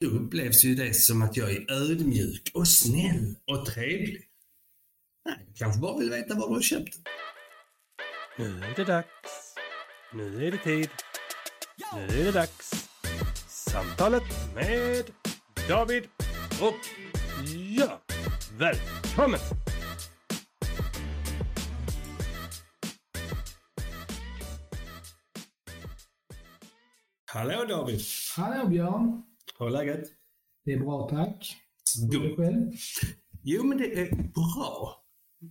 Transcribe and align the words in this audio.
då 0.00 0.06
upplevs 0.06 0.64
ju 0.64 0.74
det 0.74 0.94
som 0.94 1.22
att 1.22 1.36
jag 1.36 1.50
är 1.50 1.70
ödmjuk 1.70 2.50
och 2.54 2.68
snäll 2.68 3.36
och 3.46 3.66
trevlig. 3.66 4.28
Nej, 5.24 5.44
jag 5.46 5.56
kanske 5.56 5.80
bara 5.80 5.98
vill 5.98 6.10
veta 6.10 6.34
var 6.34 6.48
du 6.48 6.54
har 6.54 6.62
köpt 6.62 6.94
den. 6.94 7.04
Nu 8.38 8.64
är 8.64 8.76
det 8.76 8.84
dags. 8.84 9.54
Nu 10.14 10.46
är 10.46 10.50
det 10.50 10.58
tid. 10.58 10.88
Nu 11.94 12.20
är 12.20 12.24
det 12.24 12.32
dags. 12.32 12.90
Samtalet 13.48 14.22
med 14.54 15.04
David 15.68 16.04
och 16.60 16.74
ja, 17.78 18.00
välkommen! 18.58 19.40
Hallå 27.32 27.64
David! 27.64 28.00
Hallå 28.36 28.68
Björn! 28.68 29.29
Hur 29.60 29.66
är 29.66 29.70
läget? 29.70 30.08
Det 30.64 30.72
är 30.72 30.78
bra 30.78 31.08
tack. 31.08 31.56
Dig 32.10 32.36
själv? 32.36 32.72
Jo, 33.42 33.64
men 33.64 33.78
det 33.78 34.00
är 34.00 34.10
bra. 34.10 35.02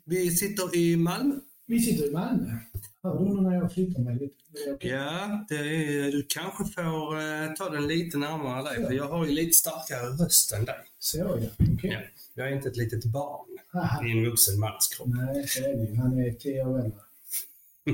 Vi 0.05 0.31
sitter 0.31 0.75
i 0.75 0.95
Malmö. 0.95 1.35
Vi 1.65 1.79
sitter 1.79 2.07
i 2.07 2.11
Malmö. 2.11 2.57
Hör 3.03 3.19
du 3.19 3.41
när 3.41 3.55
jag 3.55 3.73
flyttar 3.73 4.01
mig 4.01 4.15
lite? 4.15 4.35
Det. 4.79 4.87
Ja, 4.87 5.45
det 5.49 5.55
är, 5.55 6.11
du 6.11 6.25
kanske 6.29 6.65
får 6.65 7.19
eh, 7.19 7.53
ta 7.53 7.69
den 7.69 7.87
lite 7.87 8.17
närmare 8.17 8.63
dig, 8.63 8.85
för 8.85 8.93
jag 8.93 9.07
har 9.07 9.25
ju 9.25 9.31
lite 9.31 9.53
starkare 9.53 10.07
röst 10.07 10.53
än 10.53 10.65
dig. 10.65 10.79
Så 10.99 11.17
ja, 11.17 11.25
okej. 11.75 11.79
Ja. 11.81 11.99
Jag 12.33 12.51
är 12.51 12.55
inte 12.55 12.69
ett 12.69 12.77
litet 12.77 13.05
barn 13.05 13.57
Haha. 13.67 14.07
i 14.07 14.11
en 14.11 14.25
vuxen 14.25 14.59
mans 14.59 14.87
kropp. 14.87 15.07
Nej, 15.07 15.47
så 15.47 15.63
är 15.63 15.75
det. 15.75 15.95
Han 15.95 16.19
är 16.19 16.33
tio 16.33 16.65
år 16.65 16.79
äldre. 16.79 16.99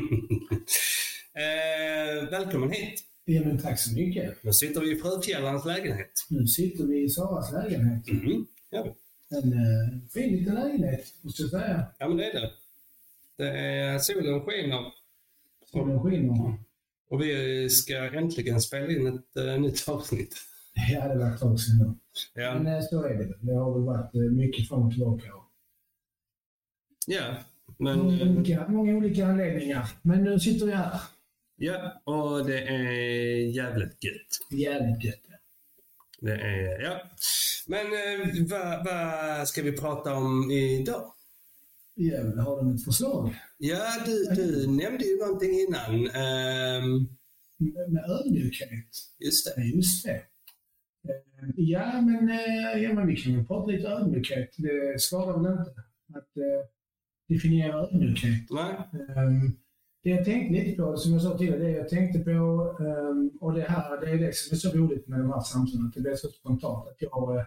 eh, 1.33 2.29
välkommen 2.29 2.71
hit. 2.71 3.03
Ja, 3.25 3.41
men 3.45 3.57
tack 3.57 3.79
så 3.79 3.93
mycket. 3.93 4.43
Nu 4.43 4.53
sitter 4.53 4.81
vi 4.81 4.91
i 4.91 4.95
Fröfjällarens 4.99 5.65
lägenhet. 5.65 6.25
Nu 6.29 6.47
sitter 6.47 6.83
vi 6.83 7.03
i 7.03 7.09
Saras 7.09 7.51
lägenhet. 7.53 8.07
Mhm. 8.07 8.45
Ja. 8.69 8.95
En 9.29 9.53
uh, 9.53 10.07
fin 10.13 10.37
liten 10.37 10.55
lägenhet, 10.55 11.13
måste 11.21 11.41
jag 11.41 11.51
säga. 11.51 11.85
ja, 11.99 12.07
men 12.07 12.17
det 12.17 12.31
är 12.31 12.41
det. 12.41 12.51
det 13.37 13.49
är, 13.59 13.99
solen 13.99 14.41
skiner 14.41 14.91
Solen 15.71 16.03
skiner. 16.03 16.57
och 17.09 17.21
vi 17.21 17.69
ska 17.69 18.17
äntligen 18.17 18.61
spela 18.61 18.91
in 18.91 19.07
ett 19.07 19.37
uh, 19.45 19.59
nytt 19.59 19.89
avsnitt. 19.89 20.35
Ja, 20.91 21.07
det 21.07 21.19
var 21.19 21.27
ett 21.33 21.39
tag 21.39 21.59
sedan 21.59 21.77
nu. 21.77 21.93
Ja, 22.41 22.59
Men 22.59 22.75
eh, 22.75 22.81
så 22.81 23.03
är 23.03 23.13
det. 23.13 23.33
Det 23.41 23.53
har 23.53 23.73
väl 23.73 23.83
varit 23.83 24.15
eh, 24.15 24.21
mycket 24.21 24.69
fram 24.69 24.81
och 24.81 24.91
tillbaka. 24.91 25.27
ja 27.07 27.35
men... 27.77 27.99
Många 27.99 28.21
eh, 28.21 28.31
olika, 28.31 28.67
många 28.67 28.95
olika 28.95 29.27
anledningar. 29.27 29.89
Men 30.01 30.23
nu 30.23 30.39
sitter 30.39 30.65
vi 30.65 30.71
här. 30.71 30.99
Ja, 31.57 32.01
och 32.03 32.45
det 32.45 32.59
är 32.61 33.55
jävligt 33.55 34.03
gött. 34.03 34.59
Jävligt 34.59 35.03
gött. 35.03 35.21
Det 36.21 36.31
är, 36.33 36.81
ja. 36.81 37.01
Men 37.67 37.85
eh, 37.85 38.47
vad, 38.49 38.85
vad 38.85 39.47
ska 39.47 39.61
vi 39.61 39.71
prata 39.71 40.13
om 40.13 40.51
idag? 40.51 41.11
Ja, 41.95 42.17
har 42.43 42.63
du 42.63 42.75
ett 42.75 42.83
förslag? 42.83 43.35
Ja, 43.57 43.85
du, 44.05 44.25
du 44.35 44.67
nämnde 44.67 45.05
ju 45.05 45.17
någonting 45.19 45.51
innan. 45.59 46.07
Ehm, 46.07 47.07
Med 47.57 47.91
med 47.93 48.03
ödmjukhet. 48.09 48.85
just 49.19 49.55
det. 49.55 49.61
Just 49.63 50.05
det. 50.05 50.11
Eh, 50.11 50.21
Ja 51.55 52.01
men, 52.01 52.29
eh, 52.29 52.83
ja, 52.83 52.93
men 52.93 53.07
vi 53.07 53.15
kan 53.15 53.35
väl 53.35 53.45
prata 53.45 53.71
lite 53.71 53.87
ödmjukhet. 53.87 54.49
Det 54.57 55.01
skadar 55.01 55.33
väl 55.43 55.51
inte 55.51 55.71
att 56.19 56.37
eh, 56.37 56.67
definiera 57.29 57.77
ödmjukhet. 57.83 58.49
Nej? 58.49 58.73
Um, 59.17 59.57
det 60.05 60.11
jag 60.11 60.25
tänkte 60.25 60.53
lite 60.53 60.81
på, 60.81 60.97
som 60.97 61.13
jag 61.13 61.21
sa 61.21 61.37
tidigare, 61.37 61.59
det 61.59 61.69
jag 61.71 61.89
tänkte 61.89 62.19
på, 62.19 62.31
um, 62.79 63.31
och 63.41 63.53
det 63.53 63.61
här, 63.61 64.01
det 64.01 64.09
är 64.11 64.17
det 64.17 64.35
som 64.35 64.55
är 64.55 64.59
så 64.59 64.69
roligt 64.69 65.07
med 65.07 65.19
de 65.19 65.31
här 65.31 65.41
samtalen, 65.41 65.87
att 65.87 65.93
det 65.93 66.01
blir 66.01 66.15
så 66.15 66.27
spontant. 66.27 66.87
Att 66.87 66.95
jag 66.99 67.35
uh, 67.35 67.43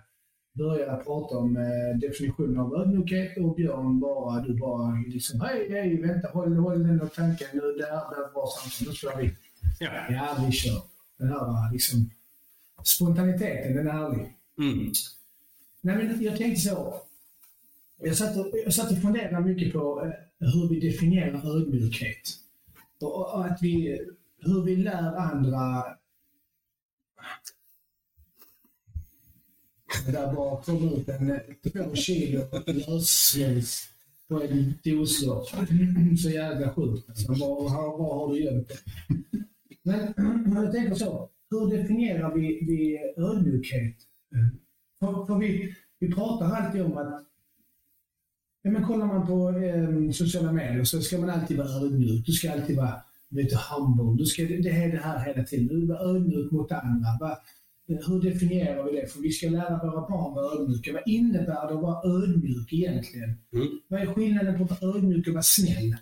började 0.52 1.04
prata 1.04 1.38
om 1.38 1.56
uh, 1.56 1.98
definitionen 1.98 2.58
av 2.58 2.74
ödmjukhet 2.74 3.38
och 3.38 3.54
Björn 3.54 4.00
bara, 4.00 4.40
du 4.40 4.54
bara 4.54 5.04
liksom, 5.06 5.40
hej, 5.40 5.68
hej, 5.70 6.00
vänta, 6.02 6.28
håll, 6.28 6.56
håll 6.56 6.86
den 6.86 6.98
där 6.98 7.06
tanken 7.06 7.48
nu, 7.52 7.60
där, 7.60 7.90
där 7.90 8.34
var 8.34 8.46
samtal, 8.46 8.88
nu 8.88 8.94
kör 8.94 9.16
vi. 9.22 9.34
Ja. 9.78 9.90
Ja, 10.10 10.44
vi 10.46 10.52
kör. 10.52 10.82
Den 11.18 11.28
här 11.28 11.48
uh, 11.48 11.72
liksom, 11.72 12.10
spontaniteten, 12.84 13.76
den 13.76 13.86
är 13.86 13.92
härlig. 13.92 14.34
Mm. 14.58 14.92
Nej, 15.80 15.96
men 15.96 16.22
jag 16.22 16.36
tänkte 16.36 16.60
så. 16.60 16.94
Jag 18.02 18.16
satt 18.16 18.36
och, 18.36 18.46
jag 18.64 18.74
satt 18.74 18.92
och 18.92 19.02
funderade 19.02 19.40
mycket 19.40 19.72
på 19.72 20.02
eh, 20.04 20.48
hur 20.48 20.68
vi 20.68 20.90
definierar 20.90 21.56
ödmjukhet. 21.56 22.38
Och, 23.00 23.46
att 23.46 23.62
vi, 23.62 24.00
hur 24.38 24.62
vi 24.64 24.76
lär 24.76 25.16
andra... 25.16 25.84
Det 30.06 30.12
där 30.12 30.34
bara 30.34 30.62
kom 30.62 30.88
ut 30.88 31.08
en 31.08 31.40
två 31.72 31.94
kilo 31.94 32.44
lössnus 32.66 33.88
på 34.28 34.42
en 34.42 34.74
doslott. 34.84 35.52
Så 36.22 36.30
jävla 36.30 36.74
sjukt. 36.74 37.08
Alltså, 37.08 37.32
var, 37.32 37.62
var, 37.62 37.98
var 37.98 38.18
har 38.18 38.34
du 38.34 38.44
gömt 38.44 38.68
det? 38.68 38.78
Men 39.82 40.54
jag 40.54 40.72
tänker 40.72 40.94
så. 40.94 41.30
Hur 41.50 41.70
definierar 41.70 42.34
vi, 42.34 42.64
vi 42.66 42.98
ödmjukhet? 43.22 43.96
För, 45.00 45.26
för 45.26 45.38
vi, 45.38 45.74
vi 45.98 46.12
pratar 46.12 46.46
alltid 46.46 46.82
om 46.82 46.98
att 46.98 47.24
Ja, 48.62 48.70
men 48.70 48.84
kollar 48.84 49.06
man 49.06 49.26
på 49.26 49.50
eh, 49.50 50.10
sociala 50.10 50.52
medier 50.52 50.84
så 50.84 51.00
ska 51.00 51.18
man 51.18 51.30
alltid 51.30 51.56
vara 51.56 51.68
ödmjuk. 51.68 52.26
Du 52.26 52.32
ska 52.32 52.52
alltid 52.52 52.76
vara 52.76 53.02
lite 53.30 53.58
humble. 53.70 54.22
Du 54.22 54.26
ska, 54.26 54.42
det 54.42 54.70
är 54.70 54.92
det 54.92 54.98
här 54.98 55.24
hela 55.26 55.44
tiden. 55.44 55.66
Du 55.66 55.92
är 55.92 56.14
ödmjuk 56.14 56.50
mot 56.50 56.72
andra. 56.72 57.08
Va, 57.20 57.38
eh, 57.88 57.96
hur 58.08 58.22
definierar 58.22 58.84
vi 58.84 59.00
det? 59.00 59.12
För 59.12 59.20
vi 59.20 59.30
ska 59.30 59.48
lära 59.48 59.78
våra 59.84 60.08
barn 60.08 60.34
vara 60.34 60.60
ödmjuka. 60.60 60.92
Vad 60.92 61.02
innebär 61.06 61.66
det 61.68 61.74
att 61.74 61.82
vara 61.82 62.22
ödmjuk 62.22 62.72
egentligen? 62.72 63.38
Mm. 63.52 63.68
Vad 63.88 64.00
är 64.00 64.06
skillnaden 64.06 64.58
på 64.58 64.64
att 64.74 64.82
vara 64.82 64.96
ödmjuk 64.96 65.26
och 65.28 65.34
vara 65.34 65.42
snäll? 65.42 65.96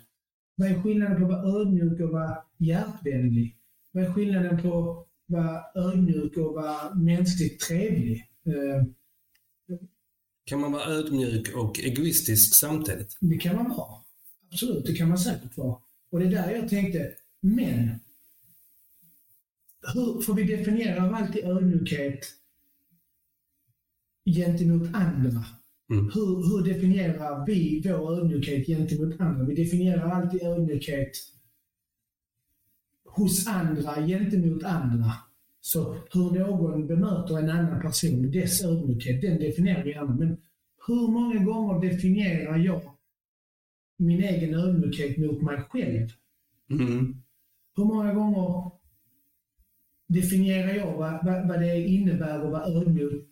Vad 0.55 0.71
är 0.71 0.81
skillnaden 0.81 1.17
på 1.17 1.23
att 1.23 1.43
vara 1.43 1.61
ödmjuk 1.61 1.99
och 1.99 2.09
vara 2.09 2.37
hjärtvänlig? 2.57 3.55
Vad 3.91 4.03
är 4.03 4.13
skillnaden 4.13 4.61
på 4.61 4.91
att 4.91 5.07
vara 5.25 5.61
ödmjuk 5.75 6.37
och 6.37 6.53
vara 6.53 6.95
mänskligt 6.95 7.59
trevlig? 7.59 8.23
Eh, 8.45 8.83
Kan 10.47 10.59
man 10.59 10.71
vara 10.71 10.85
ödmjuk 10.85 11.55
och 11.55 11.79
egoistisk 11.79 12.55
samtidigt? 12.55 13.17
Det 13.19 13.37
kan 13.37 13.55
man 13.55 13.69
vara. 13.69 14.01
Absolut, 14.51 14.85
det 14.85 14.95
kan 14.95 15.09
man 15.09 15.17
säkert 15.17 15.57
vara. 15.57 15.77
Och 16.11 16.19
det 16.19 16.25
är 16.25 16.29
där 16.31 16.51
jag 16.51 16.69
tänkte, 16.69 17.13
men 17.41 17.99
hur, 19.93 20.21
för 20.21 20.33
vi 20.33 20.43
definierar 20.43 21.13
alltid 21.13 21.45
ödmjukhet 21.45 22.25
gentemot 24.25 24.89
andra. 24.93 25.45
Mm. 25.89 26.11
Hur, 26.13 26.49
hur 26.49 26.73
definierar 26.73 27.45
vi 27.45 27.81
vår 27.85 28.19
ödmjukhet 28.19 28.67
gentemot 28.67 29.21
andra? 29.21 29.45
Vi 29.45 29.55
definierar 29.55 30.09
alltid 30.09 30.41
ödmjukhet 30.41 31.11
hos 33.05 33.47
andra 33.47 34.07
gentemot 34.07 34.63
andra. 34.63 35.13
Så 35.71 35.97
hur 36.13 36.39
någon 36.39 36.87
bemöter 36.87 37.37
en 37.37 37.49
annan 37.49 37.81
person, 37.81 38.31
dess 38.31 38.63
ödmjukhet, 38.63 39.21
den 39.21 39.39
definierar 39.39 39.83
vi 39.83 39.89
gärna. 39.91 40.15
Men 40.15 40.37
hur 40.87 41.07
många 41.07 41.43
gånger 41.43 41.89
definierar 41.89 42.57
jag 42.57 42.81
min 43.97 44.23
egen 44.23 44.53
ödmjukhet 44.53 45.17
mot 45.17 45.41
mig 45.41 45.57
själv? 45.69 46.07
Mm. 46.69 47.15
Hur 47.75 47.85
många 47.85 48.13
gånger 48.13 48.71
definierar 50.07 50.73
jag 50.73 50.97
vad, 50.97 51.25
vad, 51.25 51.47
vad 51.47 51.59
det 51.59 51.87
innebär 51.87 52.39
att 52.39 52.51
vara 52.51 52.65
ödmjuk, 52.65 53.27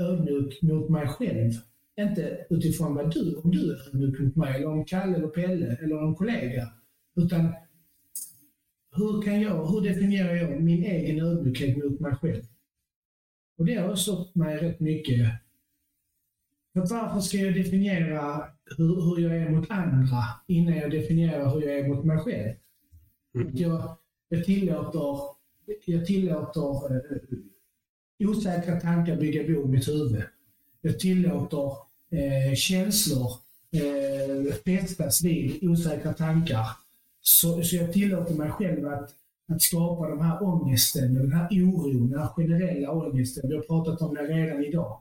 ödmjuk 0.00 0.62
mot 0.62 0.88
mig 0.90 1.08
själv? 1.08 1.52
Inte 2.00 2.46
utifrån 2.50 2.94
vad 2.94 3.14
du, 3.14 3.34
om 3.34 3.50
du 3.50 3.72
är 3.72 3.88
ödmjuk 3.88 4.20
mot 4.20 4.36
mig, 4.36 4.54
eller 4.56 4.68
om 4.68 4.84
Kalle 4.84 5.16
eller 5.16 5.28
Pelle 5.28 5.76
eller 5.82 6.08
en 6.08 6.14
kollega. 6.14 6.68
Utan 7.16 7.52
hur, 8.92 9.22
kan 9.22 9.40
jag, 9.40 9.66
hur 9.66 9.80
definierar 9.80 10.34
jag 10.34 10.62
min 10.62 10.84
egen 10.84 11.26
ödmjukhet 11.26 11.76
mot 11.76 12.00
mig 12.00 12.14
själv? 12.14 12.42
Och 13.58 13.64
det 13.64 13.74
har 13.74 13.94
stått 13.94 14.34
mig 14.34 14.56
rätt 14.56 14.80
mycket. 14.80 15.30
För 16.72 16.80
varför 16.80 17.20
ska 17.20 17.36
jag 17.36 17.54
definiera 17.54 18.44
hur, 18.76 19.00
hur 19.00 19.18
jag 19.18 19.36
är 19.36 19.50
mot 19.50 19.70
andra 19.70 20.22
innan 20.46 20.76
jag 20.76 20.90
definierar 20.90 21.54
hur 21.54 21.62
jag 21.62 21.78
är 21.78 21.88
mot 21.88 22.04
mig 22.04 22.18
själv? 22.18 22.54
Mm. 23.34 23.50
Jag, 23.52 23.96
jag 24.28 24.44
tillåter, 24.44 25.18
jag 25.84 26.06
tillåter 26.06 26.94
eh, 26.94 28.28
osäkra 28.28 28.80
tankar 28.80 29.16
bygga 29.16 29.42
bo 29.42 29.64
i 29.64 29.68
mitt 29.68 29.88
huvud. 29.88 30.22
Jag 30.80 30.98
tillåter 30.98 31.72
eh, 32.10 32.54
känslor 32.54 33.30
eh, 33.70 34.54
fästas 34.64 35.24
vid 35.24 35.68
osäkra 35.68 36.12
tankar. 36.12 36.66
Så, 37.30 37.62
så 37.62 37.76
jag 37.76 37.92
tillåter 37.92 38.34
mig 38.34 38.50
själv 38.50 38.88
att, 38.88 39.10
att 39.52 39.62
skapa 39.62 40.08
den 40.08 40.20
här 40.20 40.42
ångesten, 40.42 41.14
den 41.14 41.32
här 41.32 41.48
oron, 41.50 42.10
den 42.10 42.18
här 42.18 42.28
generella 42.28 42.92
ångesten. 42.92 43.48
Vi 43.48 43.56
har 43.56 43.62
pratat 43.62 44.02
om 44.02 44.14
det 44.14 44.22
redan 44.22 44.64
idag. 44.64 45.00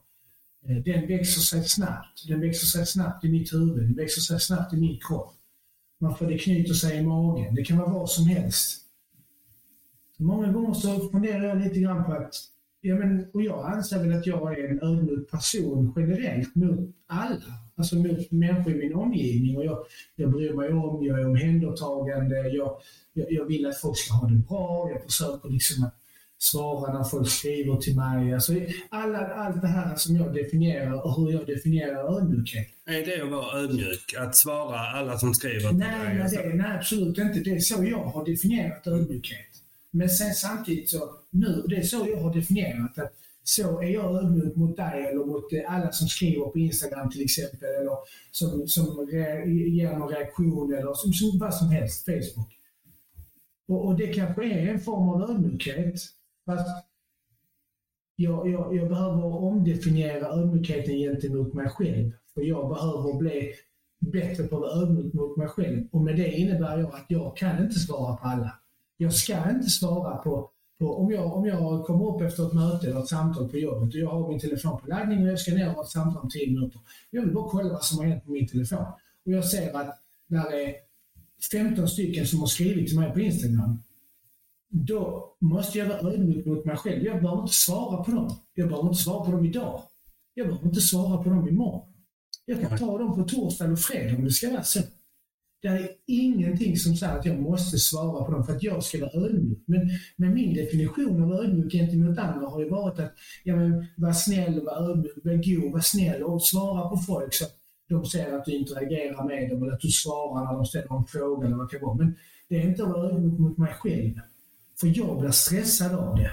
Eh, 0.67 0.77
den 0.77 1.07
växer 1.07 1.41
sig 1.41 1.63
snabbt. 1.63 2.27
Den 2.27 2.41
växer 2.41 2.65
sig 2.65 2.85
snabbt 2.85 3.25
i 3.25 3.29
mitt 3.29 3.53
huvud. 3.53 3.83
Den 3.83 3.95
växer 3.95 4.21
sig 4.21 4.39
snabbt 4.39 4.73
i 4.73 4.77
min 4.77 4.99
kropp. 5.07 5.33
Man 5.99 6.15
får 6.15 6.25
det 6.25 6.37
knyter 6.37 6.73
sig 6.73 6.97
i 6.97 7.01
magen. 7.01 7.55
Det 7.55 7.63
kan 7.63 7.77
vara 7.77 7.89
vad 7.89 8.09
som 8.09 8.27
helst. 8.27 8.81
Många 10.17 10.51
gånger 10.51 10.73
så 10.73 11.09
funderar 11.09 11.43
jag 11.43 11.57
lite 11.57 11.79
grann 11.79 12.05
på 12.05 12.11
att 12.11 12.33
ja, 12.81 12.95
men, 12.95 13.27
och 13.33 13.41
jag 13.41 13.65
anser 13.65 13.99
väl 13.99 14.17
att 14.17 14.27
jag 14.27 14.59
är 14.59 14.69
en 14.69 14.83
ödmjuk 14.83 15.31
person 15.31 15.93
generellt 15.95 16.55
mot 16.55 16.95
alla. 17.07 17.53
Alltså 17.75 17.95
mot 17.95 18.31
människor 18.31 18.73
i 18.73 18.77
min 18.77 18.95
omgivning. 18.95 19.57
Och 19.57 19.65
jag, 19.65 19.85
jag 20.15 20.31
bryr 20.31 20.53
mig 20.53 20.69
om, 20.69 21.05
jag 21.05 21.19
är 21.19 21.27
omhändertagande, 21.27 22.35
jag, 22.49 22.77
jag, 23.13 23.31
jag 23.31 23.45
vill 23.45 23.65
att 23.65 23.77
folk 23.77 23.97
ska 23.97 24.13
ha 24.13 24.27
det 24.27 24.35
bra. 24.35 24.89
Jag 24.93 25.03
försöker 25.03 25.49
liksom 25.49 25.83
att 25.83 25.95
svara 26.37 26.93
när 26.93 27.03
folk 27.03 27.29
skriver 27.29 27.75
till 27.75 27.95
mig. 27.95 28.33
Alltså, 28.33 28.53
alla, 28.89 29.27
allt 29.27 29.61
det 29.61 29.67
här 29.67 29.95
som 29.95 30.15
jag 30.15 30.33
definierar 30.33 31.05
och 31.05 31.15
hur 31.21 31.31
jag 31.31 31.47
definierar 31.47 32.17
ödmjukhet. 32.17 32.67
Är 32.85 33.05
det 33.05 33.23
att 33.23 33.31
vara 33.31 33.59
ödmjuk? 33.59 34.15
Att 34.19 34.35
svara 34.35 34.79
alla 34.79 35.17
som 35.17 35.33
skriver 35.33 35.69
till 35.69 35.77
Nej, 35.77 36.05
dig? 36.05 36.17
nej, 36.17 36.51
det, 36.51 36.53
nej, 36.53 36.77
absolut 36.77 37.17
inte. 37.17 37.39
Det 37.39 37.51
är 37.55 37.59
så 37.59 37.83
jag 37.83 38.03
har 38.03 38.25
definierat 38.25 38.87
ödmjukhet. 38.87 39.48
Men 39.91 40.09
sen 40.09 40.33
samtidigt 40.33 40.89
så, 40.89 41.11
nu, 41.29 41.65
det 41.67 41.75
är 41.75 41.83
så 41.83 42.07
jag 42.09 42.21
har 42.21 42.33
definierat 42.33 42.99
att 42.99 43.13
så 43.43 43.81
är 43.81 43.87
jag 43.87 44.15
ödmjuk 44.15 44.55
mot 44.55 44.77
dig 44.77 45.05
eller 45.05 45.25
mot 45.25 45.53
eh, 45.53 45.73
alla 45.73 45.91
som 45.91 46.07
skriver 46.07 46.45
på 46.45 46.59
Instagram 46.59 47.09
till 47.09 47.21
exempel 47.21 47.69
eller 47.81 47.97
som, 48.31 48.67
som 48.67 49.07
re, 49.11 49.49
ger 49.49 49.97
någon 49.97 50.09
reaktion 50.09 50.73
eller 50.73 50.93
som, 50.93 51.13
som, 51.13 51.39
vad 51.39 51.53
som 51.53 51.69
helst, 51.69 52.05
Facebook. 52.05 52.49
Och, 53.67 53.85
och 53.85 53.97
det 53.97 54.07
kanske 54.07 54.45
är 54.45 54.67
en 54.67 54.79
form 54.79 55.09
av 55.09 55.29
ödmjukhet. 55.29 56.01
Fast 56.45 56.67
jag, 58.15 58.49
jag, 58.49 58.75
jag 58.75 58.89
behöver 58.89 59.23
omdefiniera 59.23 60.27
ödmjukheten 60.27 60.95
gentemot 60.95 61.53
mig 61.53 61.69
själv. 61.69 62.11
För 62.33 62.41
jag 62.41 62.69
behöver 62.69 63.19
bli 63.19 63.53
bättre 63.99 64.43
på 64.43 64.55
att 64.55 64.61
vara 64.61 64.81
ödmjuk 64.81 65.13
mot 65.13 65.37
mig 65.37 65.47
själv. 65.47 65.87
Och 65.91 66.01
med 66.01 66.15
det 66.15 66.31
innebär 66.31 66.77
jag 66.77 66.95
att 66.95 67.05
jag 67.07 67.37
kan 67.37 67.63
inte 67.63 67.79
svara 67.79 68.15
på 68.15 68.27
alla. 68.27 68.59
Jag 69.01 69.13
ska 69.13 69.49
inte 69.49 69.69
svara 69.69 70.17
på, 70.17 70.49
på 70.79 70.97
om, 70.97 71.11
jag, 71.11 71.33
om 71.33 71.45
jag 71.45 71.85
kommer 71.85 72.15
upp 72.15 72.21
efter 72.21 72.47
ett 72.47 72.53
möte 72.53 72.87
eller 72.87 72.99
ett 72.99 73.07
samtal 73.07 73.49
på 73.49 73.57
jobbet 73.57 73.93
och 73.93 73.99
jag 73.99 74.09
har 74.09 74.29
min 74.29 74.39
telefon 74.39 74.79
på 74.79 74.87
laddning 74.87 75.23
och 75.23 75.29
jag 75.29 75.39
ska 75.39 75.53
ner 75.53 75.77
och 75.77 75.83
ett 75.83 75.89
samtal 75.89 76.23
om 76.23 76.29
10 76.29 76.47
minuter. 76.47 76.81
Jag 77.09 77.21
vill 77.21 77.33
bara 77.33 77.49
kolla 77.49 77.73
vad 77.73 77.83
som 77.83 77.97
har 77.97 78.05
hänt 78.05 78.25
på 78.25 78.31
min 78.31 78.47
telefon. 78.47 78.85
Och 79.25 79.31
jag 79.31 79.45
ser 79.45 79.75
att 79.75 79.99
där 80.27 80.53
är 80.53 80.73
15 81.51 81.87
stycken 81.87 82.27
som 82.27 82.39
har 82.39 82.47
skrivit 82.47 82.87
till 82.87 82.99
mig 82.99 83.13
på 83.13 83.19
Instagram 83.19 83.79
då 84.69 85.35
måste 85.39 85.77
jag 85.77 85.87
vara 85.87 86.13
ödmjuk 86.13 86.45
mot 86.45 86.65
mig 86.65 86.77
själv. 86.77 87.03
Jag 87.03 87.21
behöver 87.21 87.41
inte 87.41 87.53
svara 87.53 88.03
på 88.03 88.11
dem. 88.11 88.35
Jag 88.53 88.67
behöver 88.67 88.89
inte 88.89 89.03
svara 89.03 89.25
på 89.25 89.31
dem 89.31 89.45
idag. 89.45 89.81
Jag 90.33 90.47
behöver 90.47 90.67
inte 90.67 90.81
svara 90.81 91.23
på 91.23 91.29
dem 91.29 91.47
imorgon. 91.47 91.93
Jag 92.45 92.61
kan 92.61 92.77
ta 92.77 92.97
dem 92.97 93.15
på 93.15 93.23
torsdag 93.23 93.65
eller 93.65 93.75
fredag 93.75 94.15
om 94.15 94.23
det 94.23 94.31
ska 94.31 94.49
vara 94.49 94.63
så. 94.63 94.79
Det 95.61 95.67
är 95.67 95.89
ingenting 96.05 96.77
som 96.77 96.95
säger 96.95 97.19
att 97.19 97.25
jag 97.25 97.39
måste 97.39 97.77
svara 97.77 98.23
på 98.23 98.31
dem 98.31 98.45
för 98.45 98.55
att 98.55 98.63
jag 98.63 98.83
ska 98.83 98.99
vara 98.99 99.25
ödmjuk. 99.25 99.63
Men, 99.65 99.89
men 100.15 100.33
min 100.33 100.53
definition 100.53 101.23
av 101.23 101.33
ödmjuk 101.33 101.71
gentemot 101.71 102.17
andra 102.17 102.47
har 102.47 102.59
ju 102.59 102.69
varit 102.69 102.99
att 102.99 103.13
ja, 103.43 103.55
men, 103.55 103.85
vara 103.97 104.13
snäll, 104.13 104.65
vara 104.65 104.75
ödmjuk, 104.75 105.11
vara 105.23 105.35
god, 105.35 105.71
vara 105.71 105.81
snäll 105.81 106.23
och 106.23 106.43
svara 106.43 106.89
på 106.89 106.97
folk 106.97 107.33
så 107.33 107.45
att 107.45 107.55
de 107.89 108.05
ser 108.05 108.37
att 108.37 108.45
du 108.45 108.51
interagerar 108.51 109.27
med 109.27 109.49
dem 109.49 109.63
eller 109.63 109.73
att 109.73 109.81
du 109.81 109.89
svarar 109.89 110.45
när 110.45 110.53
de 110.53 110.65
ställer 110.65 110.97
en 110.97 111.05
fråga 111.05 111.47
eller 111.47 111.57
vad 111.57 111.69
det 111.69 111.77
kan 111.77 111.87
vara. 111.87 111.97
Men 111.97 112.15
det 112.49 112.55
är 112.55 112.61
inte 112.61 112.83
att 112.83 112.89
vara 112.89 113.09
ödmjuk 113.09 113.39
mot 113.39 113.57
mig 113.57 113.73
själv. 113.73 114.13
För 114.79 114.97
jag 114.97 115.19
blir 115.19 115.31
stressad 115.31 115.95
av 115.95 116.15
det. 116.15 116.31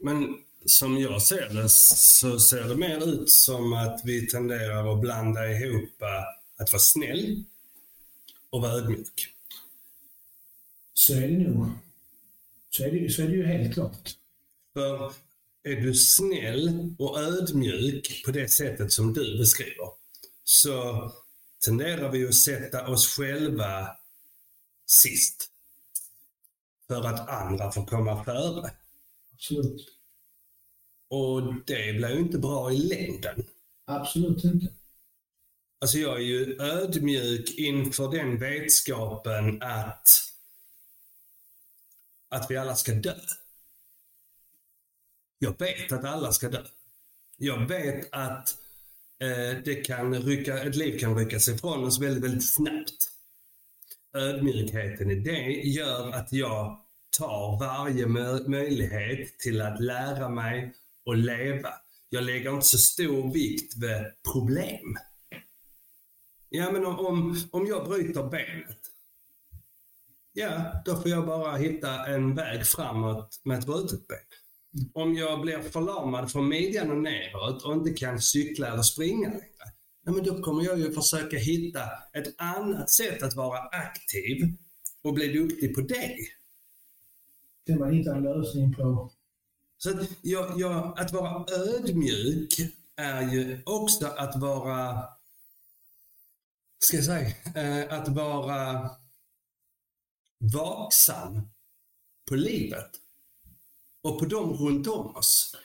Men 0.00 0.34
som 0.66 0.98
jag 0.98 1.22
ser 1.22 1.54
det 1.54 1.68
så 1.68 2.38
ser 2.38 2.68
det 2.68 2.76
mer 2.76 3.08
ut 3.08 3.30
som 3.30 3.72
att 3.72 4.00
vi 4.04 4.26
tenderar 4.26 4.92
att 4.92 5.00
blanda 5.00 5.48
ihop 5.52 6.02
att 6.58 6.72
vara 6.72 6.80
snäll 6.80 7.44
och 8.54 8.62
vara 8.62 8.72
ödmjuk. 8.72 9.34
Så 10.92 11.14
är 11.14 11.28
det 11.28 11.38
nog. 11.38 11.68
Så 12.70 12.84
är 12.84 12.90
det, 12.90 13.10
så 13.12 13.22
är 13.22 13.28
det 13.28 13.34
ju 13.34 13.46
helt 13.46 13.74
klart. 13.74 14.16
För 14.72 15.12
är 15.62 15.76
du 15.76 15.94
snäll 15.94 16.94
och 16.98 17.20
ödmjuk 17.20 18.22
på 18.24 18.30
det 18.30 18.48
sättet 18.48 18.92
som 18.92 19.12
du 19.12 19.38
beskriver 19.38 19.88
så 20.44 21.10
tenderar 21.64 22.10
vi 22.12 22.26
att 22.26 22.34
sätta 22.34 22.88
oss 22.88 23.16
själva 23.16 23.96
sist. 24.86 25.50
För 26.86 27.06
att 27.06 27.28
andra 27.28 27.72
får 27.72 27.86
komma 27.86 28.24
före. 28.24 28.70
Absolut. 29.32 29.88
Och 31.08 31.54
det 31.66 31.92
blir 31.92 32.10
ju 32.10 32.18
inte 32.18 32.38
bra 32.38 32.72
i 32.72 32.76
längden. 32.76 33.44
Absolut 33.84 34.44
inte. 34.44 34.72
Alltså 35.84 35.98
jag 35.98 36.16
är 36.16 36.24
ju 36.24 36.56
ödmjuk 36.60 37.54
inför 37.58 38.10
den 38.10 38.38
vetskapen 38.38 39.62
att, 39.62 40.08
att 42.28 42.50
vi 42.50 42.56
alla 42.56 42.74
ska 42.74 42.92
dö. 42.92 43.14
Jag 45.38 45.58
vet 45.58 45.92
att 45.92 46.04
alla 46.04 46.32
ska 46.32 46.48
dö. 46.48 46.64
Jag 47.36 47.68
vet 47.68 48.08
att 48.12 48.56
eh, 49.20 49.62
det 49.64 49.74
kan 49.74 50.14
rycka, 50.22 50.62
ett 50.62 50.76
liv 50.76 50.98
kan 50.98 51.16
ryckas 51.18 51.48
ifrån 51.48 51.84
oss 51.84 52.00
väldigt, 52.00 52.24
väldigt 52.24 52.54
snabbt. 52.54 53.10
Ödmjukheten 54.16 55.10
i 55.10 55.14
det 55.14 55.52
gör 55.68 56.10
att 56.10 56.32
jag 56.32 56.80
tar 57.18 57.58
varje 57.60 58.06
mö- 58.06 58.48
möjlighet 58.48 59.38
till 59.38 59.60
att 59.60 59.80
lära 59.80 60.28
mig 60.28 60.74
och 61.04 61.16
leva. 61.16 61.70
Jag 62.08 62.24
lägger 62.24 62.54
inte 62.54 62.66
så 62.66 62.78
stor 62.78 63.32
vikt 63.32 63.76
vid 63.76 64.32
problem. 64.32 64.98
Ja, 66.56 66.70
men 66.72 66.86
om- 66.86 67.36
om, 67.50 67.66
jag 67.66 67.88
bryter 67.88 68.22
benet. 68.22 68.78
Ja, 70.32 70.82
då 70.84 70.96
får 70.96 71.10
jag 71.10 71.26
bara 71.26 71.56
hitta 71.56 72.06
en 72.06 72.34
väg 72.34 72.66
framåt 72.66 73.40
med 73.44 73.58
ett 73.58 73.66
brutet 73.66 74.08
ben. 74.08 74.18
Om 74.92 75.14
jag 75.14 75.40
blir 75.40 75.58
förlamad 75.58 76.32
från 76.32 76.48
midjan 76.48 76.90
och 76.90 76.96
neråt 77.02 77.62
och 77.62 77.72
inte 77.72 77.90
kan 77.92 78.20
cykla 78.20 78.68
eller 78.72 78.82
springa 78.82 79.28
längre. 79.28 79.44
Ja, 80.04 80.12
men 80.12 80.24
då 80.24 80.42
kommer 80.42 80.64
jag 80.64 80.78
ju 80.78 80.92
försöka 80.92 81.36
hitta 81.36 81.80
ett 82.12 82.34
annat 82.40 82.90
sätt 82.90 83.22
att 83.22 83.34
vara 83.36 83.58
aktiv 83.60 84.56
och 85.02 85.14
bli 85.14 85.28
duktig 85.32 85.74
på 85.74 85.80
det. 85.80 86.16
Det 87.66 87.76
man 87.76 87.92
hittar 87.92 88.14
en 88.16 88.22
lösning 88.22 88.74
på. 88.74 89.10
Så 89.78 89.90
att, 89.90 90.08
jag, 90.22 90.60
jag, 90.60 90.98
att 91.00 91.12
vara 91.12 91.44
ödmjuk 91.58 92.50
är 92.96 93.32
ju 93.32 93.62
också 93.66 94.06
att 94.06 94.40
vara, 94.40 95.04
ska 96.84 96.96
jag 96.96 97.04
säga, 97.06 97.28
eh, 97.54 97.98
att 97.98 98.08
vara 98.08 98.90
vaksam 100.54 101.40
på 102.28 102.34
livet 102.34 102.90
och 104.02 104.18
på 104.18 104.24
dem 104.26 104.52
runt 104.52 104.86
om 104.86 105.16
oss. 105.16 105.56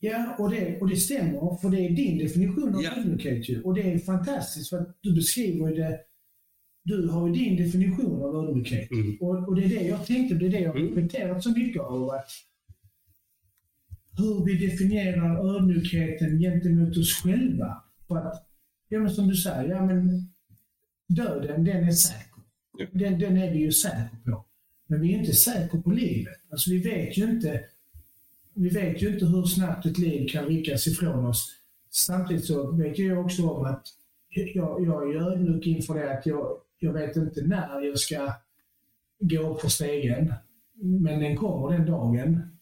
Ja, 0.00 0.36
och 0.38 0.50
det, 0.50 0.80
och 0.80 0.88
det 0.88 0.96
stämmer, 0.96 1.56
för 1.60 1.68
det 1.70 1.80
är 1.86 1.90
din 1.90 2.18
definition 2.18 2.74
av 2.74 2.82
Ja. 2.82 2.96
ödmjukhet 2.96 3.48
ju. 3.48 3.62
Och 3.62 3.74
det 3.74 3.92
är 3.92 3.98
fantastiskt, 3.98 4.70
för 4.70 4.78
att 4.78 4.98
du 5.00 5.14
beskriver 5.14 5.74
det. 5.76 6.00
Du 6.84 7.08
har 7.08 7.28
ju 7.28 7.34
din 7.34 7.56
definition 7.56 8.22
av 8.22 8.36
ödmjukhet. 8.48 8.90
Mm. 8.90 9.18
Och, 9.20 9.48
och 9.48 9.56
det 9.56 9.64
är 9.64 9.68
det 9.68 9.82
jag 9.86 10.06
tänkte, 10.06 10.34
det 10.34 10.46
är 10.46 10.50
det 10.50 10.60
jag 10.60 10.72
har 10.72 10.78
Mm. 10.80 10.88
reflekterat 10.94 11.42
så 11.42 11.50
mycket 11.50 11.82
över. 11.82 12.22
Hur 14.18 14.44
vi 14.44 14.66
definierar 14.66 15.56
ödmjukheten 15.56 16.38
gentemot 16.38 16.96
oss 16.96 17.22
själva. 17.22 17.82
För 18.08 18.16
att, 18.16 18.48
ja 18.88 18.98
men 19.00 19.10
som 19.14 19.28
du 19.28 19.36
säger, 19.36 19.68
ja 19.68 19.86
men 19.86 20.32
döden 21.08 21.64
den 21.64 21.88
är 21.88 21.92
säker. 21.92 22.42
Den, 22.92 23.18
den 23.18 23.36
är 23.36 23.52
vi 23.52 23.58
ju 23.58 23.72
säkra 23.72 24.18
på. 24.24 24.44
Men 24.86 25.00
vi 25.00 25.14
är 25.14 25.18
inte 25.18 25.32
säkra 25.32 25.82
på 25.82 25.90
livet. 25.90 26.40
Alltså 26.50 26.70
vi 26.70 26.78
vet 26.78 27.18
ju 27.18 27.24
inte 27.24 27.64
vi 28.58 28.68
vet 28.68 29.02
ju 29.02 29.08
inte 29.08 29.26
hur 29.26 29.44
snabbt 29.44 29.86
ett 29.86 29.98
liv 29.98 30.28
kan 30.28 30.44
ryckas 30.44 30.86
ifrån 30.86 31.26
oss. 31.26 31.54
Samtidigt 31.90 32.44
så 32.44 32.72
vet 32.72 32.98
jag 32.98 33.24
också 33.24 33.48
om 33.48 33.64
att 33.64 33.86
jag, 34.54 34.86
jag 34.86 35.14
är 35.14 35.20
ödmjuk 35.20 35.66
inför 35.66 35.94
det 35.94 36.18
att 36.18 36.26
jag, 36.26 36.56
jag 36.78 36.92
vet 36.92 37.16
inte 37.16 37.42
när 37.42 37.80
jag 37.80 37.98
ska 37.98 38.32
gå 39.20 39.52
upp 39.52 39.60
för 39.60 39.68
stegen. 39.68 40.34
Men 40.74 41.20
den 41.20 41.36
kommer 41.36 41.76
den 41.76 41.86
dagen. 41.86 42.58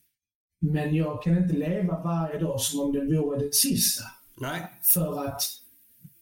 Men 0.58 0.94
jag 0.94 1.22
kan 1.22 1.38
inte 1.38 1.54
leva 1.54 2.02
varje 2.02 2.38
dag 2.38 2.60
som 2.60 2.80
om 2.80 2.92
den 2.92 3.16
vore 3.16 3.38
den 3.38 3.52
sista. 3.52 4.04
Nej, 4.40 4.60
För 4.82 5.26
att 5.26 5.42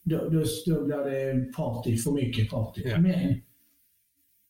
då, 0.05 0.17
då, 0.17 0.43
då 0.65 0.85
blir 0.85 0.97
det 0.97 1.53
party, 1.53 1.97
för 1.97 2.11
mycket 2.11 2.49
party. 2.49 2.81
Ja. 2.85 2.99
Men 2.99 3.41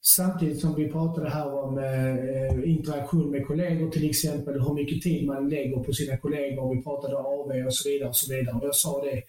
samtidigt 0.01 0.59
som 0.59 0.75
vi 0.75 0.91
pratade 0.91 1.29
här 1.29 1.53
om 1.53 1.77
eh, 1.77 2.69
interaktion 2.71 3.31
med 3.31 3.47
kollegor 3.47 3.89
till 3.89 4.09
exempel, 4.09 4.61
hur 4.61 4.73
mycket 4.73 5.01
tid 5.01 5.25
man 5.25 5.49
lägger 5.49 5.77
på 5.77 5.93
sina 5.93 6.17
kollegor. 6.17 6.75
Vi 6.75 6.83
pratade 6.83 7.17
AV 7.17 7.65
och 7.65 7.73
så 7.73 7.89
vidare. 7.89 8.09
Och 8.09 8.15
så 8.15 8.33
vidare. 8.33 8.55
Och 8.55 8.65
jag 8.65 8.75
sa 8.75 9.03
det 9.03 9.21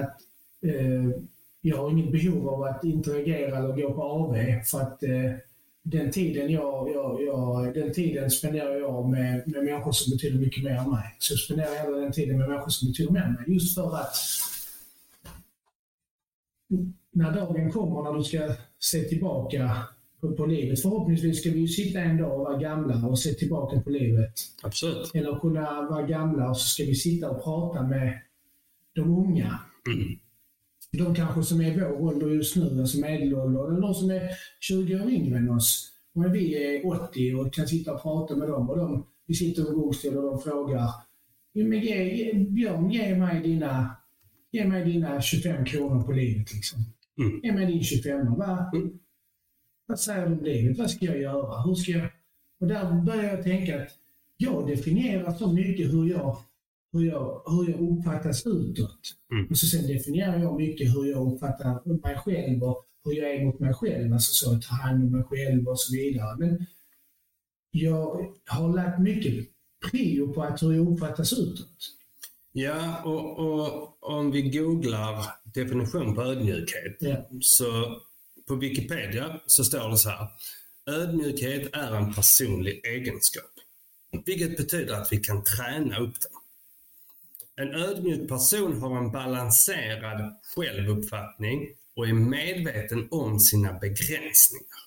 att 0.00 0.20
eh, 0.62 1.20
jag 1.60 1.76
har 1.76 1.90
inget 1.90 2.12
behov 2.12 2.48
av 2.48 2.62
att 2.62 2.84
interagera 2.84 3.58
eller 3.58 3.76
gå 3.82 3.94
på 3.94 4.02
AV 4.02 4.36
för 4.64 4.80
att 4.80 5.02
eh, 5.02 5.32
den 5.82 6.10
tiden, 6.10 6.50
jag, 6.50 6.90
jag, 6.94 7.22
jag, 7.22 7.74
den 7.74 7.92
tiden 7.92 8.30
spenderar 8.30 8.76
jag 8.76 9.08
med, 9.08 9.42
med 9.46 9.64
människor 9.64 9.92
som 9.92 10.10
betyder 10.10 10.38
mycket 10.38 10.64
mer 10.64 10.76
än 10.76 10.90
mig. 10.90 11.16
Så 11.18 11.32
jag 11.32 11.38
spenderar 11.38 11.74
jag 11.74 11.82
hellre 11.82 12.00
den 12.00 12.12
tiden 12.12 12.38
med 12.38 12.48
människor 12.48 12.70
som 12.70 12.88
betyder 12.88 13.12
mer 13.12 13.20
än 13.20 13.32
mig. 13.32 13.44
Just 13.46 13.74
för 13.74 13.96
att 13.96 14.16
när 17.12 17.32
dagen 17.32 17.70
kommer 17.72 18.02
när 18.02 18.18
du 18.18 18.24
ska 18.24 18.54
se 18.78 19.00
tillbaka 19.00 19.70
på, 20.20 20.32
på 20.32 20.46
livet. 20.46 20.82
Förhoppningsvis 20.82 21.40
ska 21.40 21.50
vi 21.50 21.58
ju 21.58 21.68
sitta 21.68 22.00
en 22.00 22.16
dag 22.16 22.32
och 22.32 22.38
vara 22.38 22.58
gamla 22.58 23.06
och 23.08 23.18
se 23.18 23.34
tillbaka 23.34 23.80
på 23.80 23.90
livet. 23.90 24.32
Absolut. 24.62 25.10
Eller 25.14 25.38
kunna 25.40 25.82
vara 25.90 26.06
gamla 26.06 26.50
och 26.50 26.56
så 26.56 26.68
ska 26.68 26.84
vi 26.84 26.94
sitta 26.94 27.30
och 27.30 27.44
prata 27.44 27.82
med 27.82 28.20
de 28.94 29.00
unga. 29.18 29.58
Mm. 29.86 30.18
De 30.92 31.14
kanske 31.14 31.42
som 31.42 31.60
är 31.60 31.72
i 31.72 31.80
vår 31.80 32.02
ålder 32.02 32.28
just 32.28 32.56
nu, 32.56 32.80
alltså 32.80 32.98
medelålder, 32.98 33.70
eller 33.70 33.80
de 33.80 33.94
som 33.94 34.10
är 34.10 34.30
20 34.60 34.94
år 34.94 35.10
yngre 35.10 35.38
än 35.38 35.50
oss. 35.50 35.90
Och 36.14 36.34
vi 36.34 36.76
är 36.76 36.86
80 36.86 37.34
och 37.34 37.54
kan 37.54 37.66
sitta 37.66 37.94
och 37.94 38.02
prata 38.02 38.36
med 38.36 38.48
dem 38.48 38.70
och 38.70 38.76
de, 38.76 39.06
vi 39.26 39.34
sitter 39.34 39.62
i 39.62 40.08
en 40.08 40.16
och 40.18 40.22
de 40.30 40.38
frågar 40.38 40.88
"Jo, 41.52 41.68
men 41.68 41.80
ge, 41.80 42.16
ge, 42.16 42.34
Björn, 42.34 42.90
ge 42.90 43.16
mig, 43.16 43.42
dina, 43.42 43.96
ge 44.54 44.64
mig 44.64 44.84
dina 44.84 45.20
25 45.20 45.64
kronor 45.64 46.02
på 46.02 46.12
livet. 46.12 46.54
Liksom. 46.54 46.78
Mm. 47.18 47.40
Ge 47.42 47.52
mig 47.52 47.66
din 47.66 47.82
25 47.84 48.34
vad, 48.36 48.74
Mm. 48.74 48.98
vad 49.86 50.00
säger 50.00 50.26
du 50.26 50.32
om 50.32 50.44
livet? 50.44 50.78
Vad 50.78 50.90
ska 50.90 51.04
jag 51.04 51.20
göra? 51.20 51.62
Hur 51.62 51.74
ska 51.74 51.92
jag? 51.92 52.10
Och 52.60 52.66
där 52.66 53.02
börjar 53.06 53.24
jag 53.34 53.42
tänka 53.42 53.82
att 53.82 53.88
jag 54.36 54.66
definierar 54.66 55.34
så 55.34 55.52
mycket 55.52 55.92
hur 55.92 56.10
jag, 56.10 56.36
hur 56.92 57.04
jag, 57.04 57.42
hur 57.46 57.70
jag 57.70 57.80
uppfattas 57.80 58.46
utåt. 58.46 59.00
Mm. 59.32 59.46
Och 59.50 59.58
så 59.58 59.66
sen 59.66 59.86
definierar 59.86 60.38
jag 60.38 60.56
mycket 60.60 60.94
hur 60.94 61.04
jag 61.10 61.32
uppfattar 61.32 62.02
mig 62.02 62.16
själv 62.16 62.62
och 62.62 62.84
hur 63.04 63.12
jag 63.12 63.34
är 63.34 63.44
mot 63.44 63.60
mig 63.60 63.74
själv. 63.74 64.12
Alltså 64.12 64.32
så 64.32 64.54
att 64.56 64.62
ta 64.62 64.74
hand 64.74 65.04
om 65.04 65.12
mig 65.12 65.24
själv 65.24 65.68
och 65.68 65.80
så 65.80 65.92
vidare. 65.92 66.36
Men 66.38 66.66
jag 67.70 68.32
har 68.46 68.74
lagt 68.74 69.00
mycket 69.00 69.46
prio 69.90 70.32
på 70.32 70.42
att 70.42 70.62
hur 70.62 70.72
jag 70.72 70.92
uppfattas 70.92 71.32
utåt. 71.32 71.78
Ja, 72.56 73.02
och, 73.02 73.38
och 73.38 73.96
om 74.00 74.30
vi 74.30 74.42
googlar 74.42 75.26
definition 75.44 76.14
på 76.14 76.22
ödmjukhet 76.22 76.96
Ja. 77.00 77.16
så 77.40 78.00
på 78.48 78.54
Wikipedia 78.54 79.40
så 79.46 79.64
står 79.64 79.88
det 79.88 79.98
så 79.98 80.08
här. 80.08 80.28
Ödmjukhet 80.86 81.76
är 81.76 81.96
en 81.96 82.14
personlig 82.14 82.80
egenskap. 82.86 83.50
Vilket 84.26 84.56
betyder 84.56 84.94
att 84.94 85.12
vi 85.12 85.16
kan 85.16 85.44
träna 85.44 85.98
upp 85.98 86.14
den. 86.20 86.32
En 87.66 87.74
ödmjuk 87.74 88.28
person 88.28 88.80
har 88.80 88.98
en 88.98 89.12
balanserad 89.12 90.34
självuppfattning 90.54 91.68
och 91.96 92.08
är 92.08 92.12
medveten 92.12 93.08
om 93.10 93.40
sina 93.40 93.72
begränsningar. 93.72 94.78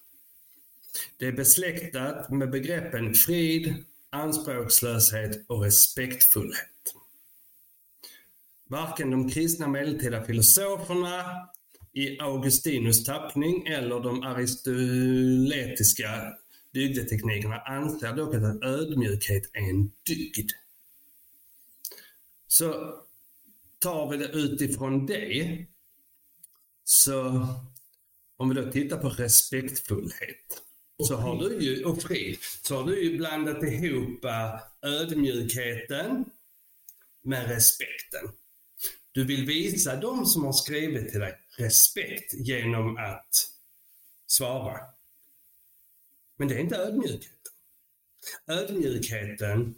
Det 1.18 1.28
är 1.28 1.32
besläktat 1.32 2.30
med 2.30 2.52
begreppen 2.52 3.14
frid, 3.14 3.76
anspråkslöshet 4.10 5.46
och 5.48 5.64
respektfullhet. 5.64 6.77
Varken 8.70 9.12
de 9.12 9.30
kristna 9.30 9.68
medeltida 9.68 10.24
filosoferna 10.24 11.48
i 11.94 12.20
Augustinus 12.20 13.04
tappning 13.04 13.68
eller 13.68 14.00
de 14.00 14.24
aristoletiska 14.24 16.34
dygdeteknikerna 16.74 17.60
anser 17.60 18.14
dock 18.14 18.36
att 18.36 18.64
ödmjukhet 18.64 19.50
är 19.54 19.70
en 19.70 19.92
dygd. 20.04 20.52
Så 22.48 23.00
tar 23.80 24.12
vi 24.12 24.18
det 24.18 24.28
utifrån 24.28 25.06
det, 25.06 25.66
så 26.84 27.48
om 28.38 28.50
vi 28.50 28.56
då 28.56 28.72
tittar 28.72 28.98
på 28.98 29.10
respektfullhet 29.10 30.62
så 31.04 31.16
har 31.16 31.36
du 31.36 31.60
ju, 31.60 31.86
och 31.86 32.02
frid, 32.02 32.38
så 32.62 32.76
har 32.76 32.84
du 32.84 33.04
ju 33.04 33.18
blandat 33.18 33.64
ihop 33.64 34.26
eh, 34.26 34.60
ödmjukheten 34.82 36.26
med 37.22 37.48
respekten. 37.48 38.30
Du 39.18 39.24
vill 39.24 39.46
visa 39.46 39.96
dem 39.96 40.26
som 40.26 40.46
har 40.46 40.54
skrivit 40.54 41.12
till 41.12 41.20
dig 41.20 41.40
respekt 41.58 42.34
genom 42.34 42.98
att 42.98 43.52
svara. 44.28 44.80
Men 46.36 46.48
det 46.48 46.56
är 46.56 46.60
inte 46.60 46.78
ödmjukheten. 46.78 47.52
Ödmjukheten 48.48 49.76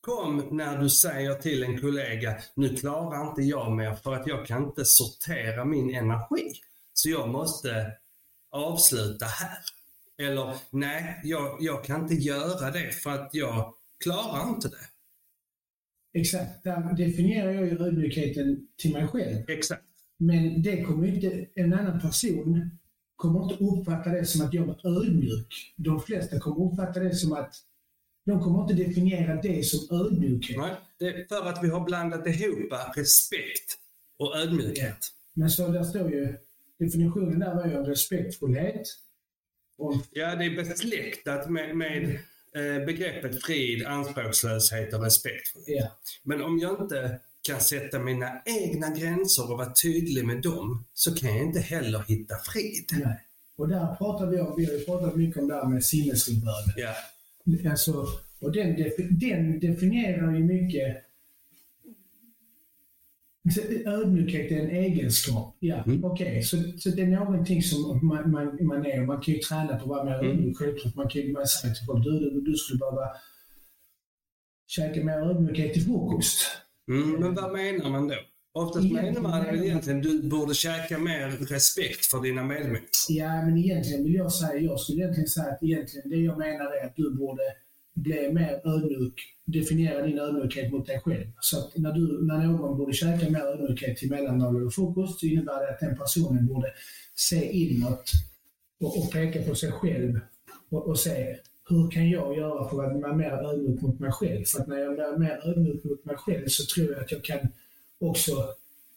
kom 0.00 0.48
när 0.50 0.78
du 0.78 0.90
säger 0.90 1.34
till 1.34 1.62
en 1.62 1.80
kollega, 1.80 2.42
nu 2.54 2.76
klarar 2.76 3.28
inte 3.28 3.42
jag 3.42 3.72
mer 3.72 3.94
för 3.94 4.14
att 4.14 4.26
jag 4.26 4.46
kan 4.46 4.64
inte 4.64 4.84
sortera 4.84 5.64
min 5.64 5.94
energi. 5.94 6.60
Så 6.92 7.10
jag 7.10 7.28
måste 7.28 7.92
avsluta 8.50 9.26
här. 9.26 9.58
Eller, 10.18 10.56
nej, 10.70 11.20
jag, 11.24 11.56
jag 11.60 11.84
kan 11.84 12.02
inte 12.02 12.14
göra 12.14 12.70
det 12.70 12.92
för 12.92 13.10
att 13.10 13.30
jag 13.32 13.74
klarar 14.04 14.48
inte 14.48 14.68
det. 14.68 14.86
Exakt, 16.12 16.64
där 16.64 16.96
definierar 16.96 17.52
jag 17.52 17.66
ju 17.66 17.82
ödmjukheten 17.84 18.68
till 18.76 18.92
mig 18.92 19.06
själv. 19.06 19.50
Exakt. 19.50 19.84
Men 20.18 20.62
det 20.62 20.82
kommer 20.82 21.06
inte, 21.06 21.46
en 21.54 21.72
annan 21.72 22.00
person 22.00 22.70
kommer 23.16 23.42
inte 23.42 23.64
uppfatta 23.64 24.10
det 24.10 24.26
som 24.26 24.46
att 24.46 24.54
jag 24.54 24.68
är 24.68 25.00
ödmjuk. 25.00 25.74
De 25.76 26.00
flesta 26.00 26.40
kommer 26.40 26.72
uppfatta 26.72 27.00
det 27.00 27.14
som 27.14 27.32
att 27.32 27.54
de 28.26 28.40
kommer 28.40 28.62
inte 28.62 28.74
definiera 28.74 29.42
det 29.42 29.64
som 29.64 30.00
ödmjukhet. 30.00 30.58
Nej, 30.58 30.74
det 30.98 31.06
är 31.06 31.26
för 31.28 31.48
att 31.48 31.64
vi 31.64 31.68
har 31.68 31.84
blandat 31.84 32.26
ihop 32.26 32.72
respekt 32.96 33.78
och 34.16 34.36
ödmjukhet. 34.36 34.98
Men 35.34 35.50
så 35.50 35.68
där 35.68 35.82
står 35.82 36.10
ju, 36.10 36.36
definitionen 36.78 37.38
där 37.38 37.54
var 37.54 37.66
ju 37.66 37.76
respektfullhet. 37.76 38.82
Och, 39.78 39.94
Ja, 40.10 40.34
det 40.36 40.44
är 40.44 40.56
besläktat 40.56 41.50
med, 41.50 41.76
med 41.76 42.18
begreppet 42.86 43.42
frid, 43.42 43.86
anspråkslöshet 43.86 44.94
och 44.94 45.02
respekt. 45.04 45.56
ja, 45.66 45.98
Men 46.22 46.42
om 46.42 46.58
jag 46.58 46.82
inte 46.82 47.20
kan 47.42 47.60
sätta 47.60 47.98
mina 47.98 48.42
egna 48.44 48.90
gränser 48.90 49.50
och 49.50 49.58
vara 49.58 49.72
tydlig 49.82 50.24
med 50.24 50.42
dem 50.42 50.84
så 50.94 51.14
kan 51.14 51.36
jag 51.36 51.46
inte 51.46 51.60
heller 51.60 52.04
hitta 52.08 52.34
frid. 52.36 52.84
nej. 52.92 53.24
Och 53.56 53.68
där 53.68 53.94
pratar 53.94 54.26
vi 54.26 54.40
om, 54.40 54.54
vi 54.56 54.64
har 54.64 54.72
ju 54.72 54.84
pratat 54.84 55.16
mycket 55.16 55.42
om 55.42 55.48
det 55.48 55.54
här 55.54 55.68
med 55.68 55.84
sinnesrobönen. 55.84 56.74
Ja. 56.76 56.94
Alltså, 57.70 58.06
och 58.40 58.52
den, 58.52 58.76
den 59.10 59.60
definierar 59.60 60.34
ju 60.34 60.44
mycket 60.44 60.96
Ödmjukhet 63.86 64.50
är 64.52 64.56
en 64.60 64.70
egenskap. 64.70 65.56
Ja, 65.60 65.82
Mm. 65.86 66.04
okej. 66.04 66.42
Så, 66.42 66.56
så 66.78 66.88
det 66.90 67.02
är 67.02 67.06
någonting 67.06 67.62
som 67.62 68.06
man, 68.06 68.30
man, 68.30 68.58
man 68.66 68.86
är. 68.86 69.06
Man 69.06 69.20
kan 69.20 69.34
ju 69.34 69.40
träna 69.40 69.66
på 69.68 69.74
att 69.82 69.86
vara 69.88 70.04
mer 70.04 70.14
Mm. 70.18 70.26
ödmjuk. 70.30 70.58
Självklart. 70.58 70.94
Man 70.94 71.08
kan 71.08 71.22
ju 71.22 71.34
säga 71.34 71.74
till 71.74 71.86
folk, 71.86 72.04
du, 72.04 72.10
du, 72.10 72.40
du 72.40 72.54
skulle 72.56 72.78
behöva 72.78 73.08
käka 74.66 75.04
mer 75.04 75.18
ödmjukhet 75.18 75.72
till 75.74 75.82
frukost. 75.84 76.46
Mm, 76.90 77.10
men 77.20 77.34
vad 77.34 77.52
menar 77.52 77.90
man 77.90 78.08
då? 78.08 78.14
Oftast 78.52 78.84
Egentligen 78.84 79.14
menar 79.14 79.28
man 79.30 79.44
väl 79.44 79.64
egentligen 79.64 80.00
du 80.02 80.22
borde 80.22 80.54
käka 80.54 80.98
mer 80.98 81.28
respekt 81.28 82.06
för 82.06 82.20
dina 82.22 82.44
medmänniskor. 82.44 82.88
Ja, 83.08 83.42
men 83.42 83.58
egentligen 83.58 84.04
vill 84.04 84.14
jag 84.14 84.32
säga, 84.32 84.60
jag 84.60 84.80
skulle 84.80 84.98
egentligen 85.02 85.28
säga 85.28 85.46
att 85.52 85.62
egentligen 85.62 86.10
det 86.10 86.16
jag 86.16 86.38
menar 86.38 86.66
är 86.82 86.86
att 86.86 86.96
du 86.96 87.16
borde 87.16 87.42
bli 88.02 88.32
mer 88.32 88.60
ödmjuk, 88.64 89.14
definiera 89.44 90.06
din 90.06 90.18
ödmjukhet 90.18 90.72
mot 90.72 90.86
dig 90.86 91.00
själv. 91.00 91.26
Så 91.40 91.58
att 91.58 91.76
när, 91.76 91.92
du, 91.92 92.26
när 92.26 92.46
någon 92.46 92.78
borde 92.78 92.92
käka 92.92 93.30
mer 93.30 93.40
ödmjukhet 93.40 93.96
till 93.96 94.10
mellanmål 94.10 94.56
eller 94.56 94.70
frukost 94.70 95.20
så 95.20 95.26
innebär 95.26 95.60
det 95.60 95.70
att 95.70 95.80
den 95.80 95.96
personen 95.96 96.46
borde 96.46 96.72
se 97.14 97.52
inåt 97.52 98.10
och, 98.80 98.98
och 98.98 99.12
peka 99.12 99.42
på 99.42 99.54
sig 99.54 99.72
själv 99.72 100.20
och, 100.68 100.86
och 100.86 100.98
se 100.98 101.36
hur 101.68 101.90
kan 101.90 102.10
jag 102.10 102.36
göra 102.36 102.68
för 102.68 102.84
att 102.84 103.00
vara 103.02 103.16
mer 103.16 103.32
ödmjuk 103.32 103.80
mot 103.80 104.00
mig 104.00 104.12
själv? 104.12 104.44
För 104.44 104.60
att 104.60 104.68
när 104.68 104.78
jag 104.78 104.94
blir 104.94 105.18
mer 105.18 105.40
ödmjuk 105.44 105.84
mot 105.84 106.04
mig 106.04 106.16
själv 106.16 106.46
så 106.46 106.74
tror 106.74 106.92
jag 106.92 107.00
att 107.04 107.12
jag 107.12 107.24
kan 107.24 107.48
också 108.00 108.32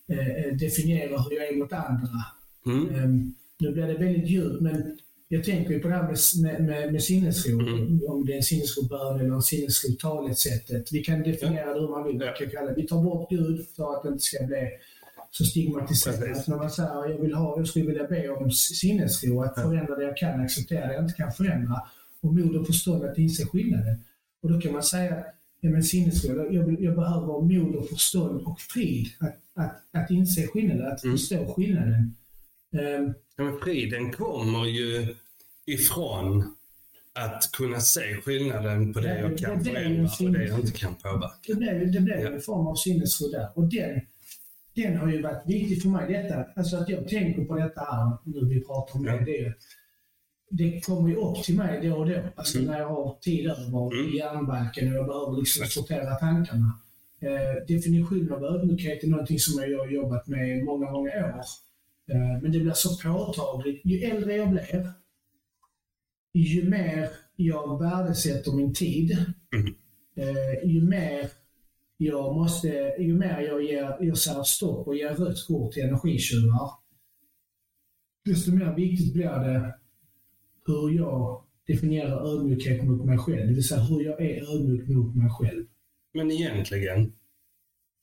eh, 0.07 0.55
definiera 0.55 1.21
hur 1.21 1.35
jag 1.35 1.47
är 1.47 1.55
mot 1.55 1.73
andra. 1.73 2.19
Mm. 2.65 3.03
Um, 3.03 3.35
nu 3.59 3.71
blir 3.71 3.87
det 3.87 3.93
väldigt 3.93 4.29
djupt, 4.29 4.61
men 4.61 4.97
jag 5.33 5.43
tänker 5.43 5.71
ju 5.73 5.79
på 5.79 5.87
det 5.87 5.93
här 5.93 6.03
med, 6.41 6.61
med, 6.65 6.91
med, 6.93 7.03
sinnesro. 7.03 7.59
Mm. 7.59 8.01
Om 8.07 8.25
det 8.25 8.33
är 8.33 8.37
en 8.37 8.43
sinnesrobön 8.43 9.19
eller 9.19 9.35
en 9.35 9.41
sinnesro 9.41 9.89
talesättet. 9.99 10.91
Vi 10.91 11.03
kan 11.03 11.23
definiera 11.23 11.73
det 11.73 11.79
hur 11.79 11.89
man 11.89 12.03
vill. 12.07 12.19
Ja. 12.21 12.45
Kalla. 12.51 12.73
Vi 12.73 12.87
tar 12.87 13.03
bort 13.03 13.29
Gud 13.29 13.65
för 13.75 13.95
att 13.97 14.03
det 14.03 14.09
inte 14.09 14.23
ska 14.23 14.45
bli 14.45 14.69
så 15.31 15.43
stigmatiserat. 15.45 16.47
När 16.47 16.57
man 16.57 16.69
säger 16.71 17.09
jag, 17.09 17.21
vill 17.21 17.33
ha, 17.33 17.57
jag 17.57 17.67
skulle 17.67 17.85
vilja 17.85 18.07
be 18.07 18.29
om 18.29 18.51
sinnesro, 18.51 19.41
att 19.41 19.53
Ja. 19.55 19.61
förändra 19.63 19.95
det 19.95 20.03
jag 20.03 20.17
kan, 20.17 20.41
acceptera 20.41 20.87
det 20.87 20.93
jag 20.93 21.03
inte 21.03 21.13
kan 21.13 21.31
förändra. 21.31 21.81
Och 22.21 22.33
mod 22.35 22.55
och 22.55 22.67
förstånd 22.67 23.03
att 23.03 23.17
inse 23.17 23.45
skillnaden. 23.45 24.03
Och 24.43 24.51
då 24.51 24.61
kan 24.61 24.73
man 24.73 24.83
säga 24.83 25.23
Ja, 25.63 25.69
men 25.69 25.83
sinnesro, 25.83 26.53
jag, 26.53 26.63
vill, 26.65 26.83
jag 26.83 26.95
behöver 26.95 27.41
mod 27.41 27.75
och 27.75 27.89
förstånd 27.89 28.41
och 28.41 28.59
frid. 28.59 29.07
Att, 29.19 29.35
att, 29.53 30.01
att 30.03 30.11
inse 30.11 30.47
skillnaden, 30.47 30.87
att 30.91 31.03
Mm. 31.03 31.17
förstå 31.17 31.53
skillnaden. 31.53 32.15
Ehm, 32.73 33.13
Ja, 33.37 33.43
men 33.43 33.59
friden 33.59 34.11
kommer 34.11 34.65
ju 34.65 35.15
ifrån 35.65 36.55
att 37.13 37.49
kunna 37.53 37.79
se 37.79 38.15
skillnaden 38.15 38.93
på 38.93 38.99
det 38.99 39.07
Ja, 39.09 39.15
jag 39.21 39.31
det- 39.31 39.37
kan 39.37 39.57
det 39.57 39.65
förändra 39.69 40.09
och 40.25 40.31
det 40.31 40.45
jag 40.45 40.59
inte 40.59 40.71
kan 40.71 40.95
påverka. 40.95 41.35
det 41.47 41.55
blev, 41.55 41.91
det 41.91 41.99
blev 41.99 42.19
Ja. 42.19 42.27
en 42.31 42.41
form 42.41 42.67
av 42.67 42.75
sinnesro 42.75 43.27
där. 43.27 43.49
Och 43.55 43.63
den, 43.69 44.01
den 44.75 44.97
har 44.97 45.11
ju 45.11 45.21
varit 45.21 45.43
viktig 45.47 45.81
för 45.81 45.89
mig. 45.89 46.13
Detta, 46.13 46.45
alltså 46.55 46.77
att 46.77 46.89
jag 46.89 47.07
tänker 47.07 47.45
på 47.45 47.55
detta 47.55 47.81
här, 47.81 48.17
nu 48.25 48.45
vi 48.49 48.61
pratar 48.65 48.95
om 48.99 49.05
Ja. 49.05 49.11
det, 49.17 49.25
det, 49.25 49.53
det 50.49 50.81
kommer 50.81 51.09
ju 51.09 51.15
upp 51.15 51.43
till 51.43 51.55
mig 51.57 51.89
då 51.89 51.95
och 51.97 52.07
då. 52.09 52.19
Alltså 52.35 52.57
Mm. 52.57 52.71
när 52.71 52.79
jag 52.79 52.87
har 52.89 53.17
tid 53.21 53.45
över 53.49 53.93
Mm. 53.93 54.13
i 54.13 54.17
hjärnbalken 54.17 54.87
och 54.91 54.97
jag 54.97 55.07
behöver 55.07 55.37
liksom 55.39 55.65
sortera 55.65 56.15
tankarna. 56.15 56.79
Eh, 57.19 57.65
definition 57.67 58.31
av 58.31 58.43
ödmjukhet 58.43 59.03
är 59.03 59.07
någonting 59.07 59.39
som 59.39 59.61
jag 59.71 59.79
har 59.79 59.87
jobbat 59.87 60.27
med 60.27 60.57
i 60.57 60.63
många, 60.63 60.91
många 60.91 61.09
år. 61.09 61.41
Eh, 62.11 62.41
men 62.41 62.51
det 62.51 62.59
blir 62.59 62.73
så 62.73 63.09
påtagligt. 63.09 63.85
Ju 63.85 63.99
äldre 63.99 64.35
jag 64.35 64.49
blir, 64.51 64.93
ju 66.33 66.69
mer 66.69 67.09
jag 67.35 67.79
värdesätter 67.79 68.51
min 68.51 68.73
tid, 68.73 69.25
Mm. 69.55 69.73
eh, 70.15 70.69
ju 70.69 70.81
mer 70.81 71.29
jag 71.97 72.35
måste, 72.35 72.95
ju 72.99 73.17
mer 73.17 73.39
jag, 73.41 73.63
ger, 73.63 73.97
jag 74.01 74.17
säger 74.17 74.43
stopp 74.43 74.87
och 74.87 74.95
ger 74.95 75.09
rött 75.15 75.47
kort 75.47 75.73
till 75.73 75.83
energitjuvar, 75.83 76.71
desto 78.25 78.51
mer 78.51 78.75
viktigt 78.75 79.13
blir 79.13 79.29
det 79.29 79.75
hur 80.65 80.89
jag 80.97 81.43
definierar 81.67 82.27
ödmjukhet 82.33 82.83
mot 82.83 83.05
mig 83.05 83.17
själv. 83.17 83.47
Det 83.47 83.53
vill 83.53 83.67
säga 83.67 83.81
hur 83.81 84.01
jag 84.01 84.21
är 84.21 84.55
ödmjuk 84.55 84.87
mot 84.87 85.15
mig 85.15 85.29
själv. 85.29 85.65
Men 86.13 86.31
egentligen, 86.31 87.13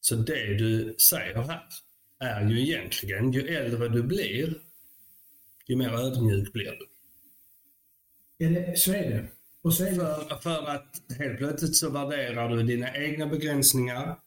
så 0.00 0.14
det 0.16 0.54
du 0.58 0.94
säger 1.10 1.34
här 1.42 1.62
är 2.20 2.50
ju 2.50 2.60
egentligen, 2.60 3.32
ju 3.32 3.40
äldre 3.40 3.88
du 3.88 4.02
blir, 4.02 4.54
ju 5.66 5.76
mer 5.76 5.90
ödmjuk 5.90 6.52
blir 6.52 6.70
du. 6.70 6.86
Ja, 8.36 8.48
det, 8.50 8.78
så 8.78 8.92
är 8.92 9.10
det. 9.10 9.26
Och 9.62 9.74
så 9.74 9.84
är 9.84 9.90
det 9.90 9.96
För, 9.96 10.40
för 10.42 10.66
att 10.66 11.02
helt 11.18 11.38
plötsligt 11.38 11.76
så 11.76 11.90
värderar 11.90 12.48
du 12.48 12.62
dina 12.62 12.96
egna 12.96 13.26
begränsningar. 13.26 14.18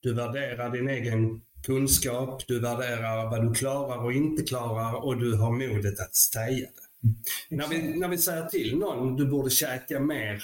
Du 0.00 0.14
värderar 0.14 0.70
din 0.70 0.88
egen 0.88 1.42
kunskap. 1.66 2.46
Du 2.46 2.60
värderar 2.60 3.30
vad 3.30 3.48
du 3.48 3.54
klarar 3.54 4.04
och 4.04 4.12
inte 4.12 4.42
klarar 4.42 5.04
och 5.04 5.20
du 5.20 5.34
har 5.34 5.50
modet 5.50 6.00
att 6.00 6.14
säga 6.14 6.68
det. 6.68 7.56
När 7.56 7.68
vi, 7.68 7.98
när 7.98 8.08
vi 8.08 8.18
säger 8.18 8.46
till 8.46 8.78
någon 8.78 9.16
du 9.16 9.26
borde 9.26 9.50
käka 9.50 10.00
mer 10.00 10.42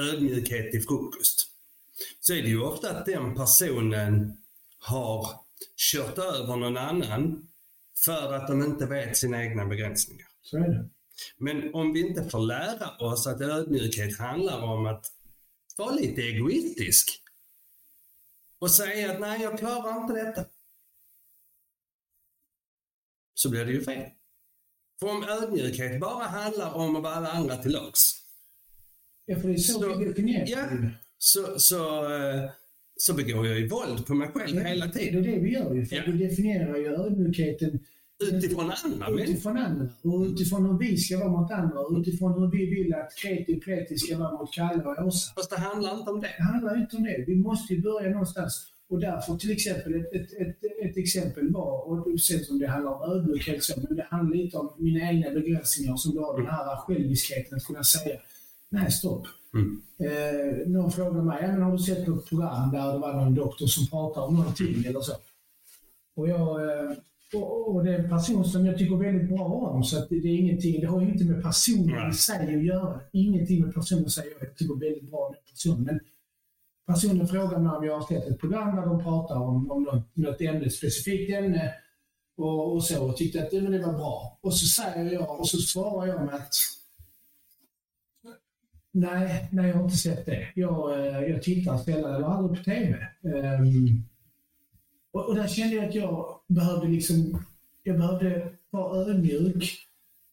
ödmjukhet 0.00 0.70
till 0.70 0.82
frukost. 0.82 1.48
Så 2.20 2.32
är 2.32 2.42
det 2.42 2.48
ju 2.48 2.62
ofta 2.62 2.90
att 2.90 3.06
den 3.06 3.34
personen 3.34 4.36
har 4.78 5.45
kört 5.76 6.18
över 6.18 6.56
någon 6.56 6.76
annan 6.76 7.48
för 8.04 8.32
att 8.32 8.48
de 8.48 8.62
inte 8.64 8.86
vet 8.86 9.16
sina 9.16 9.44
egna 9.44 9.66
begränsningar. 9.66 10.26
så 10.42 10.56
är 10.56 10.68
det. 10.68 10.88
Men 11.36 11.74
om 11.74 11.92
vi 11.92 12.00
inte 12.08 12.24
får 12.30 12.38
lära 12.46 12.96
oss 12.98 13.26
att 13.26 13.40
ödmjukhet 13.40 14.18
handlar 14.18 14.62
om 14.62 14.86
att 14.86 15.06
vara 15.76 15.90
lite 15.94 16.20
egoistisk 16.22 17.22
och 18.58 18.70
säga 18.70 19.12
att 19.12 19.20
nej, 19.20 19.42
jag 19.42 19.58
klarar 19.58 20.00
inte 20.02 20.14
detta. 20.24 20.44
Så 23.34 23.50
blir 23.50 23.64
det 23.64 23.72
ju 23.72 23.84
fel. 23.84 24.10
För 25.00 25.08
om 25.10 25.24
ödmjukhet 25.24 26.00
bara 26.00 26.24
handlar 26.24 26.72
om 26.72 26.96
att 26.96 27.02
vara 27.02 27.14
alla 27.14 27.30
andra 27.30 27.56
till 27.56 27.72
lags, 27.72 28.22
Ja, 29.28 29.40
för 29.40 29.48
det 29.48 29.54
är 29.54 29.58
så, 29.58 29.72
Så- 29.80 29.98
vi 29.98 30.04
definierar 30.04 30.46
ja. 30.82 30.90
så, 31.18 31.58
så, 31.58 32.12
eh, 32.14 32.50
så 32.96 33.14
begår 33.14 33.46
jag 33.46 33.58
ju 33.60 33.68
våld 33.68 34.06
på 34.06 34.14
mig 34.14 34.28
själv 34.28 34.58
hela 34.60 34.86
Det 34.86 34.92
tiden. 34.92 35.24
är 35.24 35.28
det 35.32 35.38
vi 35.38 35.52
gör 35.52 35.74
ju. 35.74 35.86
För 35.86 35.96
Ja. 35.96 36.02
vi 36.06 36.12
definierar 36.26 36.76
ju 36.76 36.86
ödmjukheten 36.86 37.80
Utifrån 38.32 38.72
andra 38.84 39.22
utifrån 39.22 39.56
andra. 39.56 39.88
Och 40.02 40.22
utifrån 40.24 40.66
hur 40.66 40.78
vi 40.78 40.96
ska 40.96 41.18
vara 41.18 41.28
mot 41.28 41.50
andra. 41.50 41.78
Och 41.80 41.98
utifrån 41.98 42.32
hur 42.42 42.50
vi 42.50 42.66
vill 42.74 42.94
att 42.94 43.14
Kreti 43.22 43.56
och 43.58 43.62
Pleti 43.62 43.98
ska 43.98 44.18
vara 44.18 44.32
mot 44.38 44.52
Kalle 44.52 44.82
och 44.84 45.06
Åsa. 45.06 45.32
Fast 45.34 45.50
det 45.50 45.56
handlar 45.58 45.98
inte 45.98 46.10
om 46.10 46.20
det. 46.20 46.28
Det 46.38 46.42
handlar 46.42 46.80
inte 46.80 46.96
om 46.96 47.02
det. 47.02 47.24
Vi 47.26 47.36
måste 47.36 47.74
ju 47.74 47.82
börja 47.82 48.10
någonstans. 48.10 48.72
Och 48.88 49.00
därför 49.00 49.36
till 49.36 49.50
exempel 49.50 49.94
ett, 49.94 50.12
ett, 50.12 50.32
ett, 50.32 50.56
ett 50.84 50.96
exempel 50.96 51.52
var, 51.52 51.88
och 51.88 52.20
sen 52.20 52.44
som 52.44 52.58
det 52.58 52.66
handlar 52.66 52.92
om 52.92 53.12
ödmjukhet 53.12 53.62
men 53.88 53.96
det 53.96 54.06
handlar 54.10 54.36
lite 54.36 54.56
om 54.56 54.72
mina 54.78 55.10
egna 55.10 55.30
begränsningar 55.30 55.96
som 55.96 56.14
då 56.14 56.36
den 56.36 56.46
här 56.46 56.76
själviskheten 56.76 57.56
att 57.56 57.64
kunna 57.64 57.84
säga 57.84 58.16
nej 58.68 58.90
stopp. 58.90 59.26
Mm. 59.54 59.82
Eh, 59.98 60.68
någon 60.68 60.92
frågar 60.92 61.22
mig, 61.22 61.38
ja, 61.42 61.48
men 61.48 61.62
har 61.62 61.72
du 61.72 61.78
sett 61.78 62.06
något 62.06 62.28
program 62.28 62.70
där 62.72 62.92
det 62.92 62.98
var 62.98 63.12
någon 63.12 63.34
doktor 63.34 63.66
som 63.66 63.86
pratar 63.86 64.22
om 64.22 64.34
någonting 64.34 64.84
eller 64.86 65.00
så? 65.00 65.12
Och 66.16 66.28
jag 66.28 66.62
eh, 66.62 66.96
och, 67.34 67.74
och 67.74 67.84
det 67.84 67.94
är 67.94 67.98
en 67.98 68.08
person 68.08 68.44
som 68.44 68.66
jag 68.66 68.78
tycker 68.78 68.96
väldigt 68.96 69.28
bra 69.28 69.44
om, 69.44 69.84
så 69.84 69.98
att 69.98 70.08
det, 70.08 70.20
det 70.20 70.28
är 70.28 70.36
ingenting, 70.36 70.80
det 70.80 70.86
har 70.86 71.00
ju 71.00 71.08
inte 71.08 71.24
med 71.24 71.42
personen 71.42 72.10
i 72.10 72.14
sig 72.14 72.56
att 72.56 72.64
göra. 72.64 73.00
Ingenting 73.12 73.60
med 73.60 73.74
personen 73.74 74.06
i 74.06 74.10
sig 74.10 74.24
att. 74.34 74.42
Jag 74.42 74.56
tycker 74.56 74.74
väldigt 74.74 75.10
bra 75.10 75.18
om 75.18 75.32
den 75.32 75.42
personen. 75.50 75.84
Men 75.84 76.00
personen 76.86 77.28
frågar 77.28 77.58
mig 77.58 77.72
om 77.76 77.84
jag 77.84 77.98
har 78.00 78.06
sett 78.06 78.26
ett 78.26 78.40
program 78.40 78.76
där 78.76 78.86
de 78.86 79.02
pratar 79.02 79.36
om, 79.36 79.70
om 79.70 79.82
något, 79.82 80.16
något 80.16 80.40
ämne, 80.40 80.70
specifikt 80.70 81.34
ämne 81.34 81.74
och, 82.36 82.74
och 82.74 82.84
så 82.84 83.08
och 83.08 83.16
tyckte 83.16 83.42
att 83.42 83.50
det, 83.50 83.62
men 83.62 83.72
det 83.72 83.86
var 83.86 83.92
bra. 83.92 84.38
Och 84.40 84.54
så 84.54 84.82
säger 84.82 85.12
jag, 85.12 85.40
och 85.40 85.48
så 85.48 85.56
svarar 85.56 86.06
jag 86.06 86.24
med 86.24 86.34
att 86.34 86.54
Nej, 88.96 89.48
nej, 89.52 89.68
jag 89.68 89.76
har 89.76 89.84
inte 89.84 89.96
sett 89.96 90.26
det. 90.26 90.48
Jag, 90.54 91.06
eh, 91.06 91.30
jag 91.30 91.42
tittar 91.42 91.78
sällan 91.78 92.14
eller 92.14 92.26
aldrig 92.26 92.58
på 92.58 92.64
TV. 92.64 93.08
Um, 93.22 93.34
ehm, 93.34 94.02
och, 95.12 95.28
och 95.28 95.34
där 95.34 95.46
kände 95.48 95.76
jag 95.76 95.84
att 95.84 95.94
jag 95.94 96.40
behövde 96.46 96.88
liksom, 96.88 97.44
jag 97.82 97.96
behövde 97.96 98.52
vara 98.70 98.98
ödmjuk 98.98 99.78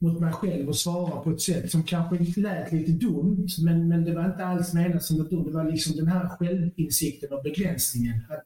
mot 0.02 0.20
mig 0.20 0.34
själv 0.34 0.68
och 0.68 0.76
svara 0.76 1.22
på 1.22 1.32
ett 1.32 1.42
sätt 1.42 1.72
som 1.72 1.84
kanske 1.84 2.42
lät 2.42 2.72
lite 2.72 2.92
dumt, 2.92 3.48
men, 3.66 3.88
men 3.88 4.06
det 4.06 4.16
var 4.16 4.26
inte 4.26 4.46
alls 4.46 4.74
menat 4.74 5.04
som 5.04 5.18
något 5.18 5.30
dumt. 5.30 5.44
Det 5.46 5.52
var 5.52 5.72
liksom 5.72 5.96
den 5.96 6.08
här 6.08 6.28
självinsikten 6.28 7.34
och 7.34 7.44
begränsningen. 7.44 8.22
Att, 8.30 8.44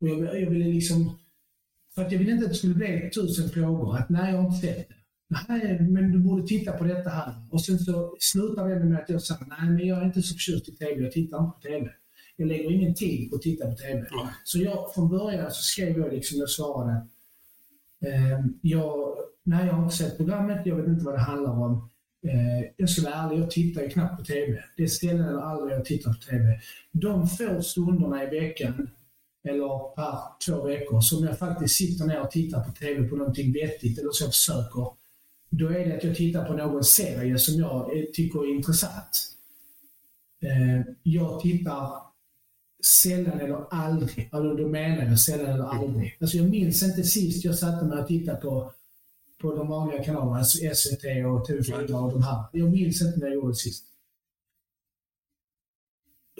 och 0.00 0.08
jag, 0.08 0.42
jag 0.42 0.50
ville 0.50 0.68
liksom, 0.68 1.18
för 1.94 2.02
att 2.02 2.12
jag 2.12 2.18
ville 2.18 2.32
inte 2.32 2.44
att 2.44 2.50
det 2.50 2.56
skulle 2.56 2.74
bli 2.74 3.10
tusen 3.14 3.48
frågor. 3.48 3.96
Att 3.96 4.08
nej, 4.08 4.30
jag 4.32 4.38
har 4.38 4.46
inte 4.46 4.66
sett 4.66 4.88
det. 4.88 4.95
Nej, 5.28 5.80
men 5.80 6.12
du 6.12 6.18
borde 6.18 6.46
titta 6.46 6.72
på 6.72 6.84
detta 6.84 7.10
här. 7.10 7.34
Och 7.50 7.64
sen 7.64 7.78
så 7.78 8.16
slutar 8.18 8.68
det 8.68 8.84
med 8.84 8.98
att 8.98 9.08
jag 9.08 9.22
säger 9.22 9.46
nej, 9.46 9.70
men 9.70 9.86
jag 9.86 9.98
är 9.98 10.04
inte 10.04 10.22
så 10.22 10.34
förtjust 10.34 10.68
i 10.68 10.76
TV. 10.76 11.02
Jag 11.02 11.12
tittar 11.12 11.38
inte 11.38 11.52
på 11.56 11.60
TV. 11.60 11.90
Jag 12.36 12.48
lägger 12.48 12.70
ingen 12.72 12.94
tid 12.94 13.30
på 13.30 13.36
att 13.36 13.42
titta 13.42 13.70
på 13.70 13.76
TV. 13.76 14.06
Ja. 14.10 14.28
Så 14.44 14.58
jag, 14.58 14.94
från 14.94 15.08
början 15.08 15.50
så 15.50 15.62
skrev 15.62 15.98
jag 15.98 16.12
liksom, 16.12 16.38
jag 16.38 16.50
svarade, 16.50 17.06
eh, 18.06 18.40
jag, 18.62 19.16
nej 19.42 19.66
jag 19.66 19.72
har 19.72 19.84
inte 19.84 19.96
sett 19.96 20.16
programmet, 20.16 20.66
jag 20.66 20.76
vet 20.76 20.86
inte 20.88 21.04
vad 21.04 21.14
det 21.14 21.20
handlar 21.20 21.50
om. 21.50 21.90
Eh, 22.26 22.70
jag 22.76 22.90
ska 22.90 23.02
vara 23.02 23.14
ärlig, 23.14 23.38
jag 23.38 23.50
tittar 23.50 23.82
ju 23.82 23.88
knappt 23.88 24.18
på 24.18 24.24
TV. 24.24 24.62
Det 24.76 24.82
är 24.82 24.86
ställen 24.86 25.26
där 25.26 25.40
aldrig 25.40 25.78
jag 25.78 25.84
tittar 25.84 26.12
på 26.12 26.18
TV. 26.18 26.60
De 26.92 27.28
få 27.28 27.62
stunderna 27.62 28.24
i 28.24 28.40
veckan, 28.40 28.90
eller 29.44 29.94
per 29.94 30.18
två 30.46 30.62
veckor, 30.64 31.00
som 31.00 31.24
jag 31.24 31.38
faktiskt 31.38 31.74
sitter 31.74 32.04
ner 32.04 32.20
och 32.20 32.30
tittar 32.30 32.64
på 32.64 32.72
TV 32.72 33.08
på 33.08 33.16
någonting 33.16 33.52
vettigt, 33.52 33.98
eller 33.98 34.10
så 34.12 34.24
jag 34.24 34.32
försöker, 34.32 34.86
då 35.50 35.68
är 35.68 35.86
det 35.86 35.96
att 35.96 36.04
jag 36.04 36.16
tittar 36.16 36.44
på 36.44 36.52
någon 36.52 36.84
serie 36.84 37.38
som 37.38 37.54
jag 37.54 37.98
eh, 37.98 38.04
tycker 38.12 38.44
är 38.44 38.54
intressant. 38.54 39.32
Eh, 40.42 40.94
jag 41.02 41.40
tittar 41.40 42.06
sällan 42.84 43.40
eller 43.40 43.64
aldrig, 43.70 44.28
alltså 44.32 44.54
då 44.54 44.68
menar 44.68 45.04
jag 45.04 45.20
sällan 45.20 45.46
eller 45.46 45.64
aldrig. 45.64 46.16
Alltså 46.20 46.36
jag 46.36 46.50
minns 46.50 46.82
inte 46.82 47.02
sist 47.02 47.44
jag 47.44 47.58
satte 47.58 47.84
mig 47.84 47.98
och 47.98 48.06
tittade 48.06 48.40
på, 48.40 48.72
på 49.40 49.54
de 49.54 49.68
vanliga 49.68 50.04
kanalerna, 50.04 50.38
alltså 50.38 50.58
SVT 50.74 51.04
och 51.04 51.48
TV4 51.48 51.92
och 51.92 52.12
de 52.12 52.22
här. 52.22 52.44
Jag 52.52 52.70
minns 52.70 53.02
inte 53.02 53.18
när 53.18 53.26
jag 53.26 53.34
gjorde 53.34 53.48
det 53.48 53.54
sist. 53.54 53.84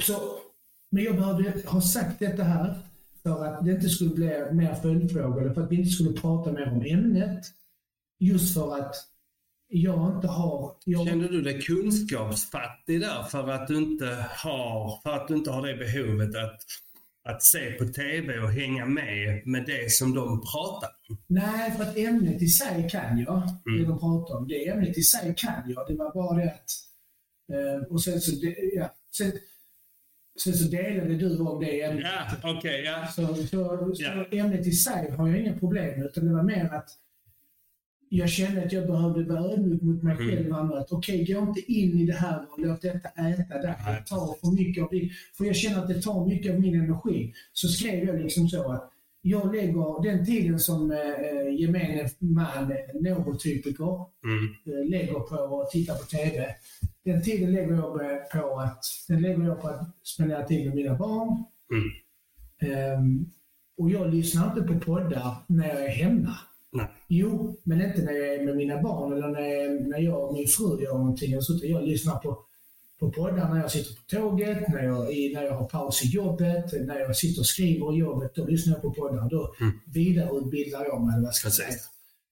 Så, 0.02 0.38
men 0.90 1.04
jag 1.04 1.16
behövde 1.16 1.62
ha 1.66 1.80
sagt 1.80 2.18
detta 2.18 2.42
här 2.42 2.78
för 3.22 3.44
att 3.44 3.64
det 3.64 3.72
inte 3.72 3.88
skulle 3.88 4.14
bli 4.14 4.26
mer 4.52 4.74
följdfrågor, 4.74 5.42
eller 5.42 5.54
för 5.54 5.62
att 5.62 5.70
vi 5.70 5.76
inte 5.76 5.90
skulle 5.90 6.12
prata 6.12 6.52
mer 6.52 6.72
om 6.72 6.82
ämnet. 6.82 7.46
Just 8.18 8.54
för 8.54 8.78
att 8.78 8.94
jag 9.68 10.14
inte 10.16 10.26
har... 10.28 10.76
Jag, 10.84 11.06
Kände 11.06 11.28
du 11.28 11.42
dig 11.42 11.60
kunskapsfattig 11.62 13.00
där 13.00 13.22
för 13.22 13.48
att 13.50 13.68
du 13.68 13.76
inte 13.76 14.26
har, 14.30 15.00
för 15.02 15.10
att 15.12 15.28
du 15.28 15.34
inte 15.34 15.50
har 15.50 15.66
det 15.66 15.76
behovet 15.76 16.36
att, 16.36 16.60
att 17.28 17.42
se 17.42 17.72
på 17.72 17.84
TV 17.84 18.38
och 18.38 18.50
hänga 18.50 18.86
med 18.86 19.46
med 19.46 19.66
det 19.66 19.92
som 19.92 20.14
de 20.14 20.40
pratar 20.40 20.88
om? 21.08 21.16
Nej, 21.26 21.70
för 21.76 21.82
att 21.84 21.96
ämnet 21.96 22.42
i 22.42 22.48
sig 22.48 22.88
kan 22.90 23.18
jag. 23.18 23.42
Det 23.64 23.70
Mm. 23.70 23.88
de 23.88 23.98
pratar 23.98 24.34
om. 24.36 24.48
Det 24.48 24.68
ämnet 24.68 24.98
i 24.98 25.02
sig 25.02 25.34
kan 25.36 25.70
jag. 25.70 25.88
Det 25.88 25.94
var 25.94 26.14
bara 26.14 26.36
det 26.36 26.44
att... 26.54 26.70
Eh, 27.52 27.82
och 27.92 28.02
sen 28.02 28.20
så, 28.20 28.30
det, 28.40 28.56
ja, 28.74 28.94
sen, 29.16 29.32
sen 30.42 30.52
så 30.54 30.68
delade 30.68 31.14
du 31.16 31.38
om 31.38 31.60
det 31.64 31.82
ämnet. 31.82 32.06
Ja, 32.42 32.56
okej, 32.58 32.82
ja. 32.84 33.06
Så, 33.06 33.34
så, 33.34 33.46
så 33.46 33.92
Ja. 34.02 34.24
ämnet 34.38 34.66
i 34.66 34.72
sig 34.72 35.10
har 35.10 35.28
jag 35.28 35.38
inga 35.40 35.58
problem 35.58 35.98
med, 36.00 36.06
utan 36.06 36.26
det 36.26 36.34
var 36.34 36.42
mer 36.42 36.64
att 36.74 36.88
jag 38.16 38.28
kände 38.30 38.62
att 38.64 38.72
jag 38.72 38.86
behövde 38.86 39.24
vara 39.24 39.52
ödmjuk 39.52 39.82
mot 39.82 40.02
mig 40.02 40.14
Mm. 40.16 40.28
själv. 40.30 40.46
Mm. 40.46 40.72
Att 40.72 40.92
okej, 40.92 41.24
gå 41.24 41.40
inte 41.40 41.72
in 41.72 41.98
i 42.00 42.06
det 42.06 42.12
här 42.12 42.38
och 42.52 42.58
låt 42.58 42.82
detta 42.82 43.08
äta 43.08 43.58
dig. 43.58 43.74
Det 43.86 44.02
tar 44.08 44.40
för 44.40 44.54
mycket 44.56 44.82
av 44.84 44.88
det. 44.90 45.10
För 45.38 45.44
jag 45.44 45.56
känner 45.56 45.78
att 45.82 45.88
det 45.88 46.02
tar 46.02 46.26
mycket 46.26 46.54
av 46.54 46.60
min 46.60 46.74
energi. 46.82 47.32
Så 47.52 47.68
skrev 47.68 48.04
jag 48.08 48.20
liksom 48.22 48.48
så 48.48 48.72
att 48.72 48.90
jag 49.22 49.54
lägger 49.54 50.02
den 50.02 50.26
tiden 50.26 50.58
som 50.58 50.90
eh, 50.90 51.54
gemene 51.60 52.08
man, 52.18 52.70
eh, 52.72 53.00
neurotypiker, 53.00 54.04
Mm. 54.24 54.54
eh, 54.66 54.90
lägger 54.90 55.12
på 55.20 55.62
att 55.62 55.70
titta 55.70 55.94
på 55.94 56.04
TV. 56.04 56.46
Den 57.04 57.22
tiden 57.22 57.52
lägger 57.52 57.72
jag 57.74 58.30
på 58.32 58.60
att, 58.60 58.84
den 59.08 59.22
lägger 59.22 59.44
jag 59.44 59.60
på 59.62 59.68
att 59.68 59.96
spendera 60.02 60.42
tid 60.46 60.66
med 60.66 60.74
mina 60.76 60.94
barn. 60.94 61.44
Mm. 61.72 61.90
Ehm, 62.72 63.26
och 63.78 63.90
jag 63.90 64.14
lyssnar 64.14 64.46
inte 64.48 64.62
på 64.72 64.80
poddar 64.80 65.36
när 65.46 65.68
jag 65.68 65.84
är 65.84 65.88
hemma. 65.88 66.36
Nej. 66.76 66.86
Jo, 67.08 67.56
men 67.62 67.80
inte 67.82 68.02
när 68.02 68.12
jag 68.12 68.34
är 68.34 68.44
med 68.44 68.56
mina 68.56 68.82
barn 68.82 69.12
eller 69.12 69.28
när, 69.28 69.40
jag, 69.40 69.88
när 69.88 69.98
jag 69.98 70.28
och 70.28 70.34
min 70.34 70.46
fru 70.46 70.82
gör 70.82 70.98
någonting. 70.98 71.32
Jag, 71.32 71.44
sitter, 71.44 71.66
jag 71.68 71.84
lyssnar 71.84 72.18
på, 72.18 72.38
på 73.00 73.10
poddar 73.10 73.54
när 73.54 73.60
jag 73.60 73.70
sitter 73.70 73.94
på 73.94 74.00
tåget, 74.06 74.68
när 74.68 74.82
jag, 74.84 75.12
i, 75.12 75.34
när 75.34 75.42
jag 75.42 75.54
har 75.56 75.64
paus 75.68 76.04
i 76.04 76.08
jobbet, 76.08 76.64
när 76.86 76.98
jag 77.00 77.16
sitter 77.16 77.40
och 77.40 77.46
skriver 77.46 77.94
i 77.94 77.98
jobbet. 77.98 78.34
Då 78.34 78.46
lyssnar 78.46 78.72
jag 78.74 78.82
på 78.82 78.90
poddar. 78.90 79.28
Då 79.30 79.54
Mm. 79.60 79.72
vidareutbildar 79.94 80.84
jag 80.84 81.00
mig, 81.04 81.14
eller 81.14 81.24
vad 81.24 81.34
ska 81.34 81.46
jag 81.46 81.54
säga. 81.54 81.78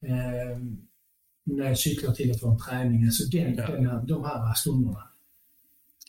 Ehm, 0.06 0.76
när 1.44 1.64
jag 1.68 1.78
cyklar 1.78 2.12
till 2.14 2.30
och 2.30 2.40
från 2.40 2.58
träning. 2.58 3.04
Alltså 3.04 3.24
den, 3.36 3.54
Ja. 3.54 3.66
den 3.66 3.86
här, 3.86 4.02
de 4.06 4.24
här 4.24 4.54
stunderna. 4.54 5.02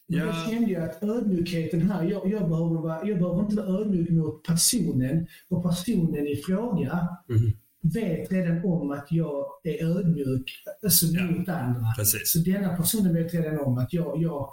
Men 0.08 0.20
Ja. 0.20 0.26
jag 0.26 0.50
kände 0.50 0.70
ju 0.70 0.76
att 0.76 1.04
ödmjukheten 1.04 1.82
här, 1.92 2.04
jag, 2.04 2.32
jag, 2.32 2.50
behöver 2.50 2.82
vara, 2.82 3.08
jag 3.08 3.18
behöver 3.20 3.40
inte 3.44 3.56
vara 3.56 3.68
ödmjuk 3.82 4.10
mot 4.10 4.44
personen 4.44 5.28
och 5.50 5.64
personen 5.64 6.28
i 6.28 6.36
fråga 6.36 7.08
Mhm. 7.28 7.54
Vet 7.94 8.32
redan 8.32 8.66
om 8.66 8.92
att 8.92 9.08
jag 9.12 9.46
är 9.64 9.86
ödmjuk 9.86 10.64
alltså, 10.84 11.06
Ja. 11.06 11.24
mot 11.24 11.50
andra. 11.50 11.94
Precis. 11.98 12.32
Så 12.32 12.40
denna 12.40 12.76
personen 12.78 13.14
vet 13.14 13.34
redan 13.34 13.60
om 13.60 13.78
att 13.78 13.94
jag, 13.94 14.22
jag 14.22 14.50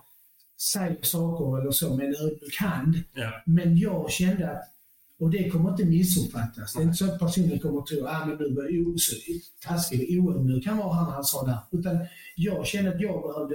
säger 0.72 0.98
saker 1.02 1.60
eller 1.60 1.70
så 1.70 1.96
med 1.96 2.06
en 2.06 2.14
ödmjuk 2.14 2.56
hand. 2.60 3.02
Ja. 3.14 3.30
Men 3.46 3.76
jag 3.76 4.10
kände 4.10 4.50
att, 4.50 4.62
och 5.18 5.30
det 5.30 5.50
kommer 5.50 5.70
inte 5.70 5.84
missuppfattas. 5.84 6.72
Det 6.74 6.80
är 6.80 6.82
inte 6.82 6.94
så 6.96 7.04
att 7.12 7.18
personen 7.18 7.58
kommer 7.58 7.78
att 7.80 7.86
tro 7.86 8.04
att 8.06 8.22
ah, 8.22 8.26
men 8.26 8.38
var 8.54 8.98
så 8.98 9.14
taskig 9.68 10.18
och 10.20 10.24
oödmjuk 10.24 10.66
han 10.66 10.78
var 10.78 10.92
han 10.92 11.12
han 11.12 11.24
sa 11.24 11.44
det. 11.46 11.50
här. 11.52 11.60
Utan 11.70 11.98
jag 12.36 12.66
kände 12.66 12.94
att 12.94 13.00
jag 13.00 13.22
behövde 13.22 13.54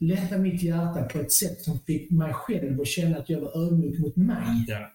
lätta 0.00 0.38
mitt 0.38 0.62
hjärta 0.62 1.02
på 1.02 1.18
ett 1.18 1.32
sätt 1.32 1.62
som 1.62 1.78
fick 1.86 2.10
mig 2.10 2.32
själv 2.34 2.80
att 2.80 2.86
känna 2.86 3.18
att 3.18 3.30
jag 3.30 3.40
var 3.40 3.66
ödmjuk 3.66 3.98
mot 3.98 4.16
mig. 4.16 4.64
Ja. 4.68 4.90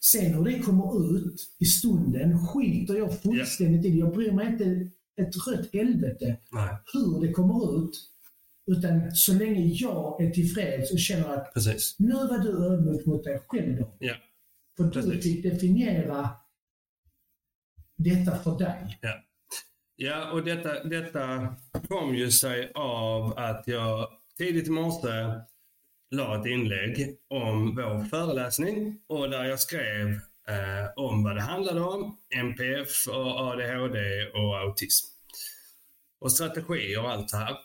Sen 0.00 0.34
hur 0.34 0.44
det 0.44 0.58
kommer 0.58 1.16
ut 1.16 1.34
i 1.58 1.64
stunden 1.64 2.46
skiter 2.46 2.94
jag 2.94 3.22
fullständigt 3.22 3.84
i. 3.84 3.98
Jag 3.98 4.14
bryr 4.14 4.32
mig 4.32 4.46
inte 4.46 4.90
ett 5.20 5.46
rött 5.46 5.72
helvete 5.72 6.36
Nej. 6.52 6.76
hur 6.92 7.20
det 7.26 7.32
kommer 7.32 7.84
ut. 7.84 7.90
Utan 8.66 9.12
så 9.12 9.34
länge 9.34 9.60
jag 9.60 10.22
är 10.22 10.30
tillfreds 10.30 10.92
och 10.92 10.98
känner 10.98 11.28
att 11.28 11.54
Precis. 11.54 11.96
nu 11.98 12.14
var 12.14 12.38
du 12.38 12.66
ödmjuk 12.66 13.06
mot 13.06 13.24
dig 13.24 13.42
själv 13.46 13.76
då. 13.76 13.96
Ja. 13.98 14.14
För 14.76 14.84
du 14.84 14.90
Precis. 14.90 15.22
fick 15.22 15.42
definiera 15.42 16.30
detta 17.96 18.38
för 18.38 18.58
dig. 18.58 18.98
Ja. 19.00 19.24
Ja, 20.00 20.32
och 20.32 20.44
detta, 20.44 20.84
detta 20.84 21.54
kom 21.88 22.14
ju 22.14 22.30
sig 22.30 22.72
av 22.74 23.38
att 23.38 23.62
jag 23.66 24.08
tidigt 24.36 24.66
i 24.66 24.70
morse 24.70 25.08
la 26.10 26.40
ett 26.40 26.46
inlägg 26.46 27.16
om 27.28 27.74
vår 27.74 28.04
föreläsning 28.04 29.00
och 29.06 29.30
där 29.30 29.44
jag 29.44 29.60
skrev 29.60 30.08
eh, 30.48 30.90
om 30.96 31.24
vad 31.24 31.36
det 31.36 31.42
handlade 31.42 31.80
om, 31.80 32.18
MPF 32.34 33.08
och 33.08 33.40
ADHD 33.40 33.98
och 34.34 34.58
autism. 34.58 35.06
Och 36.20 36.32
strategier 36.32 37.00
och 37.00 37.10
allt 37.10 37.28
det 37.28 37.36
här. 37.36 37.56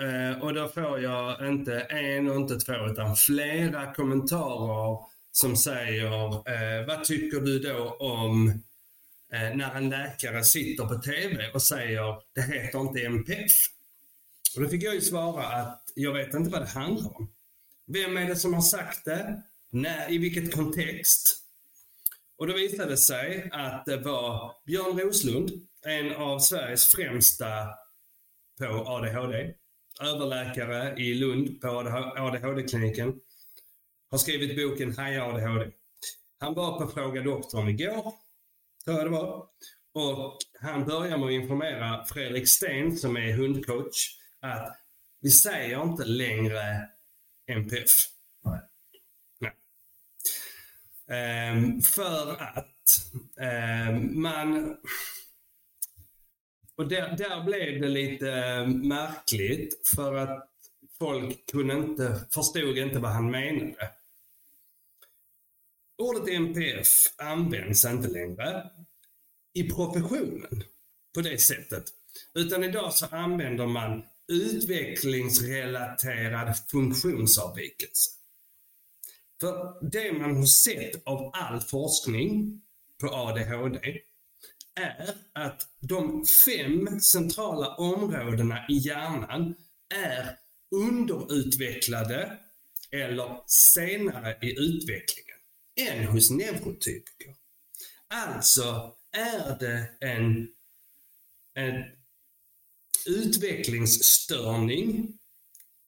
Eh, 0.00 0.42
och 0.42 0.54
då 0.54 0.68
får 0.68 1.00
jag 1.00 1.48
inte 1.48 1.80
en 1.80 2.30
och 2.30 2.36
inte 2.36 2.56
två 2.56 2.86
utan 2.90 3.16
flera 3.16 3.94
kommentarer 3.94 4.98
som 5.32 5.56
säger 5.56 6.34
eh, 6.34 6.86
vad 6.86 7.04
tycker 7.04 7.40
du 7.40 7.58
då 7.58 7.90
om 7.90 8.48
eh, 9.32 9.56
när 9.56 9.74
en 9.74 9.90
läkare 9.90 10.44
sitter 10.44 10.84
på 10.84 10.94
TV 10.94 11.50
och 11.54 11.62
säger 11.62 12.16
det 12.34 12.42
heter 12.42 12.80
inte 12.80 13.00
MPF. 13.00 13.52
Och 14.56 14.62
då 14.62 14.68
fick 14.68 14.82
jag 14.82 14.94
ju 14.94 15.00
svara 15.00 15.44
att 15.44 15.82
jag 15.94 16.12
vet 16.12 16.34
inte 16.34 16.50
vad 16.50 16.62
det 16.62 16.68
handlar 16.68 17.16
om. 17.16 17.33
Vem 17.86 18.16
är 18.16 18.28
det 18.28 18.36
som 18.36 18.54
har 18.54 18.62
sagt 18.62 19.04
det? 19.04 19.42
När, 19.70 20.12
I 20.12 20.18
vilket 20.18 20.54
kontext? 20.54 21.44
Och 22.36 22.46
då 22.46 22.54
visade 22.54 22.90
det 22.90 22.96
sig 22.96 23.48
att 23.52 23.84
det 23.86 23.96
var 23.96 24.54
Björn 24.66 25.00
Roslund, 25.00 25.50
en 25.86 26.14
av 26.14 26.38
Sveriges 26.38 26.86
främsta 26.86 27.68
på 28.58 28.66
ADHD. 28.66 29.54
Överläkare 30.02 30.96
i 30.96 31.14
Lund 31.14 31.60
på 31.60 31.68
ADHD-kliniken. 32.16 33.20
Har 34.10 34.18
skrivit 34.18 34.56
boken 34.56 34.96
Haja 34.96 35.24
ADHD. 35.24 35.70
Han 36.38 36.54
var 36.54 36.80
på 36.80 36.92
Fråga 36.92 37.22
doktorn 37.22 37.68
igår, 37.68 38.12
tror 38.84 38.96
jag 38.96 39.06
det 39.06 39.10
var. 39.10 39.46
Och 39.92 40.38
han 40.60 40.84
börjar 40.84 41.18
med 41.18 41.26
att 41.26 41.32
informera 41.32 42.04
Fredrik 42.04 42.48
Sten, 42.48 42.96
som 42.96 43.16
är 43.16 43.32
hundcoach, 43.32 44.18
att 44.40 44.76
vi 45.20 45.30
säger 45.30 45.82
inte 45.82 46.04
längre 46.04 46.88
MPF. 47.46 47.90
Nej. 48.44 48.60
Nej. 49.38 49.52
Ehm, 51.18 51.80
för 51.80 52.36
att 52.40 53.04
ehm, 53.40 54.22
man... 54.22 54.76
Och 56.76 56.88
där, 56.88 57.16
där 57.16 57.44
blev 57.44 57.80
det 57.80 57.88
lite 57.88 58.26
märkligt 58.66 59.88
för 59.94 60.14
att 60.14 60.50
folk 60.98 61.50
kunde 61.50 61.74
inte, 61.74 62.20
förstod 62.30 62.78
inte 62.78 62.98
vad 62.98 63.10
han 63.10 63.30
menade. 63.30 63.90
Ordet 65.98 66.34
MPF 66.34 66.88
används 67.16 67.84
inte 67.84 68.08
längre 68.08 68.70
i 69.52 69.70
professionen 69.70 70.64
på 71.14 71.20
det 71.20 71.38
sättet. 71.38 71.84
Utan 72.34 72.64
idag 72.64 72.92
så 72.92 73.06
använder 73.06 73.66
man 73.66 74.04
utvecklingsrelaterad 74.28 76.56
funktionsavvikelse. 76.70 78.10
För 79.40 79.78
det 79.90 80.12
man 80.12 80.36
har 80.36 80.46
sett 80.46 81.06
av 81.06 81.30
all 81.34 81.60
forskning 81.60 82.60
på 83.00 83.08
ADHD 83.08 84.00
är 84.74 85.14
att 85.32 85.68
de 85.80 86.24
fem 86.46 87.00
centrala 87.00 87.74
områdena 87.74 88.66
i 88.68 88.74
hjärnan 88.74 89.54
är 89.94 90.38
underutvecklade 90.70 92.38
eller 92.90 93.40
senare 93.46 94.38
i 94.42 94.58
utvecklingen 94.58 95.36
än 95.76 96.04
hos 96.04 96.30
neurotypiker. 96.30 97.34
Alltså 98.08 98.94
är 99.12 99.58
det 99.58 99.90
en, 100.00 100.48
en 101.54 101.84
utvecklingsstörning 103.06 105.12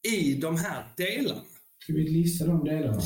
i 0.09 0.35
de 0.35 0.57
här 0.57 0.85
delarna. 0.97 1.43
Ska 1.83 1.93
vi 1.93 2.09
lista 2.11 2.47
de 2.47 2.65
delarna? 2.65 3.03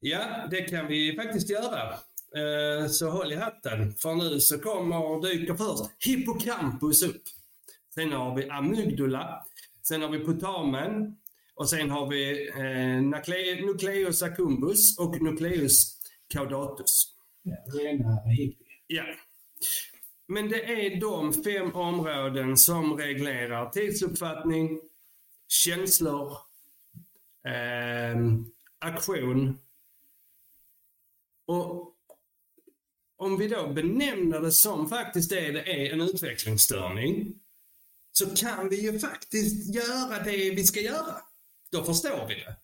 Ja, 0.00 0.46
det 0.50 0.60
kan 0.60 0.86
vi 0.86 1.16
faktiskt 1.16 1.50
göra. 1.50 1.92
Eh, 2.36 2.86
Så 2.88 3.10
håll 3.10 3.32
i 3.32 3.36
hatten, 3.36 3.94
för 3.94 4.14
nu 4.14 4.40
så 4.40 4.58
kommer, 4.58 5.22
dyker 5.30 5.54
först 5.54 5.90
hippocampus 6.06 7.02
upp. 7.02 7.22
Sen 7.94 8.12
har 8.12 8.36
vi 8.36 8.48
amygdala, 8.50 9.44
sen 9.82 10.02
har 10.02 10.08
vi 10.08 10.18
putamen 10.24 11.16
och 11.54 11.70
sen 11.70 11.90
har 11.90 12.10
vi 12.10 12.48
eh, 12.48 13.00
nucle- 13.02 13.66
nucleus 13.66 14.22
accumbens 14.22 14.98
och 14.98 15.22
nucleus 15.22 15.98
caudatus. 16.28 17.06
Ja, 17.42 17.56
rena 17.80 18.20
hippie. 18.30 18.66
Ja. 18.86 19.04
Men 20.26 20.48
det 20.48 20.86
är 20.86 21.00
de 21.00 21.32
fem 21.32 21.74
områden 21.74 22.56
som 22.56 22.96
reglerar 22.96 23.70
tidsuppfattning, 23.70 24.80
känslor, 25.48 26.32
eh, 27.46 28.16
aktion. 28.78 29.58
Och 31.46 31.94
om 33.16 33.38
vi 33.38 33.48
då 33.48 33.68
benämner 33.68 34.40
det 34.40 34.52
som 34.52 34.88
faktiskt 34.88 35.30
det 35.30 35.52
det 35.52 35.86
är, 35.86 35.92
en 35.92 36.00
utvecklingsstörning, 36.00 37.34
så 38.12 38.36
kan 38.36 38.68
vi 38.68 38.80
ju 38.80 38.98
faktiskt 38.98 39.74
göra 39.74 40.22
det 40.24 40.50
vi 40.50 40.64
ska 40.64 40.80
göra. 40.80 41.16
Då 41.70 41.84
förstår 41.84 42.26
vi 42.28 42.34
det. 42.34 42.56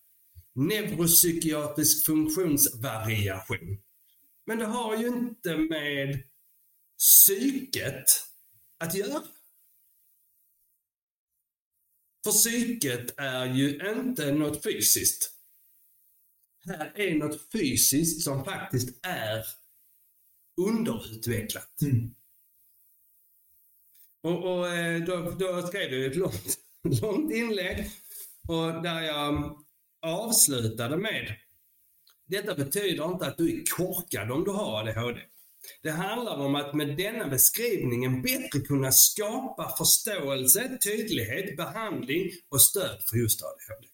Neuropsykiatrisk 0.53 2.07
funktionsvariation. 2.07 3.79
Men 4.47 4.59
det 4.59 4.67
har 4.67 4.97
ju 4.97 5.07
inte 5.07 5.57
med 5.57 6.23
psyket 7.01 8.05
att 8.79 8.95
göra. 8.95 9.23
För 12.25 12.31
psyket 12.31 13.15
är 13.17 13.55
ju 13.55 13.91
inte 13.97 14.33
något 14.33 14.63
fysiskt. 14.63 15.33
Här 16.65 16.93
är 16.95 17.15
något 17.15 17.53
fysiskt 17.53 18.23
som 18.25 18.45
faktiskt 18.45 19.07
är 19.07 19.47
underutvecklat. 20.57 21.83
Mm. 21.83 22.15
Och, 24.23 24.45
och 24.45 24.69
eh, 24.69 25.05
då, 25.05 25.31
då 25.31 25.67
skrev 25.67 25.93
jag 25.95 26.11
ett 26.11 26.17
långt, 26.17 26.59
långt 27.03 27.33
inlägg 27.33 27.91
och 28.49 28.83
där 28.83 29.01
jag 29.01 29.59
avslutade 30.01 30.97
med 30.97 31.37
Detta 32.27 32.55
betyder 32.55 33.13
inte 33.13 33.27
att 33.27 33.39
du 33.39 33.61
är 33.61 33.65
korkad 33.77 34.31
om 34.31 34.45
du 34.45 34.51
har 34.51 34.81
ADHD. 34.81 35.21
Det 35.83 35.91
handlar 35.91 36.37
om 36.37 36.55
att 36.55 36.75
med 36.75 36.97
denna 36.97 37.29
beskrivningen 37.29 38.23
bättre 38.23 38.61
kunna 38.61 38.93
skapa 38.93 39.77
förståelse, 39.79 40.79
tydlighet, 40.85 41.57
behandling 41.57 42.31
och 42.49 42.63
stöd 42.63 43.03
för 43.11 43.17
just 43.17 43.43
ADHD. 43.43 43.87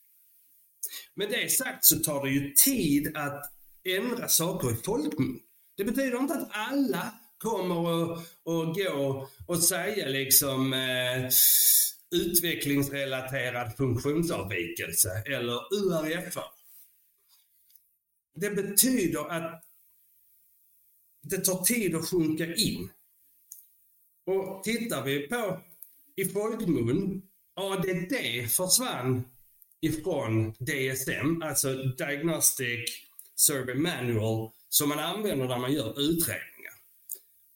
Med 1.14 1.30
det 1.30 1.52
sagt 1.52 1.84
så 1.84 1.98
tar 1.98 2.24
det 2.24 2.30
ju 2.30 2.52
tid 2.52 3.16
att 3.16 3.52
ändra 3.84 4.28
saker 4.28 4.72
i 4.72 4.76
folkmun. 4.76 5.40
Det 5.76 5.84
betyder 5.84 6.18
inte 6.18 6.34
att 6.34 6.48
alla 6.50 7.12
kommer 7.38 8.02
att, 8.02 8.18
att 8.18 8.76
gå 8.76 9.28
och 9.46 9.62
säga 9.62 10.08
liksom 10.08 10.72
eh, 10.72 11.30
utvecklingsrelaterad 12.10 13.76
funktionsavvikelse 13.76 15.22
eller 15.26 15.74
URF. 15.74 16.38
Det 18.34 18.50
betyder 18.50 19.30
att 19.30 19.65
det 21.30 21.44
tar 21.44 21.64
tid 21.64 21.94
att 21.94 22.08
sjunka 22.08 22.54
in. 22.54 22.90
Och 24.26 24.64
tittar 24.64 25.04
vi 25.04 25.28
på 25.28 25.60
i 26.16 26.24
folkmun, 26.24 27.22
ADD 27.54 28.14
försvann 28.48 29.24
ifrån 29.80 30.52
DSM, 30.52 31.42
alltså 31.42 31.74
Diagnostic 31.74 33.06
Survey 33.34 33.74
Manual, 33.74 34.50
som 34.68 34.88
man 34.88 34.98
använder 34.98 35.48
när 35.48 35.58
man 35.58 35.72
gör 35.72 36.00
utredningar. 36.00 36.72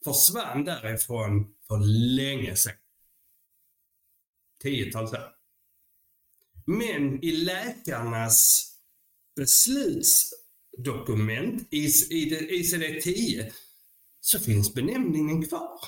Försvann 0.04 0.64
därifrån 0.64 1.54
för 1.68 1.78
länge 2.16 2.56
sedan. 2.56 2.74
Tiotals 4.62 5.12
år. 5.12 5.34
Men 6.66 7.24
i 7.24 7.32
läkarnas 7.32 8.70
besluts 9.36 10.39
dokument, 10.78 11.68
i, 11.70 11.84
i 12.10 12.30
ICD-10, 12.62 13.52
så 14.20 14.40
finns 14.40 14.74
benämningen 14.74 15.48
kvar. 15.48 15.80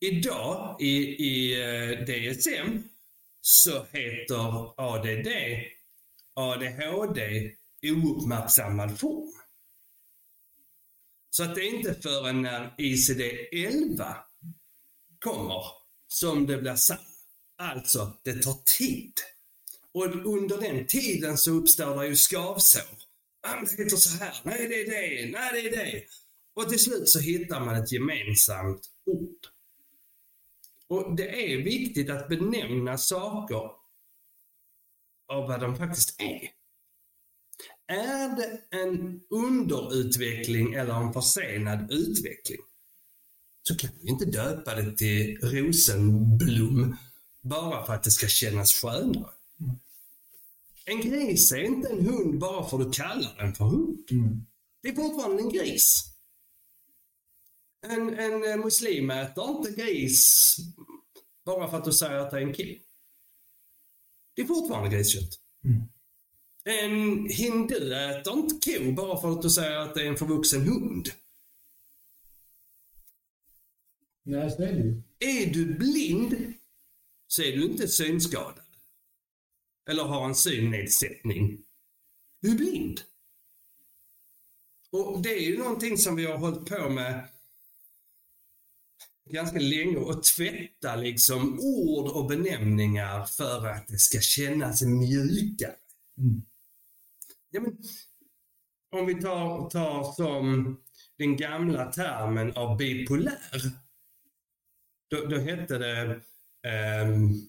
Idag 0.00 0.76
i, 0.80 0.96
i 1.24 1.62
eh, 1.62 2.04
DSM 2.04 2.82
så 3.40 3.86
heter 3.92 4.72
ADD 4.80 5.28
ADHD 6.34 7.52
ouppmärksammad 7.82 8.98
form. 8.98 9.32
Så 11.30 11.42
att 11.42 11.54
det 11.54 11.60
är 11.60 11.74
inte 11.74 11.94
förrän 11.94 12.42
när 12.42 12.74
ICD-11 12.78 14.14
kommer 15.18 15.64
som 16.08 16.46
det 16.46 16.58
blir 16.58 16.74
sant. 16.74 17.00
Alltså, 17.56 18.18
det 18.22 18.42
tar 18.42 18.78
tid. 18.78 19.12
Och 19.94 20.26
under 20.26 20.58
den 20.58 20.86
tiden 20.86 21.38
så 21.38 21.50
uppstår 21.50 22.00
det 22.00 22.06
ju 22.06 22.16
skavsår. 22.16 22.82
Man 23.46 23.66
heter 23.78 23.96
så 23.96 24.24
här. 24.24 24.40
Nej, 24.42 24.68
det 24.68 24.74
är 24.74 24.90
det. 24.90 25.30
Nej, 25.30 25.52
det 25.52 25.68
är 25.68 25.76
det. 25.76 26.04
Och 26.54 26.68
till 26.68 26.78
slut 26.78 27.08
så 27.08 27.18
hittar 27.18 27.60
man 27.60 27.74
ett 27.74 27.92
gemensamt 27.92 28.90
ord. 29.06 29.46
Och 30.88 31.16
det 31.16 31.52
är 31.52 31.56
viktigt 31.56 32.10
att 32.10 32.28
benämna 32.28 32.98
saker 32.98 33.70
av 35.28 35.48
vad 35.48 35.60
de 35.60 35.76
faktiskt 35.76 36.20
är. 36.20 36.50
Är 37.86 38.36
det 38.36 38.60
en 38.70 39.20
underutveckling 39.30 40.74
eller 40.74 40.94
en 40.94 41.12
försenad 41.12 41.92
utveckling 41.92 42.60
så 43.62 43.76
kan 43.76 43.90
vi 44.02 44.08
inte 44.08 44.24
döpa 44.24 44.74
det 44.74 44.96
till 44.96 45.38
rosenblom 45.42 46.96
bara 47.40 47.86
för 47.86 47.94
att 47.94 48.02
det 48.02 48.10
ska 48.10 48.26
kännas 48.26 48.72
skönare. 48.72 49.32
En 50.88 51.00
gris 51.00 51.52
är 51.52 51.64
inte 51.64 51.88
en 51.88 52.06
hund 52.06 52.38
bara 52.38 52.68
för 52.68 52.80
att 52.80 52.92
du 52.92 52.98
kallar 52.98 53.36
den 53.38 53.54
för 53.54 53.64
hund. 53.64 54.08
Mm. 54.10 54.46
Det 54.82 54.88
är 54.88 54.94
fortfarande 54.94 55.42
en 55.42 55.48
gris. 55.48 56.04
En, 57.86 58.18
en 58.18 58.60
muslim 58.60 59.10
äter 59.10 59.50
inte 59.50 59.70
gris 59.70 60.56
bara 61.44 61.70
för 61.70 61.76
att 61.76 61.84
du 61.84 61.92
säger 61.92 62.16
att 62.16 62.30
det 62.30 62.36
är 62.36 62.42
en 62.42 62.54
ko. 62.54 62.62
Det 64.34 64.42
är 64.42 64.46
fortfarande 64.46 64.96
griskött. 64.96 65.40
Mm. 65.64 65.82
En 66.64 67.28
hindu 67.28 67.94
äter 67.94 68.38
inte 68.38 68.70
ko 68.70 68.92
bara 68.92 69.20
för 69.20 69.32
att 69.32 69.42
du 69.42 69.50
säger 69.50 69.76
att 69.76 69.94
det 69.94 70.02
är 70.02 70.06
en 70.06 70.16
förvuxen 70.16 70.62
hund. 70.62 71.08
Nej, 74.22 74.50
så 74.50 74.62
är 74.62 74.72
det 74.72 74.82
ju. 74.82 75.02
Är 75.18 75.46
du 75.46 75.74
blind 75.74 76.54
så 77.26 77.42
är 77.42 77.56
du 77.56 77.64
inte 77.64 77.88
synskadad. 77.88 78.67
Eller 79.88 80.04
har 80.04 80.24
en 80.24 80.34
synnedsättning. 80.34 81.64
Du 82.40 82.50
är 82.50 82.56
blind. 82.56 83.00
Och 84.90 85.22
det 85.22 85.28
är 85.28 85.40
ju 85.40 85.58
någonting 85.58 85.98
som 85.98 86.16
vi 86.16 86.26
har 86.26 86.38
hållit 86.38 86.68
på 86.68 86.88
med 86.88 87.28
ganska 89.30 89.58
länge 89.58 89.96
och 89.96 90.24
tvätta 90.24 90.96
liksom 90.96 91.60
ord 91.60 92.08
och 92.08 92.26
benämningar 92.26 93.24
för 93.24 93.66
att 93.66 93.88
det 93.88 93.98
ska 93.98 94.20
kännas 94.20 94.82
mjukare. 94.82 95.74
Mm. 96.18 96.42
Ja, 97.50 97.60
men, 97.60 97.78
om 98.90 99.06
vi 99.06 99.14
tar, 99.14 99.70
tar 99.70 100.12
som 100.12 100.76
den 101.18 101.36
gamla 101.36 101.92
termen 101.92 102.52
av 102.52 102.76
bipolär. 102.76 103.72
Då, 105.10 105.26
då 105.26 105.38
hette 105.38 105.78
det 105.78 106.20
ehm, 106.68 107.48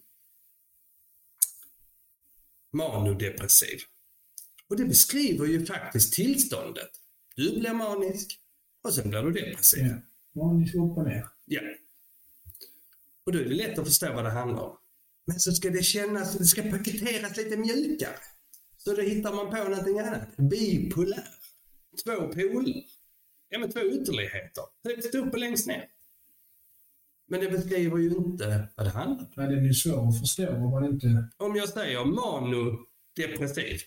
manodepressiv. 2.72 3.80
Och 4.68 4.78
det 4.78 4.86
beskriver 4.86 5.46
ju 5.46 5.66
faktiskt 5.66 6.14
tillståndet. 6.14 6.90
Du 7.36 7.60
blir 7.60 7.74
manisk 7.74 8.40
och 8.82 8.94
sen 8.94 9.10
blir 9.10 9.24
du 9.24 9.32
depressiv. 9.32 9.86
Ja. 10.34 10.44
Manisk 10.44 10.76
upp 10.76 10.98
och 10.98 11.04
ner. 11.04 11.28
Ja. 11.46 11.62
Och 13.24 13.32
då 13.32 13.40
är 13.40 13.44
det 13.44 13.56
lätt 13.56 13.80
att 13.80 13.88
förstå 13.88 14.14
vad 14.14 14.24
det 14.26 14.30
handlar 14.32 14.64
om. 14.64 14.78
Men 15.26 15.40
så 15.40 15.52
ska 15.52 15.70
det 15.70 15.84
kännas, 15.84 16.38
det 16.38 16.46
ska 16.46 16.62
paketeras 16.62 17.38
lite 17.38 17.58
mjukare. 17.58 18.20
Så 18.78 18.96
då 18.96 19.02
hittar 19.02 19.34
man 19.34 19.50
på 19.50 19.70
någonting 19.70 20.00
annat. 20.00 20.38
Bipolär. 20.38 21.28
Två 22.04 22.28
poler. 22.28 22.86
Ja, 23.50 23.60
men 23.60 23.72
två 23.72 23.80
ytterligheter. 23.80 24.64
Högst 24.84 25.16
upp 25.16 25.34
och 25.34 25.40
längst 25.40 25.68
ner. 25.68 25.88
Men 27.30 27.40
det 27.40 27.50
beskriver 27.50 27.98
ju 27.98 28.10
inte 28.10 28.68
vad 28.76 28.86
det 28.86 28.90
handlar 28.90 29.26
om. 29.26 29.32
Nej, 29.36 29.56
den 29.56 29.66
är 29.66 29.74
svår 29.74 30.10
att 30.10 30.20
förstå 30.20 30.50
om 30.50 30.72
man 30.72 30.86
inte... 30.86 31.30
Om 31.38 31.56
jag 31.56 31.70
säger 31.70 32.06
manodepressiv 32.06 33.82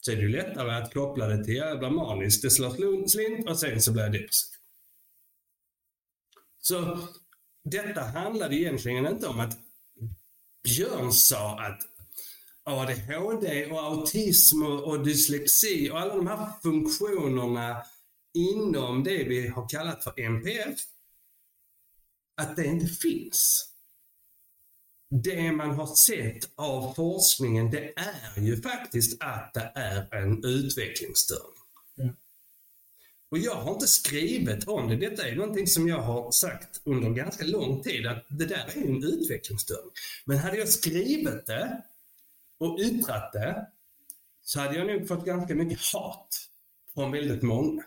så 0.00 0.12
är 0.12 0.16
det 0.16 0.22
ju 0.22 0.28
lättare 0.28 0.74
att 0.74 0.94
koppla 0.94 1.26
det 1.26 1.44
till 1.44 1.54
jävla 1.54 1.90
maniskt. 1.90 2.42
Det 2.42 2.50
slår 2.50 3.08
slint 3.08 3.48
och 3.48 3.58
sen 3.58 3.82
så 3.82 3.92
blir 3.92 4.02
jag 4.02 4.12
depressiv. 4.12 4.54
Så 6.58 6.98
detta 7.64 8.00
handlade 8.00 8.56
egentligen 8.56 9.06
inte 9.06 9.26
om 9.26 9.40
att 9.40 9.58
Björn 10.64 11.12
sa 11.12 11.60
att 11.60 11.80
ADHD 12.64 13.66
och 13.66 13.82
autism 13.82 14.62
och, 14.62 14.84
och 14.84 15.04
dyslexi 15.04 15.90
och 15.90 16.00
alla 16.00 16.14
de 16.14 16.26
här 16.26 16.48
funktionerna 16.62 17.82
inom 18.34 19.04
det 19.04 19.24
vi 19.24 19.48
har 19.48 19.68
kallat 19.68 20.04
för 20.04 20.20
NPF, 20.20 20.78
att 22.34 22.56
det 22.56 22.64
inte 22.66 22.86
finns. 22.86 23.70
Det 25.08 25.52
man 25.52 25.70
har 25.70 25.94
sett 25.94 26.50
av 26.54 26.94
forskningen, 26.94 27.70
det 27.70 27.92
är 27.96 28.40
ju 28.40 28.62
faktiskt 28.62 29.22
att 29.22 29.54
det 29.54 29.72
är 29.74 30.14
en 30.14 30.44
utvecklingsstörning. 30.44 31.62
Ja. 31.94 32.08
Och 33.28 33.38
jag 33.38 33.54
har 33.54 33.72
inte 33.72 33.86
skrivit 33.86 34.68
om 34.68 34.88
det. 34.88 34.96
Detta 34.96 35.28
är 35.28 35.36
någonting 35.36 35.66
som 35.66 35.88
jag 35.88 36.02
har 36.02 36.30
sagt 36.30 36.80
under 36.84 37.10
ganska 37.10 37.44
lång 37.44 37.82
tid 37.82 38.06
att 38.06 38.24
det 38.28 38.46
där 38.46 38.72
är 38.76 38.82
en 38.82 39.04
utvecklingsstörning. 39.04 39.92
Men 40.24 40.38
hade 40.38 40.56
jag 40.56 40.68
skrivit 40.68 41.46
det 41.46 41.82
och 42.58 42.78
yttrat 42.80 43.32
det 43.32 43.66
så 44.42 44.60
hade 44.60 44.78
jag 44.78 44.86
nog 44.86 45.08
fått 45.08 45.24
ganska 45.24 45.54
mycket 45.54 45.80
hat 45.92 46.48
från 46.94 47.12
väldigt 47.12 47.42
många. 47.42 47.84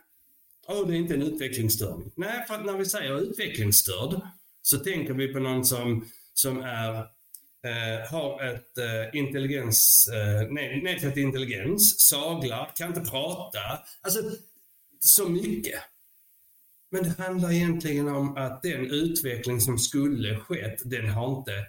Åh, 0.67 0.87
det 0.87 0.93
är 0.93 0.97
inte 0.97 1.13
en 1.13 1.21
utvecklingsstörning. 1.21 2.11
Nej, 2.15 2.45
för 2.47 2.53
att 2.53 2.65
när 2.65 2.77
vi 2.77 2.85
säger 2.85 3.21
utvecklingsstörd 3.21 4.21
så 4.67 4.77
tänker 4.77 5.13
vi 5.13 5.33
på 5.33 5.39
någon 5.39 5.65
som, 5.65 6.05
som 6.33 6.59
är, 6.59 6.95
eh, 7.63 8.09
har 8.11 8.43
ett 8.43 8.77
eh, 8.77 9.19
intelligens, 9.19 10.09
eh, 10.13 10.51
ned- 10.51 10.83
nedsatt 10.83 11.17
intelligens, 11.17 11.99
saglar, 11.99 12.71
kan 12.75 12.87
inte 12.87 13.11
prata. 13.11 13.59
Alltså, 14.01 14.21
så 14.99 15.29
mycket. 15.29 15.79
Men 16.89 17.03
det 17.03 17.09
handlar 17.17 17.51
egentligen 17.51 18.07
om 18.07 18.37
att 18.37 18.61
den 18.61 18.91
utveckling 18.91 19.61
som 19.61 19.77
skulle 19.77 20.37
skett, 20.39 20.81
den 20.85 21.09
har 21.09 21.37
inte 21.39 21.65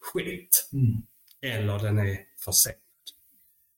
skett. 0.00 0.68
Mm. 0.72 1.02
Eller 1.42 1.78
den 1.78 1.98
är 1.98 2.18
försenad. 2.44 2.76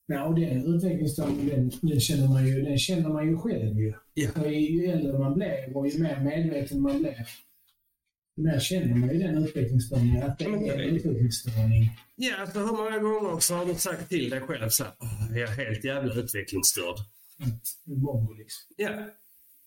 Ja, 0.07 0.25
och 0.25 0.35
den 0.41 0.75
utvecklingsstörningen, 0.75 1.49
den, 1.49 1.91
den, 1.91 2.01
känner 2.01 2.29
man 2.29 2.47
ju, 2.47 2.63
den 2.63 2.79
känner 2.79 3.09
man 3.09 3.27
ju 3.27 3.39
själv 3.39 3.81
ju. 3.81 3.93
Ja. 4.15 4.31
För 4.31 4.49
ju 4.49 4.85
äldre 4.87 5.19
man 5.19 5.35
blir 5.35 5.77
och 5.77 5.89
ju 5.89 6.03
mer 6.03 6.21
medveten 6.21 6.81
man 6.81 6.99
blir, 6.99 7.27
mer 8.35 8.61
känner 8.61 8.95
man 8.95 9.09
ju 9.13 9.19
den 9.19 9.45
utvecklingsstörningen, 9.45 10.23
att 10.23 10.39
det 10.39 10.45
det 10.45 10.51
är 10.51 10.55
är 10.55 10.73
en 10.73 10.79
det. 10.79 10.85
utvecklingsstörning. 11.01 11.91
Ja, 12.17 12.37
alltså 12.41 12.59
hur 12.59 12.73
många 12.77 12.99
gånger 12.99 13.41
så 13.41 13.55
har 13.55 13.67
du 13.67 13.75
sagt 13.75 14.09
till 14.09 14.31
dig 14.31 14.41
själv 14.41 14.69
så 14.69 14.85
här, 14.85 14.93
"Åh, 14.99 15.39
jag 15.39 15.51
är 15.51 15.65
helt 15.67 15.85
jävla 15.85 16.15
utvecklingsstörd. 16.15 16.97
Mongo 17.87 18.33
liksom. 18.35 18.63
Ja. 18.77 18.91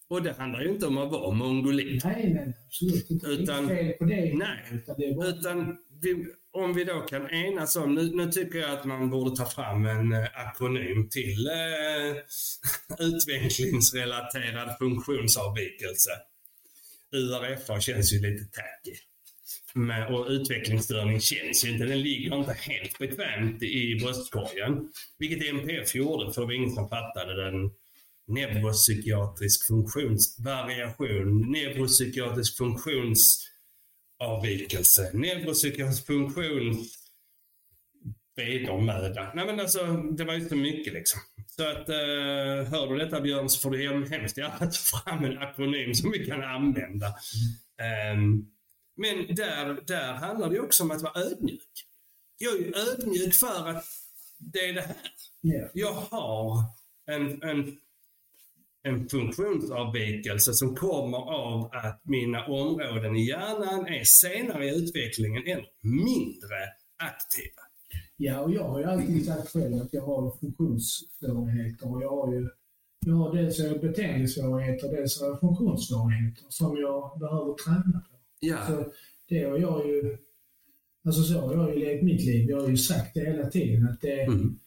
Och 0.08 0.24
det 0.24 0.34
handlar 0.38 0.62
ju 0.62 0.70
inte 0.70 0.86
om 0.88 0.98
att 0.98 1.12
vara 1.12 1.32
mongolit. 1.34 2.04
Nej, 2.06 2.34
nej, 2.34 2.54
absolut 2.66 3.10
inte. 3.10 3.28
Utan- 3.28 3.64
Inget 3.64 3.78
fel 3.80 3.94
på 3.94 4.06
det. 4.06 4.34
Nej. 4.38 4.60
Utan 4.72 4.96
det 4.98 5.06
är 5.06 5.16
bara, 5.16 5.28
Utan 5.28 5.78
vi, 6.02 6.26
om 6.52 6.74
vi 6.74 6.84
då 6.84 7.00
kan 7.00 7.30
enas 7.30 7.76
om, 7.76 7.96
nu, 7.96 8.16
nu 8.16 8.32
tycker 8.32 8.60
jag 8.60 8.72
att 8.72 8.86
man 8.86 9.10
borde 9.10 9.36
ta 9.36 9.46
fram 9.46 9.86
en 9.86 10.12
eh, 10.14 10.48
akronym 10.48 11.10
till 11.10 11.48
eh, 11.48 12.16
utvecklingsrelaterad 13.08 14.78
funktionsavvikelse. 14.80 16.12
URFA 17.16 17.82
känns 17.82 18.14
ju 18.14 18.20
lite 18.20 18.46
tacky. 18.46 18.96
Men, 19.74 20.14
och 20.14 20.28
utvecklingsstörning 20.30 21.22
känns 21.22 21.66
ju 21.66 21.72
inte, 21.72 21.86
den 21.86 22.02
ligger 22.02 22.38
inte 22.38 22.54
helt 22.54 23.00
bekvämt 23.00 23.64
i 23.64 23.96
bröstkorgen. 23.96 24.92
Vilket 25.20 25.50
NPF 25.50 25.96
gjorde, 25.96 26.34
för 26.34 26.42
det 26.42 26.48
var 26.48 26.54
ingen 26.54 26.72
som 26.72 26.90
fattade 26.90 27.46
den 27.46 27.72
neuropsykiatrisk 28.28 29.68
funktionsvariation, 29.68 31.52
neuropsykiatrisk 31.52 32.58
funktionsavvikelse, 32.58 35.12
neuropsykiatrisk 35.14 36.06
funktions 36.06 37.06
vedermöda. 38.36 39.32
Nej 39.36 39.46
men 39.46 39.60
alltså, 39.60 39.88
det 39.88 40.24
var 40.24 40.34
ju 40.34 40.50
så 40.50 40.56
mycket 40.56 40.94
liksom. 40.94 41.20
Så 41.56 41.64
att, 41.64 41.90
eh, 41.90 42.72
hör 42.72 42.88
du 42.88 42.98
detta 42.98 43.22
Björn 43.22 43.50
så 43.50 43.60
får 43.60 43.72
du 43.72 43.88
hem, 43.88 44.12
hemskt 44.12 44.38
gärna 44.38 44.58
ta 44.58 44.72
fram 44.72 45.26
en 45.26 45.38
akronym 45.38 45.94
som 45.94 46.12
vi 46.12 46.26
kan 46.26 46.44
använda. 46.44 47.08
Ehm, 47.82 48.46
men 48.98 49.36
där, 49.36 49.86
där 49.88 50.14
handlar 50.14 50.50
det 50.50 50.60
också 50.60 50.84
om 50.84 50.92
att 50.92 51.02
vara 51.02 51.22
ödmjuk. 51.22 51.86
Jag 52.38 52.54
är 52.54 52.60
ju 52.60 52.74
ödmjuk 52.76 53.36
för 53.36 53.70
att 53.70 53.86
det 54.38 54.60
är 54.60 54.74
det 54.74 54.82
här. 54.82 54.98
Ja. 55.42 55.70
Jag 55.74 55.94
har 55.94 56.64
en, 57.06 57.44
en, 57.44 57.78
en 58.84 59.10
funktionsavvikelse 59.10 60.54
som 60.54 60.76
kommer 60.76 61.18
av 61.18 61.70
att 61.74 62.02
mina 62.04 62.46
områden 62.46 63.16
i 63.16 63.28
hjärnan 63.28 63.88
är 63.88 64.04
senare 64.04 64.66
i 64.66 64.76
utvecklingen 64.76 65.44
eller 65.48 65.70
mindre 65.82 66.58
aktiva. 66.98 67.65
Ja, 68.18 68.40
och 68.42 68.52
jag 68.54 68.64
har 68.64 68.80
ju 68.80 68.86
alltid 68.86 69.26
sagt 69.26 69.50
själv 69.50 69.82
att 69.82 69.94
jag 69.94 70.02
har 70.02 70.38
funktionssvårigheter. 70.40 71.92
Och 71.92 72.04
jag 72.04 72.10
har 72.10 72.34
ju 72.34 72.50
jag 73.06 73.16
har 73.16 73.36
dels 73.36 73.82
beteendesvårigheter, 73.82 74.88
dels 74.90 75.22
har 75.22 75.28
jag 75.28 75.40
funktionssvårigheter 75.40 76.44
som 76.50 76.78
jag 76.78 77.20
behöver 77.20 77.54
träna 77.54 78.00
på. 78.10 78.16
Ja, 78.40 78.58
Så 78.68 78.92
det 79.30 79.44
har 79.44 79.58
jag 79.58 79.88
ju... 79.88 80.18
Alltså 81.06 81.24
så 81.24 81.40
har 81.40 81.54
jag 81.54 81.74
ju 81.74 81.80
levt 81.80 82.04
mitt 82.04 82.26
liv. 82.26 82.50
Jag 82.50 82.62
har 82.62 82.70
ju 82.70 82.78
sagt 82.78 83.14
det 83.14 83.20
hela 83.20 83.50
tiden 83.50 83.88
att 83.88 84.02
det, 84.02 84.22
Mm. 84.22 84.60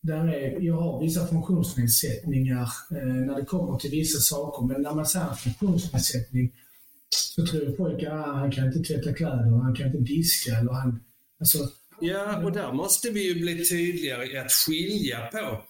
där 0.00 0.28
är, 0.28 0.60
jag 0.60 0.74
har 0.74 1.00
vissa 1.00 1.26
funktionsnedsättningar 1.26 2.68
eh, 2.90 3.06
när 3.06 3.36
det 3.36 3.44
kommer 3.44 3.78
till 3.78 3.90
vissa 3.90 4.20
saker. 4.20 4.66
Men 4.66 4.82
när 4.82 4.94
man 4.94 5.06
säger 5.06 5.26
funktionsnedsättning 5.34 6.52
så 7.08 7.46
tror 7.46 7.76
folk 7.76 8.02
att 8.02 8.12
ah, 8.12 8.32
han 8.32 8.50
kan 8.50 8.66
inte 8.66 8.78
tvätta 8.94 9.12
kläder, 9.12 9.50
han 9.62 9.74
kan 9.74 9.86
inte 9.86 9.98
diska 9.98 10.52
eller 10.58 10.72
han... 10.72 11.00
Alltså, 11.40 11.58
ja, 12.02 12.44
och 12.44 12.52
där 12.52 12.72
måste 12.72 13.10
vi 13.10 13.22
ju 13.22 13.40
bli 13.40 13.64
tydligare 13.64 14.26
i 14.26 14.38
att 14.38 14.52
skilja 14.52 15.26
på 15.26 15.64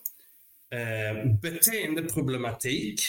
eh, 0.76 1.24
beteendeproblematik 1.42 3.00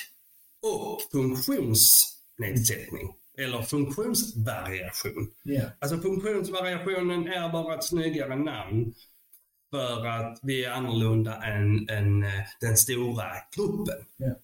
och 0.62 1.02
funktionsnedsättning. 1.12 3.16
Eller 3.38 3.62
funktionsvariation. 3.62 5.32
ja. 5.44 5.64
Alltså 5.80 6.00
funktionsvariationen 6.00 7.28
är 7.28 7.52
bara 7.52 7.76
ett 7.76 7.84
snyggare 7.84 8.36
namn 8.36 8.94
för 9.72 10.06
att 10.06 10.40
vi 10.42 10.66
är 10.66 10.72
annorlunda 10.72 11.44
än, 11.44 11.90
än 11.90 12.24
eh, 12.24 12.44
den 12.62 12.78
stora 12.78 13.26
gruppen. 13.56 14.06
Ja. 14.18 14.36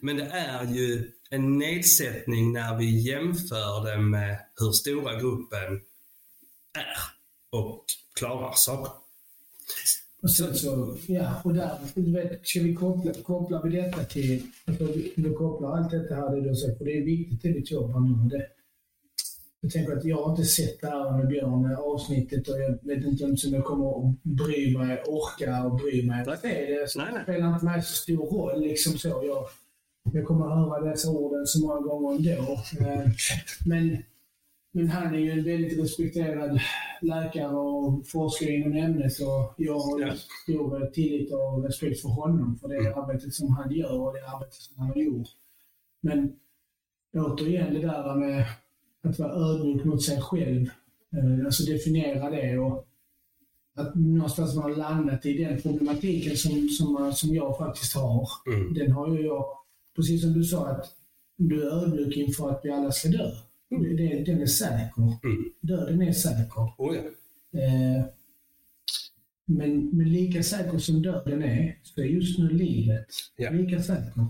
Men 0.00 0.16
det 0.16 0.24
är 0.24 0.64
ju 0.64 1.10
en 1.30 1.58
nedsättning 1.58 2.52
när 2.52 2.76
vi 2.76 3.00
jämför 3.00 3.84
det 3.84 3.98
med 3.98 4.38
hur 4.60 4.72
stora 4.72 5.20
gruppen 5.20 5.80
är 6.78 6.96
och 7.50 7.84
klarar 8.20 8.52
saker. 8.56 8.92
Och 10.22 10.30
sen 10.30 10.54
så, 10.54 10.96
ja, 11.06 11.40
och 11.44 11.54
där, 11.54 11.70
du 11.94 12.12
vet, 12.12 12.46
ska 12.46 12.60
vi 12.62 12.74
koppla, 12.74 13.12
kopplar 13.22 13.62
vi 13.62 13.70
detta 13.76 14.04
till, 14.04 14.42
alltså, 14.66 14.84
vi- 14.84 15.12
vi 15.16 15.34
kopplar 15.34 15.76
allt 15.76 15.90
detta 15.90 16.14
här 16.14 16.36
det 16.36 16.48
du 16.48 16.56
säger, 16.56 16.74
för 16.78 16.84
det 16.84 16.98
är 16.98 17.04
viktigt 17.04 17.44
i 17.44 17.52
ditt 17.52 17.70
jobb 17.70 17.90
nu. 17.90 18.12
och 18.24 18.28
Det, 18.30 18.46
jag 19.60 19.72
tänker 19.72 19.96
att 19.96 20.04
jag 20.04 20.22
har 20.24 20.30
inte 20.30 20.44
sett 20.44 20.80
det 20.80 20.86
här 20.86 21.16
med 21.18 21.28
Björn 21.28 21.76
avsnittet 21.76 22.48
och 22.48 22.60
jag 22.60 22.78
vet 22.82 23.04
inte 23.04 23.24
om 23.24 23.36
jag 23.54 23.64
kommer 23.64 24.08
att 24.10 24.22
bry 24.22 24.76
mig, 24.78 25.02
orka 25.06 25.64
och 25.64 25.76
bry 25.80 26.06
mig. 26.06 26.24
Nej. 26.26 26.36
Det, 26.42 26.48
är 26.74 26.80
det 26.80 26.88
så 26.88 26.98
Nej, 26.98 27.08
nej. 27.14 27.22
spelar 27.22 27.52
inte 27.54 27.64
mig 27.64 27.82
så 27.82 27.92
stor 27.94 28.26
roll. 28.26 28.60
Liksom 28.60 28.98
så. 28.98 29.08
Jag, 29.08 29.46
jag 30.14 30.26
kommer 30.26 30.46
att 30.46 30.56
höra 30.68 30.90
dessa 30.90 31.10
orden 31.10 31.46
så 31.46 31.60
många 31.60 31.80
gånger 31.80 32.10
ändå. 32.38 32.52
Eh, 32.80 33.08
Men, 33.66 34.02
men 34.72 34.88
han 34.88 35.14
är 35.14 35.18
ju 35.18 35.30
en 35.30 35.44
väldigt 35.44 35.78
respekterad 35.78 36.60
läkare 37.02 37.56
och 37.56 38.06
forskare 38.08 38.50
inom 38.52 38.72
ämnet 38.72 39.12
och 39.20 39.54
jag 39.56 39.78
har 39.78 40.00
Ja. 40.00 40.12
stor 40.44 40.86
tillit 40.86 41.32
och 41.32 41.64
respekt 41.64 42.00
för 42.00 42.08
honom 42.08 42.58
för 42.58 42.68
det 42.68 42.76
Mm. 42.76 42.98
arbetet 42.98 43.34
som 43.34 43.48
han 43.50 43.72
gör 43.72 44.00
och 44.00 44.12
det 44.14 44.28
arbetet 44.28 44.54
som 44.54 44.78
han 44.78 44.88
har 44.88 44.96
gjort. 44.96 45.28
Men 46.00 46.32
återigen 47.16 47.74
det 47.74 47.80
där 47.80 48.14
med 48.14 48.46
att 49.02 49.18
vara 49.18 49.32
ödmjuk 49.32 49.84
mot 49.84 50.02
sig 50.02 50.20
själv, 50.20 50.66
eh, 51.16 51.44
alltså 51.46 51.64
definiera 51.72 52.30
det 52.30 52.58
och 52.58 52.86
att 53.76 53.94
någonstans 53.94 54.54
man 54.54 54.64
har 54.64 54.76
landat 54.76 55.26
i 55.26 55.44
den 55.44 55.60
problematiken 55.60 56.36
som, 56.36 56.68
som, 56.68 57.12
som 57.12 57.34
jag 57.34 57.58
faktiskt 57.58 57.94
har. 57.96 58.28
Mm. 58.54 58.74
Den 58.74 58.92
har 58.92 59.08
ju 59.16 59.20
jag, 59.26 59.44
precis 59.96 60.22
som 60.22 60.32
du 60.32 60.44
sa, 60.44 60.66
att 60.66 60.86
du 61.36 61.62
är 61.62 61.82
ödmjuk 61.82 62.16
inför 62.16 62.50
att 62.50 62.60
vi 62.64 62.70
alla 62.70 62.90
ska 62.92 63.08
dö. 63.08 63.30
Det, 63.70 63.96
det, 63.96 64.24
den 64.24 64.42
är 64.42 64.46
säker. 64.46 65.02
Mm. 65.24 65.44
Döden 65.60 66.02
är 66.02 66.12
säker. 66.12 66.62
Oh, 66.78 66.96
ja. 66.96 67.02
Eh, 67.60 68.04
men, 69.46 69.96
men 69.96 70.12
lika 70.12 70.42
säker 70.42 70.78
som 70.78 71.02
döden 71.02 71.42
är, 71.42 71.78
så 71.82 72.00
är 72.00 72.04
just 72.04 72.38
nu 72.38 72.48
livet 72.48 73.06
Ja. 73.36 73.50
lika 73.50 73.82
säker. 73.82 74.26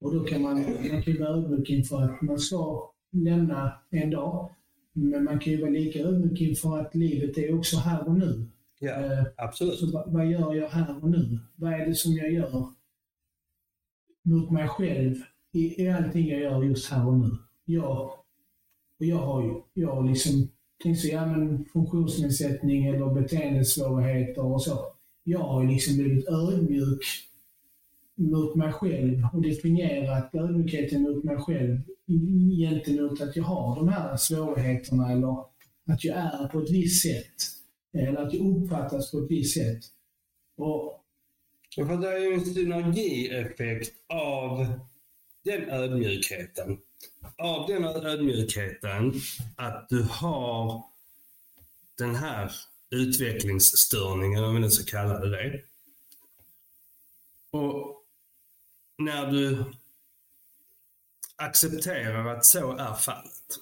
Och 0.00 0.14
då 0.14 0.24
kan 0.24 0.42
man, 0.42 0.54
man 0.92 1.02
kan 1.02 1.18
vara 1.18 1.28
ödmjuk 1.28 1.70
inför 1.70 2.02
att 2.02 2.22
man 2.22 2.38
ska 2.38 2.90
lämna 3.12 3.72
en 3.90 4.10
dag. 4.10 4.50
Men 4.92 5.24
man 5.24 5.38
kan 5.38 5.52
ju 5.52 5.60
vara 5.60 5.70
lika 5.70 5.98
ödmjuk 6.00 6.40
inför 6.40 6.78
att 6.78 6.94
livet 6.94 7.38
är 7.38 7.54
också 7.58 7.76
här 7.76 8.08
och 8.08 8.18
nu. 8.18 8.46
ja, 8.80 8.90
Eh, 8.90 9.24
absolut. 9.36 9.78
så 9.78 9.90
vad, 9.92 10.12
vad 10.12 10.26
gör 10.30 10.54
jag 10.54 10.68
här 10.68 11.04
och 11.04 11.10
nu? 11.10 11.38
Vad 11.56 11.72
är 11.72 11.86
det 11.86 11.94
som 11.94 12.12
jag 12.12 12.32
gör 12.32 12.66
mot 14.22 14.50
mig 14.50 14.68
själv 14.68 15.14
i, 15.52 15.82
i 15.82 15.88
allting 15.88 16.28
jag 16.28 16.40
gör 16.40 16.62
just 16.62 16.90
här 16.90 17.06
och 17.06 17.18
nu? 17.18 17.30
Jag, 17.64 18.10
och 18.98 19.04
jag 19.04 19.16
har 19.16 19.42
ju 19.42 19.54
jag 19.74 19.94
har 19.94 20.08
liksom 20.08 20.48
tänkt 20.82 21.00
så, 21.00 21.08
ja 21.08 21.26
men 21.26 21.64
funktionsnedsättning 21.64 22.86
eller 22.86 23.14
beteendesvårigheter 23.14 24.44
och 24.44 24.62
så. 24.62 24.92
Jag 25.24 25.38
har 25.38 25.62
ju 25.62 25.68
liksom 25.68 25.96
blivit 25.96 26.28
ödmjuk 26.28 27.02
mot 28.14 28.56
mig 28.56 28.72
själv 28.72 29.26
och 29.32 29.42
definierat 29.42 30.34
ödmjukheten 30.34 31.02
mot 31.02 31.24
mig 31.24 31.36
själv 31.36 31.80
gentemot 32.58 33.20
att 33.20 33.36
jag 33.36 33.44
har 33.44 33.76
de 33.76 33.88
här 33.88 34.16
svårigheterna 34.16 35.12
eller 35.12 35.36
att 35.86 36.04
jag 36.04 36.16
är 36.16 36.48
på 36.48 36.60
ett 36.60 36.70
visst 36.70 37.02
sätt. 37.02 37.34
Eller 37.92 38.26
att 38.26 38.34
jag 38.34 38.56
uppfattas 38.56 39.10
på 39.10 39.18
ett 39.18 39.30
visst 39.30 39.54
sätt. 39.54 39.80
Och 40.56 41.04
För 41.76 41.96
det 41.96 42.08
är 42.08 42.18
ju 42.18 42.34
en 42.34 42.44
synergieffekt 42.44 43.94
av 44.08 44.66
den 45.44 45.70
ödmjukheten. 45.70 46.78
Av 47.36 47.66
den 47.66 47.84
ödmjukheten 47.84 49.20
att 49.56 49.88
du 49.88 50.02
har 50.02 50.82
den 51.98 52.14
här 52.16 52.52
utvecklingsstörningen, 52.90 54.44
om 54.44 54.54
vi 54.54 54.60
nu 54.60 54.70
ska 54.70 54.84
kalla 54.84 55.18
det 55.18 55.30
det. 55.30 55.62
Och 57.50 58.04
när 58.98 59.26
du 59.26 59.64
accepterar 61.36 62.36
att 62.36 62.44
så 62.44 62.76
är 62.76 62.94
fallet 62.94 63.58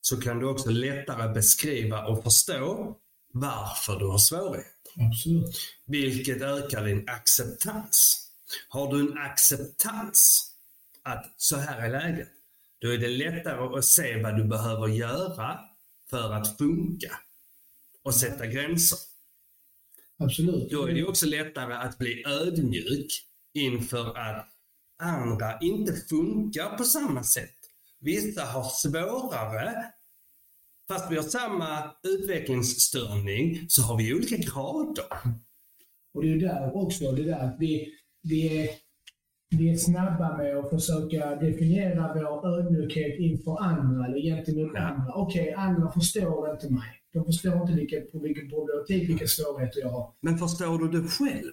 så 0.00 0.20
kan 0.20 0.38
du 0.38 0.46
också 0.46 0.70
lättare 0.70 1.34
beskriva 1.34 2.06
och 2.06 2.22
förstå 2.22 2.96
varför 3.32 3.98
du 3.98 4.06
har 4.06 4.18
svårigheter. 4.18 4.70
absolut. 5.10 5.56
Vilket 5.84 6.42
ökar 6.42 6.84
din 6.84 7.08
acceptans. 7.08 8.26
Har 8.68 8.92
du 8.92 9.00
en 9.00 9.18
acceptans 9.18 10.50
att 11.02 11.34
så 11.36 11.56
här 11.56 11.78
är 11.78 11.90
läget, 11.90 12.28
då 12.80 12.88
är 12.88 12.98
det 12.98 13.08
lättare 13.08 13.78
att 13.78 13.84
se 13.84 14.22
vad 14.22 14.36
du 14.36 14.44
behöver 14.44 14.88
göra 14.88 15.58
för 16.10 16.32
att 16.32 16.58
funka 16.58 17.12
och 18.02 18.14
sätta 18.14 18.46
gränser. 18.46 18.98
Absolut. 20.18 20.70
Då 20.70 20.86
är 20.86 20.94
det 20.94 21.04
också 21.04 21.26
lättare 21.26 21.74
att 21.74 21.98
bli 21.98 22.24
ödmjuk 22.26 23.12
inför 23.54 24.18
att 24.18 24.48
andra 24.98 25.58
inte 25.58 25.92
funkar 25.92 26.76
på 26.76 26.84
samma 26.84 27.22
sätt. 27.22 27.56
Vissa 28.00 28.44
har 28.44 28.64
svårare, 28.64 29.92
fast 30.88 31.10
vi 31.10 31.16
har 31.16 31.22
samma 31.22 31.94
utvecklingsstörning, 32.02 33.66
så 33.68 33.82
har 33.82 33.96
vi 33.96 34.14
olika 34.14 34.36
grader. 34.36 35.06
Och 36.14 36.22
det 36.22 36.32
är 36.32 36.36
där 36.36 36.76
också, 36.76 37.12
det 37.12 37.24
där 37.24 37.38
att 37.38 37.56
vi, 37.58 37.94
vi, 38.22 38.58
är, 38.58 38.70
vi 39.50 39.70
är 39.70 39.76
snabba 39.76 40.36
med 40.36 40.56
att 40.56 40.70
försöka 40.70 41.34
definiera 41.34 42.14
vår 42.14 42.46
ödmjukhet 42.48 43.18
inför 43.18 43.62
andra 43.62 44.06
eller 44.06 44.20
gentemot 44.20 44.76
andra. 44.76 45.12
Okej, 45.14 45.52
andra 45.52 45.92
förstår 45.92 46.50
inte 46.50 46.72
mig. 46.72 46.90
De 47.12 47.24
förstår 47.24 47.54
inte 47.62 47.72
vilken, 47.72 48.02
vilken 48.12 48.48
problematik, 48.50 49.08
vilka 49.08 49.26
svårigheter 49.26 49.80
jag 49.80 49.88
har. 49.88 50.12
Men 50.20 50.38
förstår 50.38 50.78
du 50.78 51.00
det 51.00 51.08
själv? 51.08 51.52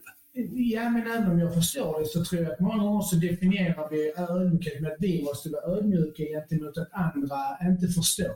Ja, 0.74 0.90
men 0.90 1.02
även 1.02 1.32
om 1.32 1.40
jag 1.40 1.54
förstår 1.54 2.00
det 2.00 2.06
så 2.06 2.24
tror 2.24 2.42
jag 2.42 2.52
att 2.52 2.60
många 2.60 2.84
gånger 2.84 3.02
så 3.02 3.16
definierar 3.16 3.90
vi 3.92 4.14
ödmjukhet 4.18 4.82
med 4.82 4.92
att 4.92 4.98
vi 5.00 5.24
måste 5.24 5.50
vara 5.50 5.78
ödmjuka 5.78 6.24
gentemot 6.24 6.78
att 6.78 6.90
andra 6.92 7.40
inte 7.70 7.88
förstår. 7.88 8.36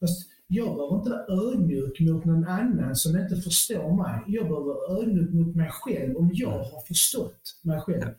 Fast 0.00 0.28
jag 0.46 0.76
behöver 0.76 0.96
inte 0.96 1.10
vara 1.10 1.52
ödmjuk 1.52 2.00
mot 2.00 2.24
någon 2.24 2.44
annan 2.44 2.96
som 2.96 3.16
inte 3.16 3.36
förstår 3.36 3.96
mig. 3.96 4.20
Jag 4.26 4.48
behöver 4.48 4.66
vara 4.66 5.00
ödmjuk 5.00 5.30
mot 5.32 5.56
mig 5.56 5.70
själv 5.70 6.16
om 6.16 6.30
jag 6.32 6.50
har 6.50 6.80
förstått 6.88 7.60
mig 7.62 7.80
själv. 7.80 8.10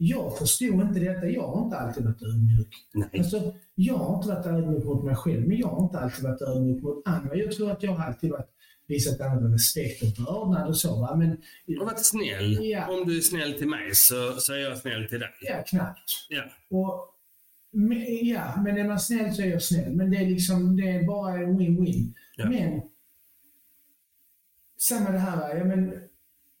Jag 0.00 0.38
förstod 0.38 0.80
inte 0.80 1.00
detta. 1.00 1.26
Jag 1.26 1.46
har 1.46 1.64
inte 1.64 1.76
alltid 1.76 2.04
varit 2.04 2.22
ödmjuk. 2.22 2.68
Nej. 2.94 3.08
Alltså, 3.18 3.54
jag 3.74 3.94
har 3.94 4.16
inte 4.16 4.28
varit 4.28 4.46
ödmjuk 4.46 4.84
mot 4.84 5.04
mig 5.04 5.16
själv, 5.16 5.48
men 5.48 5.56
jag 5.56 5.68
har 5.68 5.84
inte 5.84 5.98
alltid 5.98 6.24
varit 6.24 6.42
ödmjuk 6.42 6.82
mot 6.82 7.02
andra. 7.08 7.36
Jag 7.36 7.52
tror 7.52 7.70
att 7.70 7.82
jag 7.82 7.92
har 7.92 8.04
alltid 8.04 8.30
varit, 8.30 8.50
visat 8.86 9.20
andra 9.20 9.54
respekt 9.54 10.02
och 10.02 10.26
vördnad 10.26 10.68
och 10.68 10.76
så. 10.76 11.00
Va? 11.00 11.16
Men, 11.16 11.28
har 11.78 11.84
varit 11.84 12.06
snäll. 12.06 12.58
Ja. 12.60 12.88
Om 12.88 13.08
du 13.08 13.16
är 13.16 13.20
snäll 13.20 13.52
till 13.52 13.68
mig 13.68 13.94
så, 13.94 14.32
så 14.32 14.52
är 14.52 14.58
jag 14.58 14.78
snäll 14.78 15.08
till 15.08 15.20
dig. 15.20 15.30
ja, 15.40 15.62
knappt. 15.66 16.26
Ja. 16.28 16.42
Och, 16.70 17.14
men, 17.72 18.26
ja, 18.26 18.62
men 18.64 18.78
är 18.78 18.84
man 18.84 19.00
snäll 19.00 19.34
så 19.34 19.42
är 19.42 19.46
jag 19.46 19.62
snäll. 19.62 19.92
Men 19.96 20.10
det 20.10 20.16
är 20.16 20.26
liksom, 20.26 20.76
det 20.76 20.90
är 20.90 21.06
bara 21.06 21.34
en 21.34 21.60
win-win. 21.60 22.14
Ja. 22.36 22.48
Men, 22.48 22.82
samma 24.78 25.10
det 25.10 25.18
här, 25.18 25.56
ja, 25.56 25.64
men, 25.64 25.92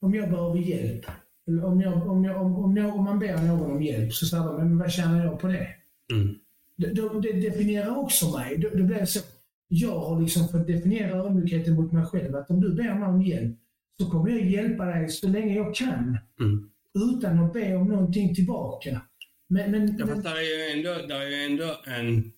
om 0.00 0.14
jag 0.14 0.30
behöver 0.30 0.58
hjälp, 0.58 1.06
om, 1.48 1.80
jag, 1.80 2.10
om, 2.10 2.24
jag, 2.24 2.42
om, 2.42 2.56
om, 2.56 2.76
jag, 2.76 2.96
om 2.96 3.04
man 3.04 3.18
ber 3.18 3.42
någon 3.42 3.70
om 3.70 3.82
hjälp, 3.82 4.12
så 4.12 4.26
säger 4.26 4.44
man, 4.44 4.56
men 4.56 4.78
vad 4.78 4.92
tjänar 4.92 5.24
jag 5.24 5.40
på 5.40 5.46
det? 5.46 5.68
Mm. 6.12 6.34
Det, 6.76 6.86
det, 6.86 7.20
det 7.20 7.40
definierar 7.40 7.96
också 7.96 8.38
mig. 8.38 8.58
Det, 8.58 8.70
det 8.70 8.82
blir 8.82 9.04
så. 9.04 9.20
Jag 9.68 10.00
har 10.00 10.20
liksom 10.20 10.48
fått 10.48 10.66
definiera 10.66 11.18
ödmjukheten 11.18 11.74
mot 11.74 11.92
mig 11.92 12.06
själv. 12.06 12.36
Att 12.36 12.50
om 12.50 12.60
du 12.60 12.74
ber 12.74 12.94
mig 12.94 13.08
om 13.08 13.22
hjälp 13.22 13.56
så 13.98 14.10
kommer 14.10 14.30
jag 14.30 14.50
hjälpa 14.50 14.84
dig 14.84 15.08
så 15.08 15.28
länge 15.28 15.54
jag 15.54 15.74
kan. 15.74 16.18
Mm. 16.40 16.70
Utan 16.94 17.44
att 17.44 17.52
be 17.52 17.76
om 17.76 17.88
någonting 17.88 18.34
tillbaka. 18.34 19.00
Men, 19.48 19.70
men, 19.70 19.96
Ja, 19.98 20.06
men 20.06 20.22
där 20.22 20.36
är 20.36 20.72
ju 20.72 20.78
ändå, 20.78 21.06
där 21.06 21.20
är 21.20 21.28
ju 21.28 21.44
ändå 21.44 21.76
en, 21.86 22.32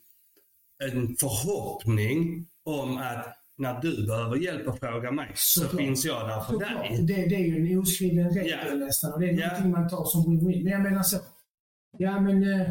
en 0.84 1.16
förhoppning 1.16 2.46
om 2.64 2.96
att 2.96 3.39
när 3.61 3.80
du 3.80 4.06
behöver 4.06 4.36
hjälp 4.36 4.68
och 4.68 4.78
fråga 4.78 5.11
mig 5.12 5.32
så 5.34 5.61
Såklart. 5.61 5.80
finns 5.80 6.04
jag 6.04 6.28
där 6.28 6.40
för 6.40 6.52
såklart, 6.52 6.88
dig. 6.88 7.02
det, 7.02 7.14
det 7.14 7.34
är 7.34 7.40
ju 7.40 7.72
en 7.72 7.78
oskriven 7.78 8.30
regel 8.34 8.58
Ja. 8.68 8.74
nästan. 8.74 9.12
Och 9.12 9.20
det 9.20 9.30
är 9.30 9.32
Ja. 9.34 9.46
någonting 9.46 9.70
man 9.70 9.88
tar 9.88 10.04
som 10.04 10.20
win-win. 10.26 10.64
Men 10.64 10.72
jag 10.72 10.82
menar 10.82 11.02
så. 11.02 11.16
Ja, 11.98 12.20
men... 12.20 12.61
Eh, 12.61 12.66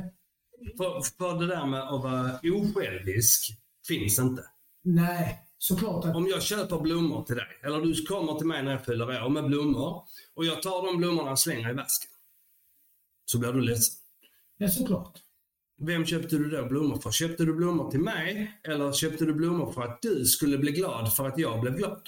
För, 0.78 1.02
för 1.18 1.40
det 1.40 1.48
där 1.48 1.66
med 1.66 1.82
att 1.82 2.04
vara 2.04 2.40
osjälvisk 2.44 3.58
finns 3.88 4.20
inte. 4.20 4.44
nej, 4.84 5.40
såklart 5.58 6.06
att... 6.06 6.16
Om 6.16 6.28
jag 6.28 6.42
köper 6.44 6.80
blommor 6.80 7.24
till 7.24 7.36
dig, 7.36 7.48
eller 7.64 7.82
du 7.82 8.06
kommer 8.06 8.34
till 8.38 8.48
mig 8.48 8.64
när 8.64 8.72
jag 8.72 8.86
fyller 8.86 9.26
år 9.26 9.30
med 9.30 9.46
blommor 9.46 10.04
och 10.36 10.46
jag 10.46 10.62
tar 10.62 10.86
de 10.86 10.98
blommorna 10.98 11.32
och 11.32 11.40
slänger 11.40 11.70
i 11.70 11.74
vasken. 11.74 12.10
Så 13.26 13.40
blir 13.40 13.54
du 13.54 13.62
ledsen. 13.62 13.96
Ja, 14.58 14.68
såklart. 14.68 15.20
Vem 15.82 16.06
köpte 16.06 16.38
du 16.38 16.50
då 16.50 16.66
blommor 16.66 16.98
för? 16.98 17.12
Köpte 17.12 17.46
du 17.46 17.54
blommor 17.54 17.92
till 17.92 18.00
mig 18.00 18.60
eller 18.64 18.92
köpte 18.92 19.26
du 19.26 19.34
blommor 19.34 19.72
för 19.72 19.82
att 19.82 20.02
du 20.02 20.26
skulle 20.26 20.58
bli 20.58 20.72
glad 20.72 21.14
för 21.16 21.28
att 21.28 21.38
jag 21.38 21.62
blev 21.62 21.76
glad? 21.76 22.02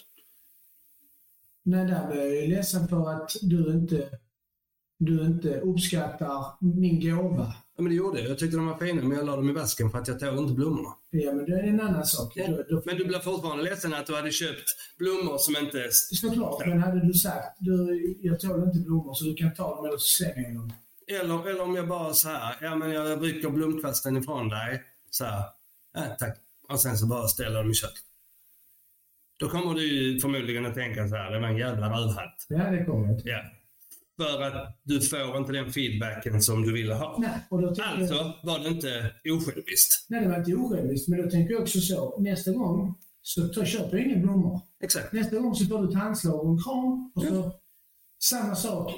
Nej, 1.63 1.85
där 1.85 2.07
blev 2.07 2.23
jag 2.23 2.35
ju 2.35 2.47
ledsen 2.47 2.87
för 2.87 3.09
att 3.09 3.31
du 3.41 3.71
inte, 3.71 4.09
du 4.97 5.25
inte 5.25 5.59
uppskattar 5.59 6.45
min 6.59 6.99
gåva. 6.99 7.53
Ja, 7.75 7.83
men 7.83 7.89
det 7.89 7.95
gjorde 7.95 8.19
jag. 8.19 8.29
Jag 8.29 8.39
tyckte 8.39 8.57
de 8.57 8.67
var 8.67 8.77
fina 8.77 9.01
men 9.03 9.17
jag 9.17 9.25
la 9.25 9.35
dem 9.35 9.49
i 9.49 9.53
vasken 9.53 9.91
för 9.91 9.97
att 9.97 10.07
jag 10.07 10.19
tog 10.19 10.37
inte 10.37 10.53
blommorna. 10.53 10.89
Ja, 11.09 11.33
men 11.33 11.45
det 11.45 11.51
är 11.51 11.63
en 11.63 11.81
annan 11.81 12.05
sak. 12.05 12.33
Ja. 12.35 12.47
Då, 12.47 12.63
då, 12.69 12.81
Men 12.85 12.97
du 12.97 13.05
blev 13.05 13.19
fortfarande 13.19 13.63
ledsen 13.63 13.93
att 13.93 14.07
du 14.07 14.15
hade 14.15 14.31
köpt 14.31 14.65
blommor 14.97 15.37
som 15.37 15.55
inte... 15.65 15.89
Såklart, 15.91 16.67
men 16.67 16.79
hade 16.79 17.07
du 17.07 17.13
sagt 17.13 17.57
du, 17.59 18.17
jag 18.21 18.39
tål 18.39 18.63
inte 18.63 18.79
blommor 18.79 19.13
så 19.13 19.25
du 19.25 19.33
kan 19.33 19.53
ta 19.53 19.75
dem 19.75 19.85
eller 19.85 19.97
så 19.97 20.07
slänger 20.17 20.41
jag 20.41 20.53
dem. 20.55 20.73
Eller, 21.19 21.49
eller 21.49 21.61
om 21.61 21.75
jag 21.75 21.87
bara 21.87 22.13
så 22.13 22.29
här, 22.29 22.55
ja 22.61 22.75
men 22.75 22.91
jag 22.91 23.23
rycker 23.23 23.49
blomkvasten 23.49 24.17
ifrån 24.17 24.49
dig. 24.49 24.83
Så 25.09 25.25
här, 25.25 25.43
ja, 25.93 26.01
tack. 26.19 26.37
Och 26.69 26.79
sen 26.79 26.97
så 26.97 27.07
bara 27.07 27.27
ställer 27.27 27.57
dem 27.57 27.71
i 27.71 27.73
köket. 27.73 28.03
Då 29.39 29.49
kommer 29.49 29.73
du 29.73 30.19
förmodligen 30.21 30.65
att 30.65 30.73
tänka 30.75 31.07
så 31.07 31.15
här, 31.15 31.31
det 31.31 31.39
var 31.39 31.47
en 31.47 31.57
jävla 31.57 31.89
rövhatt. 31.99 32.45
Ja, 32.49 32.57
det 32.71 32.85
kommer 32.85 33.07
jag. 33.07 33.21
Ja. 33.25 33.41
För 34.17 34.41
att 34.41 34.79
du 34.83 35.01
får 35.01 35.37
inte 35.37 35.51
den 35.51 35.71
feedbacken 35.73 36.41
som 36.41 36.61
du 36.63 36.73
ville 36.73 36.93
ha. 36.93 37.17
Nej, 37.19 37.39
och 37.49 37.61
då 37.61 37.67
tänker 37.75 37.91
jag, 37.91 37.99
Alltså 38.01 38.33
var 38.43 38.59
det 38.59 38.67
inte 38.69 39.13
osjälviskt. 39.25 40.05
nej, 40.09 40.21
det 40.23 40.29
var 40.29 40.37
inte 40.37 40.53
osjälviskt, 40.55 41.07
men 41.09 41.21
då 41.23 41.29
tänker 41.29 41.53
jag 41.53 41.61
också 41.61 41.79
så. 41.79 42.19
Nästa 42.19 42.51
gång 42.51 42.95
så 43.21 43.47
tar, 43.47 43.65
köper 43.65 43.97
jag 43.97 44.05
inga 44.07 44.17
blommor. 44.17 44.61
Exakt. 44.83 45.13
Nästa 45.13 45.35
gång 45.35 45.55
så 45.55 45.65
får 45.65 45.81
du 45.83 45.89
ett 45.89 45.95
handslag 45.95 46.39
och 46.39 46.51
en 46.51 46.63
kram. 46.63 47.11
Och 47.15 47.23
så, 47.23 47.51
Samma 48.19 48.55
sak. 48.55 48.91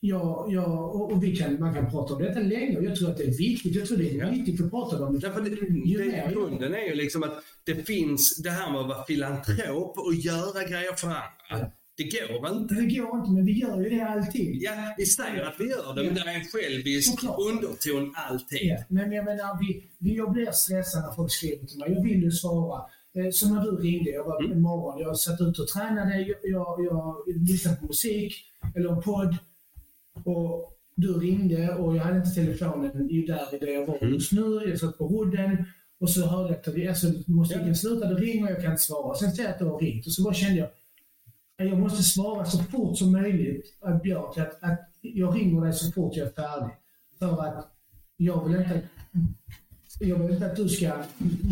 Ja, 0.00 0.46
ja, 0.50 0.64
och, 0.66 1.12
och 1.12 1.22
vi 1.24 1.36
kan, 1.36 1.60
man 1.60 1.74
kan 1.74 1.90
prata 1.90 2.14
om 2.14 2.22
detta 2.22 2.40
länge 2.40 2.76
och 2.78 2.84
jag 2.84 2.96
tror 2.96 3.10
att 3.10 3.16
det 3.16 3.24
är 3.24 3.38
viktigt. 3.38 3.74
Jag 3.74 3.86
tror 3.88 3.98
det 3.98 4.10
är 4.10 4.14
Ja. 4.18 4.30
viktigt 4.30 4.60
att 4.64 4.70
prata 4.70 5.04
om 5.06 5.12
det. 5.14 5.18
Därför 5.20 5.40
det, 5.40 5.50
det, 5.50 6.32
grunden 6.32 6.74
är 6.74 6.88
ju 6.88 6.94
liksom 6.94 7.22
att 7.22 7.42
det 7.64 7.74
finns 7.86 8.36
det 8.42 8.50
här 8.50 8.72
med 8.72 8.80
att 8.80 8.88
vara 8.88 9.04
filantrop 9.04 9.98
och 9.98 10.14
göra 10.14 10.62
grejer 10.68 10.92
för 10.96 11.06
andra. 11.06 11.70
Det 11.96 12.04
går 12.04 12.48
inte. 12.56 12.74
Det 12.74 12.86
går 12.96 13.18
inte, 13.18 13.30
men 13.30 13.44
vi 13.46 13.52
gör 13.52 13.80
ju 13.82 13.88
det 13.90 14.00
alltid. 14.00 14.62
Ja, 14.62 14.94
vi 14.98 15.06
säger 15.06 15.42
att 15.44 15.54
vi 15.58 15.68
gör 15.68 15.94
det, 15.94 16.02
men 16.04 16.14
det 16.14 16.20
är 16.20 16.34
en 16.34 16.44
självisk 16.44 17.10
Såklart. 17.10 17.36
underton 17.40 18.14
alltid. 18.16 18.58
Ja, 18.62 18.76
men 18.88 19.12
jag 19.12 19.24
menar, 19.24 19.58
vi, 19.60 19.84
vi, 19.98 20.16
jag 20.16 20.32
blir 20.32 20.50
stressad 20.50 21.02
när 21.02 21.12
folk 21.14 21.32
skriver 21.32 21.66
till 21.66 21.78
mig. 21.78 21.92
Jag 21.92 22.02
vill 22.02 22.22
ju 22.22 22.30
svara. 22.30 22.82
Eh, 23.18 23.30
Som 23.30 23.54
när 23.54 23.62
du 23.64 23.70
ringde, 23.76 24.10
jag 24.10 24.24
var 24.24 24.52
en 24.52 24.60
morgon, 24.62 25.00
jag 25.00 25.18
satt 25.18 25.40
ute 25.40 25.62
och 25.62 25.68
tränade, 25.68 26.18
jag, 26.20 26.36
jag, 26.42 26.84
jag 26.84 27.14
lyssnade 27.48 27.76
på 27.76 27.86
musik 27.86 28.34
eller 28.74 28.88
en 28.92 29.02
podd. 29.02 29.36
Och 30.24 30.72
du 30.94 31.12
ringde 31.18 31.74
och 31.74 31.96
jag 31.96 32.02
hade 32.02 32.16
inte 32.16 32.30
telefonen 32.30 33.10
i 33.10 33.26
där 33.26 33.60
där 33.60 33.66
jag 33.66 33.86
var 33.86 34.08
just 34.08 34.32
nu. 34.32 34.62
Jag 34.66 34.78
satt 34.78 34.98
på 34.98 35.08
rodden 35.08 35.64
och 36.00 36.10
så 36.10 36.26
hörde 36.26 36.60
jag 36.64 36.82
att 36.82 36.88
alltså, 36.88 37.06
musiken 37.30 37.68
Ja. 37.68 37.74
slutade 37.74 38.14
ringa 38.14 38.44
och 38.44 38.50
jag 38.50 38.62
kan 38.62 38.70
inte 38.70 38.82
svara. 38.82 39.14
Sen 39.14 39.32
ser 39.32 39.42
jag 39.42 39.52
att 39.52 39.58
du 39.58 39.64
har 39.64 39.78
ringt 39.78 40.06
och 40.06 40.12
så 40.12 40.22
bara 40.22 40.34
kände 40.34 40.58
jag 40.58 40.68
att 41.58 41.68
jag 41.68 41.78
måste 41.78 42.02
svara 42.02 42.44
så 42.44 42.58
fort 42.58 42.98
som 42.98 43.12
möjligt, 43.12 43.76
att 43.80 44.02
Björk, 44.02 44.38
att, 44.38 44.62
att 44.62 44.80
jag 45.00 45.36
ringer 45.36 45.60
dig 45.64 45.72
så 45.72 45.92
fort 45.92 46.16
jag 46.16 46.26
är 46.26 46.32
färdig. 46.32 46.74
För 47.18 47.42
att 47.42 47.72
jag 48.16 48.48
vill 48.48 48.56
inte, 48.56 48.82
jag 50.00 50.18
vill 50.18 50.32
inte 50.32 50.46
att 50.46 50.56
du 50.56 50.68
ska 50.68 50.92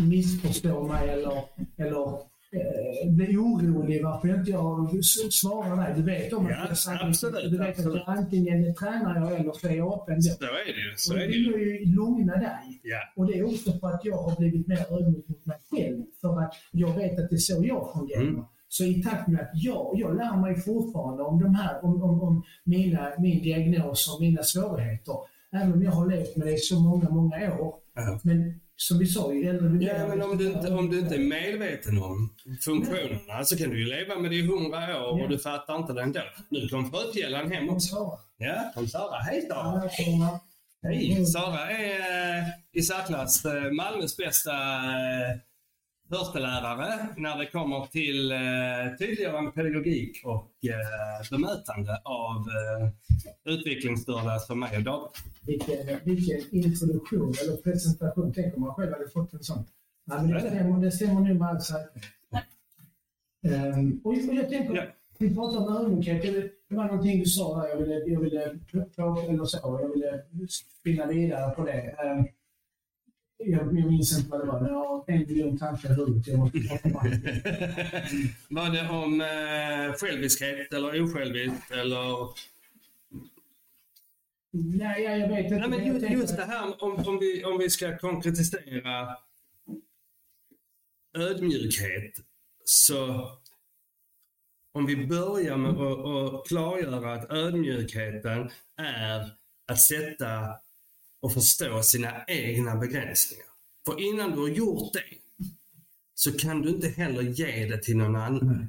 missförstå 0.09 0.83
mig 0.83 1.09
eller, 1.09 1.43
eller 1.77 2.19
eh, 2.55 3.11
bli 3.11 3.37
orolig 3.37 4.03
varför 4.03 4.27
inte 4.39 4.51
jag 4.51 5.03
svarar 5.33 5.75
dig. 5.85 5.93
Du 5.97 6.03
vet 6.03 6.33
om 6.33 6.45
att 6.45 6.51
Ja, 6.51 6.65
jag 6.69 6.77
sagt- 6.77 7.03
absolut, 7.03 7.51
Du 7.51 7.57
vet 7.57 7.69
att 7.69 7.77
absolut. 7.77 8.03
jag 8.07 8.17
antingen 8.17 8.75
tränar 8.75 9.15
jag 9.21 9.39
eller 9.39 9.51
så 9.51 9.67
är 9.67 9.71
jag 9.75 9.93
öppen. 10.01 10.21
Så 10.21 10.43
är 10.43 10.73
det 10.75 10.81
ju. 10.89 10.93
Så 10.95 11.13
Och 11.13 11.17
är 11.19 11.21
jag 11.21 11.29
det 11.31 11.37
vill 11.37 11.45
ju. 11.45 11.79
ju 11.79 11.95
lugna 11.95 12.33
dig. 12.35 12.79
Ja. 12.83 12.99
Och 13.15 13.27
det 13.27 13.33
är 13.39 13.43
också 13.45 13.71
för 13.79 13.87
att 13.87 14.05
jag 14.05 14.17
har 14.17 14.35
blivit 14.39 14.67
mer 14.67 14.79
ödmjuk 14.93 15.27
mot 15.27 15.45
mig 15.45 15.57
själv. 15.71 16.03
För 16.21 16.41
att 16.41 16.53
jag 16.71 16.95
vet 16.95 17.19
att 17.19 17.29
det 17.29 17.35
är 17.35 17.37
så 17.37 17.63
jag 17.65 17.93
fungerar. 17.93 18.21
Mm. 18.21 18.43
Så 18.67 18.83
i 18.83 19.03
takt 19.03 19.27
med 19.27 19.41
att 19.41 19.51
jag, 19.53 19.91
jag 19.95 20.15
lär 20.17 20.37
mig 20.41 20.55
fortfarande 20.61 21.23
om, 21.23 21.41
de 21.41 21.55
här, 21.55 21.85
om, 21.85 22.03
om, 22.03 22.21
om 22.21 22.43
mina, 22.63 23.11
min 23.19 23.43
diagnos 23.43 24.13
och 24.15 24.21
mina 24.21 24.43
svårigheter. 24.43 25.15
Även 25.51 25.73
om 25.73 25.83
jag 25.83 25.91
har 25.91 26.07
levt 26.11 26.35
med 26.35 26.47
det 26.47 26.53
i 26.53 26.57
så 26.57 26.79
många, 26.79 27.09
många 27.09 27.59
år. 27.59 27.73
Ja. 27.95 28.19
Men 28.23 28.59
som 28.77 28.99
vi 28.99 29.05
sa, 29.05 29.31
äldre 29.33 29.67
vi 29.69 29.85
Ja, 29.85 30.07
men 30.07 30.21
om 30.21 30.37
du, 30.37 30.47
inte, 30.47 30.67
om 30.73 30.89
du 30.89 30.99
inte 30.99 31.15
är 31.15 31.19
medveten 31.19 31.97
om 31.97 32.33
funktionerna 32.65 33.43
så 33.45 33.57
kan 33.57 33.69
du 33.69 33.79
ju 33.79 33.85
leva 33.85 34.19
med 34.19 34.31
det 34.31 34.35
i 34.37 34.41
hundra 34.47 34.77
år 34.77 35.19
Ja. 35.19 35.23
och 35.23 35.29
du 35.29 35.39
fattar 35.39 35.75
inte 35.75 35.93
det 35.93 36.01
ändå. 36.01 36.21
Nu 36.49 36.67
kom 36.69 36.91
fröfjällan 36.91 37.51
hem 37.51 37.69
också. 37.69 37.95
Sara. 37.95 38.19
Ja, 38.37 38.71
kom 38.75 38.87
Sara. 38.87 39.19
Hej 39.19 39.41
Sara! 39.41 39.89
Ja. 39.97 40.39
Hej! 40.83 41.25
Sara 41.25 41.71
är 41.71 41.99
eh, 42.39 42.43
i 42.73 42.81
särklass 42.81 43.45
eh, 43.45 43.71
Malmös 43.71 44.17
bästa 44.17 44.51
eh, 44.51 45.35
förstelärare 46.09 47.07
när 47.17 47.37
det 47.37 47.45
kommer 47.45 47.85
till 47.85 48.31
eh, 48.31 48.37
tydliggörande 48.99 49.51
pedagogik 49.51 50.21
och 50.25 50.51
eh, 50.65 51.29
bemötande 51.31 52.01
av 52.03 52.35
eh, 52.35 53.53
utvecklingsstörda 53.53 54.39
som 54.39 54.59
mig 54.59 54.77
och 54.77 54.83
David. 54.83 55.09
Vilken, 55.41 55.99
vilken 56.03 56.41
introduktion 56.51 57.33
eller 57.43 57.57
presentation. 57.57 58.33
Tänk 58.35 58.55
om 58.55 58.61
man 58.61 58.73
själv 58.75 58.93
hade 58.93 59.09
fått 59.09 59.33
en 59.33 59.43
sån. 59.43 59.65
Ja, 60.05 60.21
men 60.21 60.31
det, 60.31 60.39
stämmer, 60.39 60.81
det 60.81 60.91
stämmer 60.91 61.21
nu 61.21 61.33
med 61.33 61.47
all 61.47 61.61
säkerhet. 61.61 62.03
Um, 63.75 64.01
och, 64.03 64.15
jag 64.15 64.49
tänker, 64.49 64.75
Ja. 64.75 64.83
vi 65.17 65.35
pratar 65.35 65.57
om 65.57 65.75
ödmjukhet. 65.77 66.21
Det, 66.67 66.75
var 66.75 66.85
någonting 66.85 67.19
du 67.19 67.25
sa 67.25 67.61
där. 67.61 67.69
Jag 67.69 67.77
ville, 67.77 67.95
jag 67.95 68.19
ville, 68.19 68.41
eller 68.43 69.45
så, 69.45 69.57
jag 69.63 69.89
ville 69.93 70.21
spinna 70.49 71.05
vidare 71.05 71.55
på 71.55 71.65
det. 71.65 71.71
Ehm, 71.71 72.25
jag, 73.37 73.79
jag 73.79 73.91
minns 73.91 74.17
inte 74.17 74.29
vad 74.29 74.39
det 74.39 74.45
var. 74.45 74.67
Jag 74.67 74.73
har 74.73 75.03
en 75.07 75.19
miljon 75.19 75.57
tankar 75.57 75.91
i 75.91 75.93
huvudet. 75.93 76.27
Jag 76.27 76.39
måste. 76.39 76.57
Var 78.49 78.69
det 78.69 78.89
om 78.89 79.21
eh, 79.21 79.97
själviskhet 79.97 80.73
eller 80.73 81.03
osjälviskt 81.03 81.71
eller... 81.71 82.29
Nej, 84.51 85.03
jag, 85.03 85.19
jag 85.19 85.27
vet 85.27 85.43
inte. 85.43 85.57
Nej, 85.57 85.69
men 85.69 85.85
just, 85.85 86.09
just 86.09 86.37
det 86.37 86.45
här 86.45 86.83
om, 86.83 86.95
om, 87.07 87.19
vi, 87.19 87.45
om 87.45 87.57
vi 87.57 87.69
ska 87.69 87.97
konkretisera 87.97 89.17
ödmjukhet 91.17 92.13
så 92.65 93.29
om 94.71 94.85
vi 94.85 95.07
börjar 95.07 95.57
med 95.57 95.71
att, 95.71 96.05
att 96.05 96.47
klargöra 96.47 97.13
att 97.13 97.31
ödmjukheten 97.31 98.49
är 98.77 99.29
att 99.67 99.81
sätta 99.81 100.59
och 101.25 101.33
förstå 101.33 101.81
sina 101.83 102.11
egna 102.27 102.75
begränsningar. 102.75 103.45
För 103.85 104.01
innan 104.09 104.31
du 104.31 104.37
har 104.37 104.47
gjort 104.49 104.93
det 104.93 105.03
så 106.13 106.31
kan 106.31 106.61
du 106.61 106.69
inte 106.69 106.87
heller 106.87 107.21
ge 107.21 107.65
det 107.65 107.77
till 107.83 107.97
någon 107.97 108.15
annan. 108.15 108.67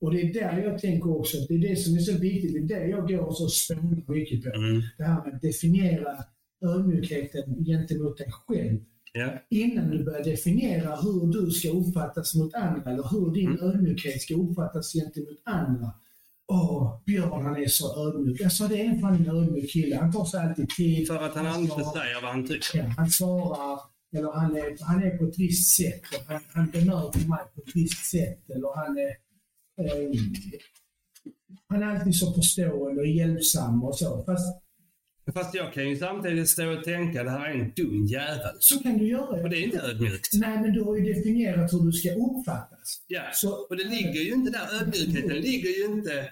Och 0.00 0.12
det 0.12 0.20
är 0.20 0.32
där 0.34 0.62
jag 0.62 0.78
tänker 0.78 1.18
också, 1.18 1.36
det 1.48 1.54
är 1.54 1.58
det 1.58 1.76
som 1.76 1.94
är 1.94 1.98
så 2.00 2.12
viktigt. 2.18 2.68
Det 2.68 2.74
är 2.74 2.80
det 2.80 2.86
jag 2.90 3.08
går 3.08 3.18
och 3.18 3.36
så 3.36 3.48
spånar 3.48 4.14
mycket 4.14 4.42
på. 4.44 4.48
Mm. 4.50 4.82
Det 4.98 5.04
här 5.04 5.24
med 5.24 5.34
att 5.34 5.42
definiera 5.42 6.24
ödmjukheten 6.62 7.64
gentemot 7.64 8.18
dig 8.18 8.32
själv. 8.32 8.78
Ja. 9.12 9.32
Innan 9.48 9.90
du 9.90 10.04
börjar 10.04 10.24
definiera 10.24 10.96
hur 10.96 11.32
du 11.32 11.50
ska 11.50 11.68
uppfattas 11.70 12.34
mot 12.34 12.54
andra 12.54 12.90
eller 12.90 13.08
hur 13.10 13.34
din 13.34 13.48
Mm. 13.48 13.60
ödmjukhet 13.60 14.22
ska 14.22 14.34
uppfattas 14.34 14.92
gentemot 14.92 15.40
andra. 15.44 15.90
Åh, 16.52 17.02
Björn 17.06 17.44
han 17.44 17.56
är 17.56 17.68
så 17.68 18.08
ödmjuk. 18.08 18.40
Alltså 18.40 18.68
det 18.68 18.80
är 18.80 18.84
en 18.84 19.00
fan 19.00 19.14
en 19.14 19.36
ödmjuk 19.36 19.70
kille. 19.72 19.96
Han 19.96 20.12
tar 20.12 20.24
sig 20.24 20.40
alltid 20.40 20.68
tid. 20.68 21.06
För 21.06 21.16
att 21.16 21.34
han 21.34 21.60
inte 21.60 21.74
säger 21.74 22.22
vad 22.22 22.30
han 22.30 22.46
tycker. 22.46 22.78
Ja, 22.78 22.84
han 22.96 23.10
svarar, 23.10 23.80
eller 24.16 24.32
han 24.32 24.56
är, 24.56 24.76
han 24.80 25.02
är 25.02 25.18
på 25.18 25.24
ett 25.24 25.38
visst 25.38 25.76
sätt. 25.76 26.02
Han, 26.28 26.40
han 26.52 26.70
bemöter 26.70 27.28
mig 27.28 27.38
på 27.54 27.60
ett 27.60 27.74
visst 27.76 28.10
sätt. 28.10 28.50
Eller 28.50 28.76
han 28.76 28.98
är, 28.98 29.10
eh, 29.84 30.10
han 31.68 31.82
är 31.82 31.86
alltid 31.86 32.14
så 32.14 32.32
förstående 32.34 33.00
och 33.00 33.06
hjälpsam 33.06 33.84
och 33.84 33.98
så. 33.98 34.24
Fast 34.24 34.62
Fast 35.34 35.54
jag 35.54 35.72
kan 35.72 35.88
ju 35.88 35.96
samtidigt 35.96 36.48
stå 36.48 36.78
och 36.78 36.84
tänka 36.84 37.24
det 37.24 37.30
här 37.30 37.50
är 37.50 37.54
en 37.54 37.72
dum 37.76 38.06
jävel. 38.06 38.56
så 38.58 38.82
kan 38.82 38.98
du 38.98 39.08
göra. 39.08 39.42
Och 39.42 39.50
det 39.50 39.56
är 39.56 39.64
inte 39.64 39.80
ödmjukt. 39.80 40.28
Nej, 40.32 40.60
men 40.60 40.72
du 40.72 40.82
har 40.82 40.96
ju 40.96 41.14
definierat 41.14 41.72
hur 41.72 41.80
du 41.86 41.92
ska 41.92 42.08
uppfattas. 42.10 43.04
Ja. 43.06 43.22
Så, 43.32 43.66
Och 43.70 43.76
det 43.76 43.84
ligger 43.84 44.20
ju 44.20 44.32
inte 44.32 44.50
där, 44.50 44.80
ödmjukheten 44.80 45.36
ligger 45.36 45.68
ju 45.68 45.84
inte 45.84 46.28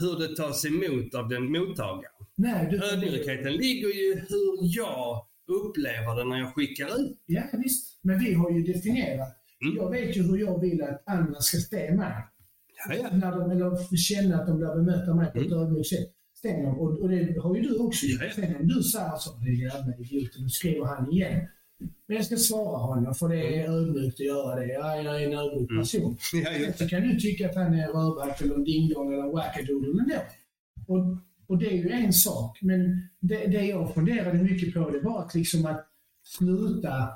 hur 0.00 0.18
det 0.18 0.36
tas 0.36 0.64
emot 0.64 1.14
av 1.14 1.28
den 1.28 1.52
mottagaren. 1.52 2.12
nej, 2.34 2.68
du, 2.70 2.76
Ödmjukheten 2.92 3.52
ligger 3.52 3.88
ju 3.88 4.14
hur 4.28 4.76
jag 4.76 5.26
upplever 5.60 6.16
det 6.16 6.24
när 6.24 6.38
jag 6.38 6.54
skickar 6.54 6.86
ut. 7.00 7.18
Ja, 7.26 7.42
visst. 7.52 8.00
Men 8.02 8.18
vi 8.18 8.34
har 8.34 8.50
ju 8.50 8.62
definierat. 8.62 9.28
Mm. 9.64 9.76
Jag 9.76 9.90
vet 9.90 10.16
ju 10.16 10.22
hur 10.22 10.36
jag 10.38 10.60
vill 10.60 10.82
att 10.82 11.02
andra 11.06 11.40
ska 11.40 11.56
se 11.58 11.94
mig. 11.94 12.12
Ja, 12.88 12.94
ja. 12.94 13.16
När 13.16 13.30
de, 13.30 13.50
eller 13.50 13.96
känna 13.96 14.36
att 14.40 14.46
de 14.46 14.56
blir 14.58 14.74
bemöta 14.74 15.14
mig 15.14 15.32
på 15.32 15.38
ett 15.38 15.46
Mm. 15.46 15.58
ödmjukt 15.58 15.88
sätt. 15.88 16.08
Stänger 16.34 16.66
de. 16.66 16.78
Och, 16.78 17.00
och 17.00 17.08
det 17.08 17.40
har 17.42 17.56
ju 17.56 17.62
du 17.62 17.76
också 17.78 18.06
Ja, 18.06 18.24
ja. 18.24 18.30
Sen 18.34 18.56
om 18.56 18.68
du 18.68 18.82
säger 18.82 19.16
så, 19.16 19.30
är 19.36 19.62
jävla 19.62 19.92
idioten, 19.98 20.42
nu 20.42 20.48
skriver 20.48 20.86
han 20.86 21.12
igen. 21.12 21.48
Men 22.06 22.16
jag 22.16 22.26
ska 22.26 22.36
svara 22.36 22.78
honom, 22.78 23.14
för 23.14 23.28
det 23.28 23.56
är 23.58 23.68
ödmjukt 23.70 24.14
att 24.20 24.26
göra 24.26 24.56
det. 24.60 24.66
Jag 24.66 24.98
är 24.98 25.26
en 25.26 25.38
ödmjuk 25.38 25.70
Mm. 25.70 25.82
person. 25.82 26.16
Just 26.66 26.78
Så 26.78 26.88
kan 26.88 27.02
du 27.02 27.20
tycka 27.20 27.48
att 27.50 27.54
han 27.54 27.74
är 27.74 27.86
rövhack 27.88 28.40
eller 28.40 28.54
en 28.54 28.64
dingdong 28.64 29.12
eller 29.12 29.22
en 29.22 29.32
wackadoodle 29.32 30.02
ändå. 30.02 30.14
Och, 30.86 31.16
och 31.46 31.58
det 31.58 31.66
är 31.66 31.76
ju 31.76 31.90
en 31.90 32.12
sak. 32.12 32.58
Men 32.62 33.08
det, 33.20 33.46
det 33.46 33.64
jag 33.64 33.94
funderade 33.94 34.42
mycket 34.42 34.74
på 34.74 34.90
det 34.90 35.00
var 35.00 35.20
att 35.22 35.34
liksom 35.34 35.66
att 35.66 35.86
sluta, 36.24 37.08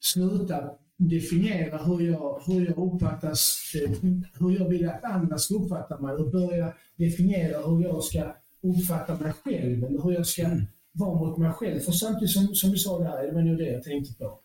sluta 0.00 0.70
definiera 0.96 1.78
hur 1.78 2.00
jag, 2.00 2.40
hur 2.46 2.66
jag 2.66 2.78
uppfattas, 2.92 3.72
eh, 3.84 3.90
hur 4.40 4.58
jag 4.58 4.68
vill 4.68 4.88
att 4.88 5.04
andra 5.04 5.38
ska 5.38 5.54
uppfatta 5.54 6.00
mig 6.00 6.14
och 6.14 6.30
börja 6.30 6.72
definiera 6.96 7.66
hur 7.68 7.82
jag 7.84 8.02
ska 8.04 8.34
uppfatta 8.62 9.16
mig 9.18 9.32
själv 9.32 9.84
eller 9.84 10.02
hur 10.02 10.12
jag 10.12 10.26
ska 10.26 10.42
vara 11.00 11.18
mot 11.18 11.38
mig 11.38 11.52
själv. 11.52 11.80
För 11.80 11.92
samtidigt 11.92 12.30
som, 12.30 12.54
som 12.54 12.70
du 12.70 12.76
sa 12.76 12.98
där, 12.98 13.26
det 13.26 13.32
var 13.32 13.42
nog 13.42 13.58
det 13.58 13.70
jag 13.72 13.82
tänkte 13.82 14.14
på. 14.14 14.40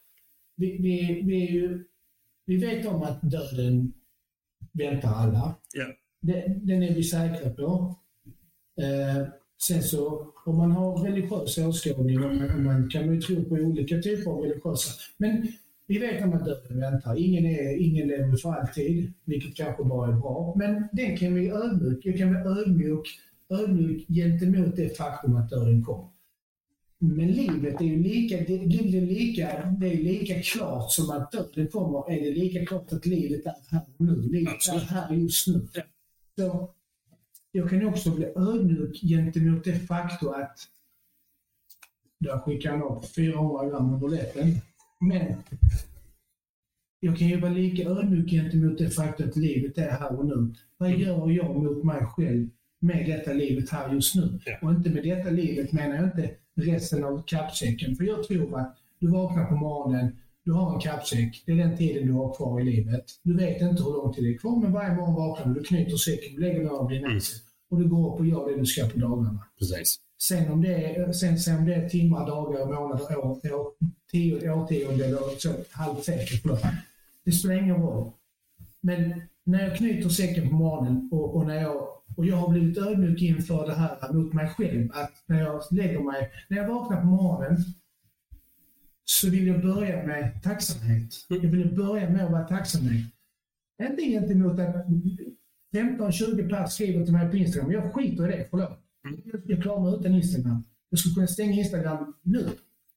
Vi, 0.56 0.78
vi, 0.78 1.22
vi, 1.26 1.52
ju, 1.52 1.84
vi 2.46 2.58
vet 2.58 2.86
om 2.86 3.04
att 3.04 3.20
döden 3.22 3.94
väntar 4.72 5.14
alla. 5.14 5.56
Ja. 5.74 5.86
Det, 6.22 6.60
den 6.62 6.84
är 6.84 6.94
vi 6.94 7.04
säkra 7.04 7.50
på. 7.50 7.96
Eh, 8.82 9.28
sen 9.68 9.84
så, 9.84 10.28
om 10.46 10.58
man 10.58 10.72
har 10.72 10.98
religiös 10.98 11.58
åskådning, 11.58 12.24
och 12.24 12.36
man, 12.36 12.64
man 12.64 12.90
kan 12.90 13.14
ju 13.14 13.22
tro 13.22 13.44
på 13.44 13.56
olika 13.56 14.02
typer 14.02 14.32
av 14.32 14.42
religiösa, 14.42 14.92
men 15.18 15.48
vi 15.88 16.00
vet 16.00 16.24
om 16.24 16.34
att 16.34 16.46
döden 16.46 16.80
väntar. 16.80 17.16
Ingen, 17.16 17.46
är, 17.46 17.78
ingen 17.78 18.08
lever 18.08 18.38
för 18.38 18.54
alltid, 18.54 19.14
vilket 19.26 19.56
kanske 19.56 19.84
bara 19.84 20.08
är 20.08 20.20
bra. 20.20 20.54
Men 20.58 20.88
den 20.92 21.18
kan 21.18 21.34
vi 21.34 21.50
ödmjuk, 21.50 22.00
jag 22.06 22.18
kan 22.18 22.34
vara 22.34 22.60
ödmjuk, 22.60 23.08
ödmjuk 23.50 24.08
gentemot 24.08 24.76
det 24.76 24.98
faktum 24.98 25.36
att 25.36 25.50
döden 25.50 25.84
kommer. 25.84 26.15
Men 27.08 27.32
livet 27.32 27.82
är 27.82 27.86
ju 27.86 28.04
lika, 28.04 28.38
det, 28.38 28.58
livet 28.58 28.96
är 28.96 29.06
lika, 29.06 29.76
det 29.80 29.94
är 29.94 30.04
lika 30.04 30.42
klart 30.42 30.92
som 30.92 31.10
att 31.10 31.32
döden 31.32 31.68
kommer, 31.68 32.12
är 32.12 32.22
det 32.22 32.32
lika 32.32 32.66
klart 32.66 32.94
att 32.94 33.06
livet 33.06 33.46
är 33.46 33.56
här 33.72 33.82
och 33.98 34.06
nu. 34.06 34.16
Livet 34.16 34.54
Absolut. 34.54 34.82
är 34.82 34.86
här 34.86 35.16
just 35.16 35.48
nu. 35.48 35.68
Så 36.38 36.70
jag 37.52 37.70
kan 37.70 37.86
också 37.86 38.16
bli 38.16 38.26
ödmjuk 38.26 39.02
gentemot 39.02 39.64
det 39.64 39.80
faktum 39.80 40.30
att 40.30 40.58
där 42.20 42.40
skickar 42.40 42.72
han 42.72 42.84
upp 42.84 43.06
400 43.16 43.70
gram 43.70 43.94
under 43.94 44.08
läppen. 44.08 44.62
Men 45.00 45.44
jag 47.00 47.18
kan 47.18 47.28
ju 47.28 47.40
vara 47.40 47.52
lika 47.52 47.90
ödmjuk 47.90 48.30
gentemot 48.30 48.78
det 48.78 48.90
faktum 48.90 49.30
att 49.30 49.36
livet 49.36 49.78
är 49.78 49.90
här 49.90 50.20
och 50.20 50.26
nu. 50.26 50.54
Vad 50.78 50.92
gör 50.92 51.32
jag 51.32 51.56
mot 51.56 51.84
mig 51.84 52.06
själv 52.06 52.50
med 52.80 53.06
detta 53.06 53.34
livet 53.34 53.70
här 53.70 53.94
just 53.94 54.16
nu? 54.16 54.40
Ja. 54.46 54.58
Och 54.62 54.72
inte 54.72 54.90
med 54.90 55.04
detta 55.04 55.30
livet 55.30 55.72
menar 55.72 55.96
jag 55.96 56.06
inte 56.06 56.32
resten 56.56 57.04
av 57.04 57.24
kappsäcken. 57.28 57.96
För 57.96 58.04
jag 58.04 58.24
tror 58.24 58.60
att 58.60 58.78
du 59.00 59.08
vaknar 59.08 59.46
på 59.46 59.56
morgonen, 59.56 60.16
du 60.44 60.52
har 60.52 60.74
en 60.74 60.80
kappsäck, 60.80 61.44
det 61.46 61.52
är 61.52 61.56
den 61.56 61.78
tiden 61.78 62.08
du 62.08 62.14
har 62.14 62.36
kvar 62.36 62.62
i 62.62 62.64
livet. 62.64 63.06
Du 63.24 63.38
vet 63.38 63.62
inte 63.62 63.84
hur 63.84 63.92
lång 63.92 64.14
tid 64.14 64.24
det 64.24 64.34
är 64.34 64.38
kvar, 64.38 64.62
men 64.62 64.74
varje 64.74 64.96
morgon 64.96 65.16
vaknar 65.16 65.54
du, 65.54 65.60
du 65.60 65.64
knyter 65.64 65.98
säcken, 65.98 66.36
du 66.36 66.42
lägger 66.42 66.60
den 66.60 66.70
av 66.70 66.90
din 66.90 67.06
axel 67.06 67.40
och 67.70 67.80
du 67.80 67.90
går 67.90 68.14
upp 68.14 68.20
och 68.20 68.26
gör 68.26 68.50
det 68.50 68.58
du 68.60 68.66
ska 68.66 68.88
på 68.88 69.00
dagarna. 69.00 69.46
Precis. 69.60 70.00
Sen 70.22 70.52
om 70.52 70.62
det 70.62 70.74
är, 70.74 71.14
sen, 71.14 71.40
sen 71.40 71.58
om 71.58 71.66
det 71.66 71.76
är 71.76 71.90
timmar, 71.90 72.28
dagar, 72.28 72.66
månader, 72.66 73.18
år, 73.18 73.26
år 73.26 73.72
tio 74.12 74.52
årtionden 74.52 75.08
eller 75.08 75.40
så, 75.40 75.50
halvt 75.72 76.04
sekel, 76.04 76.38
förlåt. 76.42 76.62
Det 77.26 77.32
spelar 77.32 77.64
ingen 77.64 77.76
roll. 77.76 78.12
Men 78.82 79.22
när 79.44 79.68
jag 79.68 79.78
knyter 79.78 80.10
säcken 80.10 80.50
på 80.50 80.56
morgonen 80.56 81.10
och, 81.12 81.36
och 81.36 81.48
när 81.48 81.62
jag 81.62 81.88
och 82.16 82.26
jag 82.26 82.36
har 82.36 82.50
blivit 82.50 82.78
ödmjuk 82.78 83.22
inför 83.22 83.68
det 83.68 83.74
här 83.74 84.14
mot 84.14 84.34
mig 84.34 84.50
själv. 84.50 84.90
Att 84.94 85.24
när 85.26 85.40
jag 85.40 85.62
lägger 85.72 86.00
mig, 86.00 86.32
när 86.50 86.58
jag 86.58 86.68
vaknar 86.68 87.02
på 87.02 87.08
morgonen 87.08 87.58
så 89.06 89.30
vill 89.30 89.48
jag 89.48 89.62
börja 89.62 90.08
med 90.08 90.44
tacksamhet. 90.44 91.26
Jag 91.28 91.40
vill 91.40 91.76
börja 91.76 92.10
med 92.10 92.26
att 92.26 92.32
vara 92.32 92.44
tacksamhet. 92.44 93.06
Inte 93.82 94.02
gentemot 94.02 94.60
att 94.60 94.86
15-20 95.74 96.50
pers 96.50 96.72
skriver 96.72 97.04
till 97.04 97.14
mig 97.14 97.30
på 97.30 97.38
Instagram. 97.38 97.72
Jag 97.72 97.94
skiter 97.94 98.34
i 98.34 98.38
det, 98.38 98.48
förlåt. 98.50 98.80
Jag, 99.26 99.42
jag 99.46 99.62
klarar 99.62 99.82
mig 99.82 100.00
utan 100.00 100.14
Instagram. 100.16 100.64
Jag 100.90 101.00
skulle 101.00 101.16
kunna 101.16 101.28
stänga 101.28 101.54
Instagram 101.54 102.14
nu. 102.22 102.50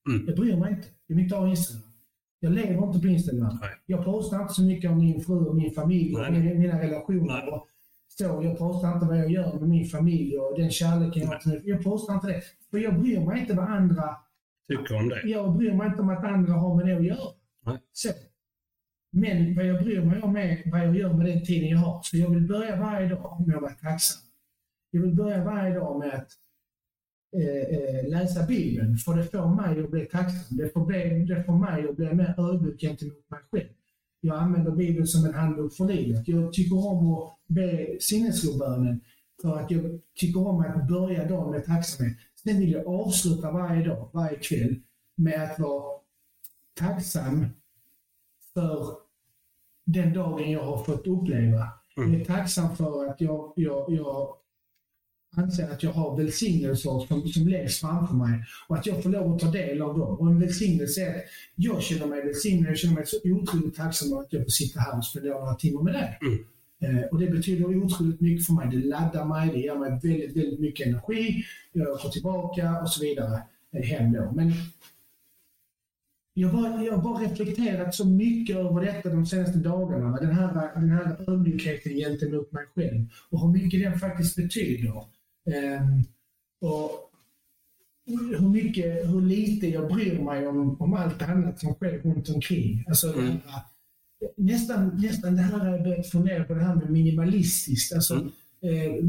Mm. 0.08 0.26
Jag 0.26 0.36
bryr 0.36 0.56
mig 0.56 0.72
inte. 0.72 0.88
Jag 1.06 1.16
vill 1.16 1.24
inte 1.24 1.36
ha 1.36 1.48
Instagram. 1.48 1.92
Jag 2.40 2.52
lever 2.52 2.86
inte 2.86 3.00
på 3.00 3.06
Instagram. 3.06 3.58
Nej. 3.60 3.70
Jag 3.86 4.04
postar 4.04 4.42
inte 4.42 4.54
så 4.54 4.62
mycket 4.62 4.90
om 4.90 4.98
min 4.98 5.20
fru 5.20 5.36
och 5.36 5.56
min 5.56 5.70
familj 5.70 6.16
och 6.16 6.32
mina, 6.32 6.54
mina 6.54 6.80
relationer. 6.80 7.44
Nej. 7.50 7.60
Så, 8.18 8.40
jag 8.44 8.58
postar 8.58 8.94
inte 8.94 9.06
vad 9.06 9.18
jag 9.18 9.30
gör 9.30 9.58
med 9.60 9.68
min 9.68 9.84
familj 9.84 10.38
och 10.38 10.58
den 10.58 10.70
kärleken 10.70 11.22
jag 11.22 11.28
har 11.28 11.60
Jag 11.64 11.84
postar 11.84 12.14
inte 12.14 12.26
det. 12.26 12.42
För 12.70 12.78
jag 12.78 13.00
bryr 13.00 13.20
mig 13.20 13.40
inte 13.40 13.54
vad 13.54 13.68
andra... 13.68 14.16
Tycker 14.68 14.96
om 14.96 15.08
det. 15.08 15.22
Jag 15.24 15.56
bryr 15.56 15.72
mig 15.74 15.86
inte 15.86 16.02
om 16.02 16.08
att 16.08 16.24
andra 16.24 16.52
har 16.52 16.76
med 16.76 16.86
det 16.86 16.96
att 16.96 17.04
göra. 17.04 17.32
Nej. 17.66 17.78
Så. 17.92 18.08
Men 19.12 19.54
vad 19.54 19.66
jag 19.66 19.82
bryr 19.82 20.00
mig 20.00 20.22
om 20.22 20.36
är 20.36 20.70
vad 20.70 20.80
jag 20.80 20.96
gör 20.96 21.12
med 21.12 21.26
den 21.26 21.44
tiden 21.44 21.68
jag 21.68 21.78
har. 21.78 22.00
Så 22.02 22.16
jag 22.16 22.30
vill 22.30 22.46
börja 22.46 22.80
varje 22.80 23.08
dag 23.08 23.44
med 23.46 23.56
att 23.56 23.62
vara 23.62 23.72
tacksam. 23.72 24.22
Jag 24.90 25.00
vill 25.00 25.14
börja 25.14 25.44
varje 25.44 25.74
dag 25.74 25.98
med 25.98 26.14
att 26.14 26.28
eh, 27.36 27.78
eh, 27.78 28.08
läsa 28.08 28.46
Bibeln, 28.46 28.96
för 28.96 29.16
det 29.16 29.24
får 29.24 29.54
mig 29.54 29.84
att 29.84 29.90
bli 29.90 30.06
tacksam. 30.06 30.56
Det 30.56 30.72
får, 30.72 30.86
bli, 30.86 31.24
det 31.24 31.44
får 31.44 31.58
mig 31.58 31.88
att 31.88 31.96
bli 31.96 32.14
mer 32.14 32.34
ödmjuk 32.38 32.80
gentemot 32.80 33.30
mig 33.30 33.40
själv. 33.50 33.68
Jag 34.20 34.38
använder 34.38 34.70
Bibeln 34.70 35.06
som 35.06 35.24
en 35.24 35.34
handbok 35.34 35.74
för 35.74 35.84
livet. 35.84 36.28
Jag 36.28 36.52
tycker 36.52 36.86
om 36.86 37.12
att 37.12 37.38
be 37.46 37.96
sinnesrobönen 38.00 39.00
för 39.42 39.58
att 39.58 39.70
jag 39.70 40.00
tycker 40.14 40.48
om 40.48 40.60
att 40.60 40.88
börja 40.88 41.28
dagen 41.28 41.50
med 41.50 41.64
tacksamhet. 41.64 42.16
Sen 42.42 42.58
vill 42.58 42.72
jag 42.72 42.86
avsluta 42.86 43.50
varje 43.50 43.84
dag, 43.84 44.10
varje 44.12 44.38
kväll, 44.38 44.80
med 45.16 45.50
att 45.50 45.58
vara 45.58 46.00
tacksam 46.74 47.46
för 48.54 48.86
den 49.84 50.12
dagen 50.12 50.50
jag 50.50 50.64
har 50.64 50.84
fått 50.84 51.06
uppleva. 51.06 51.68
Jag 51.96 52.14
är 52.14 52.24
tacksam 52.24 52.76
för 52.76 53.06
att 53.06 53.20
jag, 53.20 53.52
jag, 53.56 53.92
jag 53.92 54.34
anser 55.36 55.70
att 55.70 55.82
jag 55.82 55.92
har 55.92 56.16
välsignelser 56.16 57.06
som, 57.06 57.28
som 57.28 57.48
läggs 57.48 57.80
framför 57.80 58.14
mig 58.14 58.44
och 58.68 58.76
att 58.76 58.86
jag 58.86 59.02
får 59.02 59.10
lov 59.10 59.34
att 59.34 59.40
ta 59.40 59.50
del 59.50 59.82
av 59.82 59.98
dem. 59.98 60.18
Och 60.18 60.26
en 60.26 60.40
välsignelse 60.40 61.00
är 61.00 61.16
att 61.16 61.24
jag 61.54 61.82
känner 61.82 62.06
mig 62.06 62.24
välsignad, 62.24 62.70
jag 62.70 62.78
känner 62.78 62.94
mig 62.94 63.06
så 63.06 63.16
otroligt 63.24 63.76
tacksam 63.76 64.18
att 64.18 64.32
jag 64.32 64.42
får 64.42 64.50
sitta 64.50 64.80
här 64.80 64.98
och 64.98 65.04
spendera 65.04 65.38
några 65.38 65.54
timmar 65.54 65.82
med 65.82 65.94
dig. 65.94 66.18
Eh, 66.80 67.04
och 67.10 67.20
det 67.20 67.26
betyder 67.26 67.84
otroligt 67.84 68.20
mycket 68.20 68.46
för 68.46 68.52
mig. 68.52 68.68
Det 68.70 68.86
laddar 68.86 69.24
mig, 69.24 69.50
det 69.52 69.58
ger 69.58 69.78
mig 69.78 70.00
väldigt, 70.02 70.36
väldigt 70.36 70.60
mycket 70.60 70.86
energi. 70.86 71.44
Jag 71.72 72.02
får 72.02 72.08
tillbaka 72.08 72.80
och 72.82 72.90
så 72.90 73.04
vidare 73.04 73.42
eh, 73.72 73.82
hem 73.82 74.12
då. 74.12 74.32
Men 74.34 74.52
jag 76.34 76.48
har 76.48 76.84
jag 76.84 77.02
bara 77.02 77.24
reflekterat 77.24 77.94
så 77.94 78.06
mycket 78.06 78.56
över 78.56 78.84
detta 78.84 79.08
de 79.08 79.26
senaste 79.26 79.58
dagarna. 79.58 80.20
Den 80.20 80.32
här, 80.32 80.80
den 80.80 80.90
här 80.90 81.30
ödmjukheten 81.30 81.92
gentemot 81.92 82.52
mig 82.52 82.64
själv 82.74 83.06
och 83.30 83.40
hur 83.40 83.48
mycket 83.48 83.80
den 83.80 83.98
faktiskt 83.98 84.36
betyder. 84.36 85.04
Ehm, 85.54 86.02
och 86.60 86.90
hur, 88.06 88.48
mycket, 88.48 89.08
hur 89.08 89.20
lite 89.20 89.66
jag 89.66 89.92
bryr 89.92 90.18
mig 90.18 90.46
om, 90.46 90.76
om 90.80 90.94
allt 90.94 91.22
annat 91.22 91.60
som 91.60 91.74
sker 91.74 91.98
runt 91.98 92.28
omkring. 92.28 92.84
Alltså, 92.88 93.12
Mm. 93.12 93.24
här, 93.46 93.62
nästan, 94.36 94.88
nästan 95.02 95.36
det 95.36 95.42
här 95.42 95.58
har 95.58 95.68
jag 95.70 95.82
börjat 95.82 96.06
fundera 96.10 96.44
på 96.44 96.54
det 96.54 96.62
här 96.64 96.74
med 96.74 96.90
minimalistiskt. 96.90 97.92
Alltså, 97.94 98.14
Mm. 98.14 98.30
eh, 98.62 99.04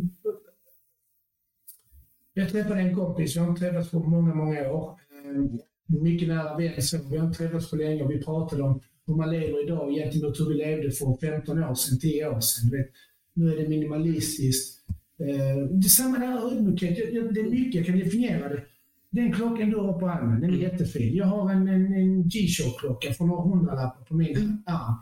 jag 2.33 2.49
träffade 2.49 2.79
en 2.81 2.95
kompis, 2.95 3.35
vi 3.35 3.39
har 3.39 3.47
inte 3.49 3.61
träffats 3.61 3.89
på 3.89 3.99
många, 3.99 4.33
många 4.35 4.71
år. 4.71 4.99
Eh, 5.11 5.59
mycket 6.01 6.27
nära 6.27 6.57
vän, 6.57 6.81
så 6.81 6.97
vi 7.11 7.17
har 7.17 7.27
inte 7.27 7.37
träffats 7.37 7.69
på 7.69 7.75
länge 7.75 8.03
och 8.03 8.11
vi 8.11 8.23
pratade 8.23 8.63
om 8.63 8.79
hur 9.07 9.15
man 9.15 9.31
lever 9.31 9.63
idag 9.63 9.93
gentemot 9.93 10.39
hur 10.39 10.49
vi 10.49 10.55
levde 10.55 10.91
för 10.91 11.17
15 11.21 11.63
år 11.63 11.75
sedan, 11.75 11.99
10 11.99 12.27
år 12.29 12.39
sedan. 12.39 12.69
Vet, 12.71 12.89
nu 13.33 13.53
är 13.53 13.57
det 13.57 13.67
minimalistiskt. 13.69 14.78
Eh, 15.19 15.57
det 15.71 15.87
är 15.87 15.89
samma 15.89 16.17
där 16.17 16.51
ödmjukhet. 16.51 16.95
Det 17.33 17.39
är 17.39 17.49
mycket, 17.49 17.75
jag 17.75 17.85
kan 17.85 17.99
definiera 17.99 18.49
det. 18.49 18.63
Den 19.09 19.33
klockan 19.33 19.69
du 19.69 19.77
har 19.77 19.99
på 19.99 20.09
armen, 20.09 20.41
den 20.41 20.53
är 20.53 20.57
jättefin. 20.57 21.15
Jag 21.15 21.25
har 21.25 21.51
en, 21.51 21.67
en, 21.67 21.93
en 21.93 22.29
G-Shock-klocka 22.29 23.13
för 23.13 23.25
några 23.25 23.41
hundralappar 23.41 24.05
på 24.05 24.13
min 24.13 24.63
arm. 24.65 24.95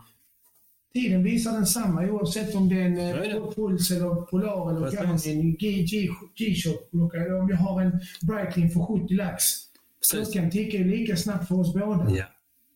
Tiden 0.92 1.24
visar 1.24 1.52
densamma 1.52 2.10
oavsett 2.10 2.54
om 2.54 2.68
det 2.68 2.74
är 2.80 2.84
en 2.84 2.96
Ja, 2.96 3.24
eh, 3.24 3.50
Puls 3.50 3.90
eller 3.90 4.14
Polar 4.14 4.70
eller. 4.70 4.92
Garmin 4.92 5.56
G-Shock-klocka. 6.36 7.16
Eller 7.16 7.40
om 7.40 7.48
jag 7.48 7.56
har 7.56 7.82
en 7.82 8.00
Breitling 8.22 8.70
för 8.70 8.80
70 8.80 9.14
lax. 9.14 9.44
Klockan 10.12 10.50
tickar 10.50 10.78
ju 10.78 10.84
lika 10.84 11.16
snabbt 11.16 11.48
för 11.48 11.60
oss 11.60 11.74
båda. 11.74 12.10
Ja. 12.10 12.24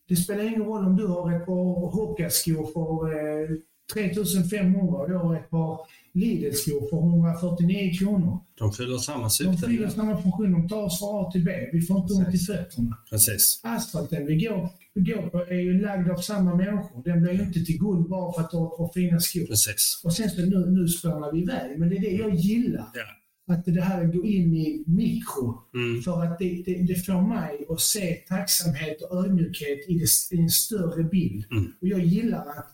Det 0.09 0.16
spelar 0.16 0.45
ingen 0.45 0.62
roll 0.62 0.86
om 0.86 0.97
du 0.97 1.07
har 1.07 1.32
ett 1.36 1.47
par 1.47 1.90
Hoka-skor 1.90 2.66
för 2.72 3.12
eh, 3.18 3.49
3500 3.93 4.97
och 4.99 5.11
jag 5.11 5.18
har 5.18 5.36
ett 5.36 5.51
par 5.51 5.80
Lidl-skor 6.14 6.88
för 6.90 6.97
149 6.97 7.93
kronor. 7.99 8.38
De 8.59 8.72
fyller 8.72 8.99
samma 8.99 9.22
De 9.24 9.30
syfte. 9.30 9.68
fyller 9.68 9.88
samma 9.88 10.22
funktion. 10.22 10.53
De 10.53 10.68
tar 10.68 10.82
oss 10.82 10.99
från 10.99 11.26
A 11.26 11.30
till 11.32 11.45
B. 11.45 11.53
Vi 11.72 11.80
får 11.82 11.97
inte 12.01 12.14
ont 12.14 12.34
i 12.34 12.38
fötterna. 12.38 12.99
Precis. 13.11 13.61
Asfalten 13.62 14.26
vi 14.26 14.36
går, 14.36 14.68
vi 14.95 15.12
går 15.12 15.22
på 15.30 15.38
är 15.38 15.61
ju 15.61 15.80
lagd 15.80 16.11
av 16.11 16.16
samma 16.16 16.55
människor. 16.55 17.03
Den 17.05 17.22
blir 17.22 17.32
ju 17.32 17.43
inte 17.43 17.64
till 17.64 17.78
guld 17.78 18.09
bara 18.09 18.32
för 18.32 18.40
att 18.40 18.51
du 18.51 18.57
har 18.57 18.90
fina 18.95 19.20
skor. 19.20 19.47
Precis. 19.47 20.01
Och 20.05 20.12
sen 20.12 20.30
så 20.30 20.40
nu, 20.40 20.66
nu 20.70 20.88
spånar 20.88 21.32
vi 21.32 21.43
iväg. 21.43 21.78
Men 21.78 21.88
det 21.88 21.97
är 21.97 22.01
det 22.01 22.11
jag 22.16 22.34
gillar. 22.34 22.86
Ja. 22.95 23.55
Att 23.55 23.64
det 23.64 23.80
här 23.80 24.05
går 24.05 24.26
in 24.26 24.57
i 24.57 24.84
mikro. 24.86 25.62
Mm. 25.74 26.03
För 26.03 26.24
att 26.24 26.38
det, 26.38 26.62
det, 26.66 26.74
det 26.74 26.95
får 27.07 27.28
mig 27.28 27.66
att 27.68 27.80
se 27.80 28.14
tacksamhet 28.14 29.03
och 29.03 29.24
ödmjukhet 29.24 29.78
i, 29.88 29.99
det, 29.99 30.36
i 30.36 30.40
en 30.40 30.51
större 30.51 31.05
bild. 31.05 31.45
Mm. 31.51 31.72
Och 31.80 31.88
jag 31.88 32.01
gillar 32.05 32.38
att 32.47 32.68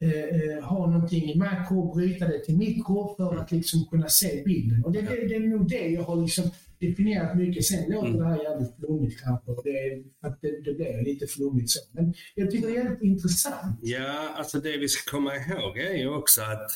eh, 0.00 0.10
eh, 0.56 0.64
ha 0.64 0.90
någonting 0.90 1.30
i 1.30 1.38
makro 1.38 1.80
och 1.80 1.96
bryta 1.96 2.28
det 2.28 2.44
till 2.44 2.56
mikro 2.56 3.14
för 3.16 3.36
att 3.36 3.52
liksom 3.52 3.84
kunna 3.90 4.08
se 4.08 4.42
bilden. 4.44 4.84
Och 4.84 4.92
det, 4.92 5.00
det, 5.00 5.28
det 5.28 5.34
är 5.34 5.40
nog 5.40 5.68
det 5.68 5.88
jag 5.88 6.02
har 6.02 6.16
liksom 6.22 6.50
definierat 6.78 7.36
mycket. 7.36 7.64
Sen 7.64 7.90
låter 7.90 8.08
Mm. 8.08 8.18
det 8.20 8.26
här 8.26 8.42
jävligt 8.42 8.76
flummigt 8.76 9.20
kanske. 9.22 9.50
Det, 9.64 10.04
att 10.20 10.40
det, 10.42 10.60
det 10.64 10.74
blir 10.74 11.04
lite 11.04 11.26
flummigt 11.26 11.70
så. 11.70 11.80
Men 11.92 12.14
jag 12.34 12.50
tycker 12.50 12.66
det 12.68 12.72
är 12.72 12.84
jävligt 12.84 13.02
intressant. 13.02 13.78
Ja, 13.82 14.28
alltså 14.36 14.60
det 14.60 14.76
vi 14.76 14.88
ska 14.88 15.10
komma 15.10 15.36
ihåg 15.36 15.78
är 15.78 15.94
ju 15.94 16.08
också 16.08 16.42
att 16.42 16.70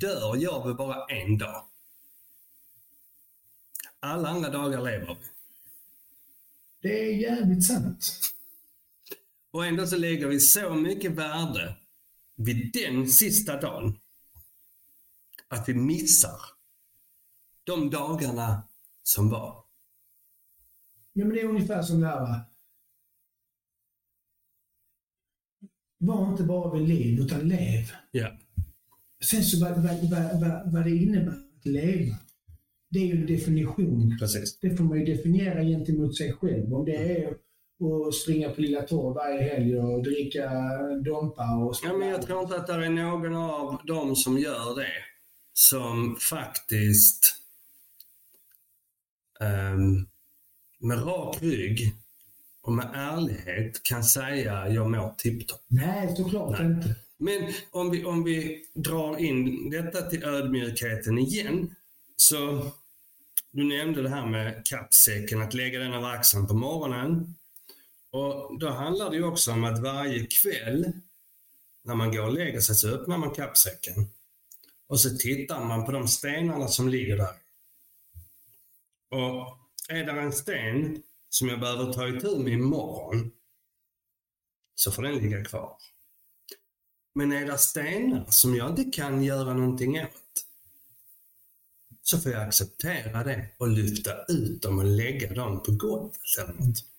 dör 0.00 0.36
gör 0.36 0.68
vi 0.68 0.74
bara 0.74 1.04
en 1.08 1.38
dag. 1.38 1.62
Alla 4.00 4.28
andra 4.28 4.50
dagar 4.50 4.82
lever 4.82 5.06
vi. 5.20 5.26
Det 6.82 7.00
är 7.08 7.16
jävligt 7.16 7.64
sant. 7.64 8.20
Och 9.50 9.66
ändå 9.66 9.86
så 9.86 9.96
lägger 9.96 10.26
vi 10.26 10.40
så 10.40 10.74
mycket 10.74 11.12
värde 11.12 11.76
vid 12.36 12.72
den 12.72 13.08
sista 13.08 13.60
dagen 13.60 13.98
att 15.48 15.68
vi 15.68 15.74
missar 15.74 16.40
de 17.64 17.90
dagarna 17.90 18.62
som 19.02 19.30
var. 19.30 19.64
Ja, 21.12 21.24
men 21.24 21.28
det 21.28 21.40
är 21.40 21.48
ungefär 21.48 21.82
som 21.82 22.00
det 22.00 22.06
här 22.06 22.20
va. 22.20 22.40
Var 25.98 26.30
inte 26.30 26.42
bara 26.42 26.74
vid 26.78 26.88
liv, 26.88 27.20
utan 27.20 27.48
lev. 27.48 27.90
Ja. 28.10 28.38
Sen 29.24 29.44
så 29.44 29.64
vad, 29.64 29.82
vad, 29.82 30.10
vad, 30.40 30.72
vad, 30.72 30.84
det 30.84 30.96
innebär 30.96 31.32
att 31.32 31.66
leva, 31.66 32.16
det 32.88 32.98
är 32.98 33.06
ju 33.06 33.20
en 33.20 33.26
definition. 33.26 34.16
Precis. 34.18 34.58
Det 34.60 34.76
får 34.76 34.84
man 34.84 34.98
ju 34.98 35.04
definiera 35.04 35.64
gentemot 35.64 36.16
sig 36.16 36.32
själv. 36.32 36.74
Om 36.74 36.84
det 36.84 36.96
är 36.96 37.36
att 37.80 38.14
springa 38.14 38.50
på 38.50 38.60
Lilla 38.60 38.82
Torv 38.82 39.14
varje 39.14 39.42
helg 39.42 39.78
och 39.78 40.02
dricka 40.02 40.50
Dompa 41.04 41.56
och 41.56 41.76
Ja, 41.82 41.92
men 41.92 42.08
jag 42.08 42.22
tror 42.22 42.42
inte 42.42 42.56
att 42.56 42.66
det 42.66 42.72
är 42.72 42.90
någon 42.90 43.34
av 43.34 43.80
dem 43.84 44.16
som 44.16 44.38
gör 44.38 44.76
det 44.76 44.92
som 45.52 46.16
faktiskt 46.30 47.36
ehm, 49.40 50.06
med 50.78 51.06
rak 51.06 51.42
rygg 51.42 51.94
och 52.62 52.72
med 52.72 52.90
ärlighet 52.94 53.82
kan 53.82 54.04
säga 54.04 54.68
jag 54.68 54.90
mår 54.90 55.14
tipptopp. 55.18 55.64
Nej, 55.68 56.16
såklart 56.16 56.58
Nej. 56.58 56.66
inte. 56.66 56.94
Men 57.18 57.52
om 57.70 57.90
vi, 57.90 58.04
om 58.04 58.24
vi 58.24 58.64
drar 58.74 59.18
in 59.18 59.70
detta 59.70 60.02
till 60.02 60.24
ödmjukheten 60.24 61.18
igen. 61.18 61.74
Så 62.16 62.70
du 63.50 63.64
nämnde 63.64 64.02
det 64.02 64.08
här 64.08 64.26
med 64.26 64.66
kappsäcken, 64.66 65.42
att 65.42 65.54
lägga 65.54 65.78
den 65.78 65.92
över 65.92 66.08
axeln 66.08 66.46
på 66.46 66.54
morgonen. 66.54 67.34
Och 68.16 68.58
då 68.58 68.68
handlar 68.68 69.10
det 69.10 69.16
ju 69.16 69.24
också 69.24 69.52
om 69.52 69.64
att 69.64 69.82
varje 69.82 70.26
kväll 70.26 70.92
när 71.82 71.94
man 71.94 72.12
går 72.12 72.22
och 72.22 72.32
lägger 72.32 72.60
sig 72.60 72.74
så 72.74 72.88
öppnar 72.88 73.18
man 73.18 73.30
kappsäcken. 73.30 74.10
Och 74.86 75.00
så 75.00 75.16
tittar 75.16 75.64
man 75.64 75.84
på 75.84 75.92
de 75.92 76.08
stenarna 76.08 76.68
som 76.68 76.88
ligger 76.88 77.16
där. 77.16 77.34
Och 79.10 79.58
är 79.88 80.04
det 80.04 80.20
en 80.20 80.32
sten 80.32 81.02
som 81.28 81.48
jag 81.48 81.60
behöver 81.60 81.92
ta 81.92 82.08
itu 82.08 82.38
med 82.38 82.52
imorgon 82.52 83.32
så 84.74 84.92
får 84.92 85.02
den 85.02 85.14
ligga 85.14 85.44
kvar. 85.44 85.76
Men 87.14 87.32
är 87.32 87.46
det 87.46 87.58
stenar 87.58 88.26
som 88.30 88.54
jag 88.54 88.70
inte 88.70 88.84
kan 88.84 89.22
göra 89.22 89.54
någonting 89.54 90.00
åt 90.00 90.46
så 92.02 92.18
får 92.18 92.32
jag 92.32 92.42
acceptera 92.42 93.24
det 93.24 93.48
och 93.58 93.68
lyfta 93.68 94.24
ut 94.28 94.62
dem 94.62 94.78
och 94.78 94.84
lägga 94.84 95.34
dem 95.34 95.62
på 95.62 95.72
golvet 95.72 96.20
eller 96.38 96.52
något. 96.52 96.95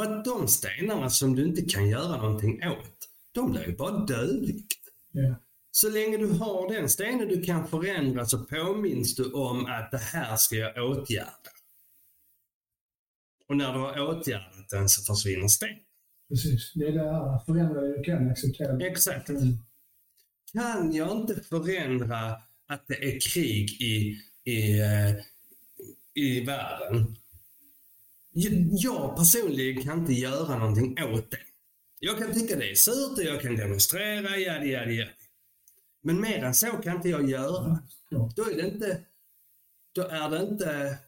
För 0.00 0.18
att 0.18 0.24
de 0.24 0.48
stenarna 0.48 1.10
som 1.10 1.36
du 1.36 1.44
inte 1.44 1.62
kan 1.62 1.88
göra 1.88 2.22
någonting 2.22 2.66
åt, 2.68 3.08
de 3.32 3.52
blir 3.52 3.66
ju 3.66 3.76
bara 3.76 4.06
dödvikt. 4.06 4.78
Ja. 5.12 5.34
Så 5.70 5.90
länge 5.90 6.16
du 6.16 6.26
har 6.26 6.74
den 6.74 6.88
stenen 6.88 7.28
du 7.28 7.42
kan 7.42 7.68
förändra 7.68 8.26
så 8.26 8.38
påminns 8.38 9.14
du 9.14 9.32
om 9.32 9.66
att 9.66 9.90
det 9.90 9.98
här 9.98 10.36
ska 10.36 10.56
jag 10.56 10.90
åtgärda. 10.90 11.50
Och 13.48 13.56
när 13.56 13.72
du 13.72 13.78
har 13.78 14.00
åtgärdat 14.00 14.68
den 14.70 14.88
så 14.88 15.14
försvinner 15.14 15.48
stenen. 15.48 15.78
Precis. 16.28 16.72
Det 16.74 16.86
är 16.86 16.92
det 16.92 17.12
här, 17.12 17.38
förändra 17.46 17.80
det 17.80 17.96
du 17.96 18.02
kan, 18.02 18.30
acceptera. 18.30 18.86
Exakt. 18.86 19.28
Mm. 19.28 19.58
Kan 20.52 20.92
jag 20.92 21.12
inte 21.12 21.40
förändra 21.40 22.30
att 22.66 22.86
det 22.86 23.14
är 23.14 23.20
krig 23.20 23.70
i, 23.70 24.20
i, 24.44 24.80
eh, 24.80 25.16
i 26.14 26.44
världen? 26.44 27.16
Jag 28.32 29.16
personligen 29.16 29.82
kan 29.82 29.98
inte 29.98 30.12
göra 30.12 30.58
någonting 30.58 30.96
åt 31.02 31.30
det. 31.30 31.38
Jag 31.98 32.18
kan 32.18 32.32
tycka 32.32 32.56
det 32.56 32.70
är 32.70 32.74
surt 32.74 33.18
och 33.18 33.24
jag 33.24 33.40
kan 33.40 33.56
demonstrera, 33.56 34.36
jadi, 34.36 34.70
jadi, 34.70 34.96
jadi. 34.96 35.10
Men 36.02 36.20
mer 36.20 36.44
än 36.44 36.54
så 36.54 36.66
kan 36.66 36.96
inte 36.96 37.08
jag 37.08 37.30
göra. 37.30 37.78
Då 38.36 38.42
är 38.42 38.54
det 38.56 38.68
inte, 38.68 39.00
då 39.92 40.02
är 40.02 40.30
det 40.30 40.42
inte 40.42 40.98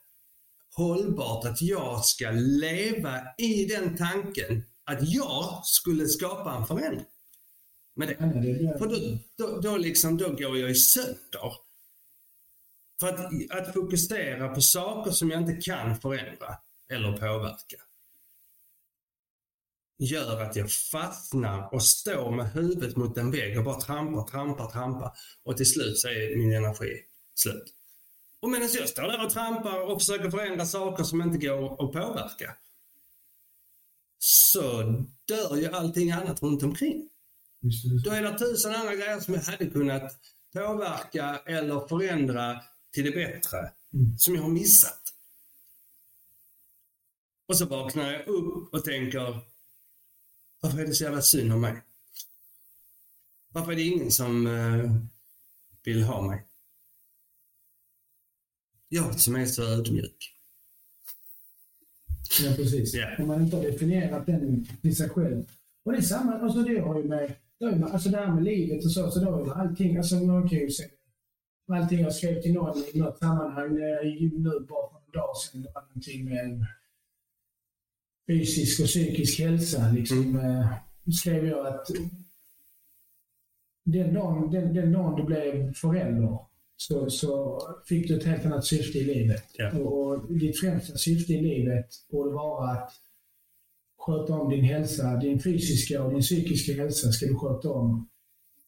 hållbart 0.75 1.45
att 1.45 1.63
jag 1.63 2.05
ska 2.05 2.31
leva 2.31 3.21
i 3.39 3.65
den 3.65 3.97
tanken 3.97 4.65
att 4.85 4.99
jag 5.03 5.61
skulle 5.65 6.07
skapa 6.07 6.53
en 6.53 6.67
förändring. 6.67 7.07
Med 7.95 8.09
det. 8.09 8.79
För 8.79 8.87
då, 8.87 9.19
då, 9.37 9.61
då, 9.61 9.77
liksom, 9.77 10.17
då 10.17 10.29
går 10.29 10.59
jag 10.59 10.71
i 10.71 10.75
sönder. 10.75 11.53
För 13.01 13.09
att, 13.09 13.51
att 13.51 13.75
fokusera 13.75 14.49
på 14.49 14.61
saker 14.61 15.11
som 15.11 15.31
jag 15.31 15.41
inte 15.41 15.71
kan 15.71 16.01
förändra 16.01 16.57
eller 16.93 17.13
påverka 17.13 17.77
gör 19.99 20.41
att 20.41 20.57
jag 20.57 20.73
fastnar 20.73 21.75
och 21.75 21.83
står 21.83 22.31
med 22.31 22.53
huvudet 22.53 22.97
mot 22.97 23.19
en 23.19 23.31
vägg 23.31 23.59
och 23.59 23.65
bara 23.65 23.81
trampar, 23.81 24.23
trampar, 24.23 24.71
trampar. 24.71 25.13
Och 25.45 25.57
till 25.57 25.71
slut 25.71 25.99
så 25.99 26.09
är 26.09 26.37
min 26.37 26.53
energi 26.53 27.01
slut. 27.35 27.75
Och 28.41 28.51
medan 28.51 28.69
jag 28.73 28.89
står 28.89 29.03
där 29.03 29.25
och 29.25 29.31
trampar 29.31 29.81
och 29.81 30.01
försöker 30.01 30.31
förändra 30.31 30.67
saker 30.67 31.05
som 31.05 31.23
inte 31.23 31.47
går 31.47 31.73
att 31.73 31.93
påverka 31.93 32.57
så 34.19 34.83
dör 35.29 35.57
ju 35.57 35.67
allting 35.67 36.11
annat 36.11 36.43
runt 36.43 36.63
omkring. 36.63 37.09
Då 38.05 38.11
är 38.11 38.23
det 38.23 38.39
tusen 38.39 38.75
andra 38.75 38.95
grejer 38.95 39.21
som 39.21 39.35
jag 39.35 39.41
hade 39.41 39.67
kunnat 39.67 40.13
påverka 40.55 41.41
eller 41.47 41.89
förändra 41.89 42.61
till 42.93 43.05
det 43.05 43.11
bättre. 43.11 43.59
Mm. 43.95 44.19
Som 44.19 44.35
jag 44.35 44.43
har 44.43 44.51
missat. 44.51 45.12
Och 47.53 47.59
så 47.59 47.67
vaknar 47.67 48.13
jag 48.13 48.27
upp 48.27 48.75
och 48.75 48.85
tänker, 48.85 49.39
varför 50.61 50.79
är 50.79 50.87
det 50.87 50.95
så 50.95 51.05
jävla 51.05 51.23
synd 51.23 51.53
om 51.53 51.61
mig? 51.61 51.83
Varför 53.49 53.73
är 53.73 53.77
det 53.77 53.83
ingen 53.83 54.11
som 54.11 54.47
eh, 54.47 54.91
vill 55.85 56.03
ha 56.03 56.23
mig? 56.23 56.45
Jag 58.89 59.21
som 59.21 59.37
är 59.37 59.47
så 59.47 59.63
ödmjuk. 59.63 60.35
Ja, 62.43 62.53
precis. 62.57 62.95
Ja. 62.95 63.17
Om 63.19 63.27
man 63.27 63.43
inte 63.43 63.57
har 63.57 63.63
definierat 63.63 64.27
den 64.27 64.67
i 64.83 64.95
sig 64.95 65.09
själv 65.09 65.45
Och 65.85 65.93
det 65.93 65.99
är 65.99 66.03
samma, 66.03 66.39
alltså 66.39 66.63
det 66.63 66.81
har 66.81 66.99
ju 66.99 67.05
med, 67.05 67.35
det, 67.59 67.65
har 67.65 67.73
ju 67.73 67.79
med, 67.79 67.91
alltså 67.91 68.09
det 68.09 68.19
här 68.19 68.35
med 68.35 68.45
livet 68.45 68.85
och 68.85 68.93
så, 68.93 69.11
så 69.11 69.19
det 69.19 69.31
har 69.31 69.39
ju 69.39 69.47
med 69.47 69.57
allting, 69.57 69.97
alltså 69.97 70.15
man 70.15 70.49
kan 70.49 70.59
ju 70.59 70.71
se 70.71 70.85
allting 71.69 72.01
jag 72.01 72.15
skrev 72.15 72.43
till 72.43 72.53
någon 72.53 72.85
i 72.95 72.99
något 72.99 73.19
sammanhang 73.19 73.71
eh, 73.71 74.31
nu 74.33 74.67
bara 74.69 74.91
för 74.91 74.99
en 75.07 75.13
dag 75.13 75.37
sedan, 75.37 75.63
det 75.63 75.71
var 75.75 75.83
någonting 75.83 76.25
med 76.25 76.67
fysisk 78.27 78.81
och 78.81 78.87
psykisk 78.87 79.41
hälsa. 79.41 79.93
Liksom, 79.93 80.37
eh, 80.41 80.73
skrev 81.13 81.47
jag 81.47 81.67
att 81.67 81.87
den 83.85 84.15
dagen, 84.15 84.51
den, 84.51 84.75
den 84.75 84.93
dagen 84.93 85.17
du 85.17 85.25
blev 85.25 85.75
förälder 85.75 86.39
så, 86.77 87.11
så 87.11 87.61
fick 87.89 88.09
du 88.09 88.17
ett 88.17 88.25
helt 88.25 88.47
annat 88.47 88.65
syfte 88.65 88.99
i 88.99 89.05
livet. 89.05 89.45
Ja. 89.59 89.79
Och, 89.79 90.13
och 90.13 90.33
ditt 90.33 90.61
främsta 90.61 90.97
syfte 90.97 91.33
i 91.33 91.43
livet 91.43 91.87
borde 92.11 92.31
vara 92.31 92.71
att 92.71 92.91
sköta 93.99 94.35
om 94.35 94.51
din 94.51 94.65
hälsa, 94.65 95.17
din 95.17 95.41
fysiska 95.41 96.05
och 96.05 96.11
din 96.11 96.21
psykiska 96.21 96.73
hälsa 96.73 97.13
ska 97.13 97.27
du 97.27 97.35
sköta 97.35 97.71
om 97.71 98.09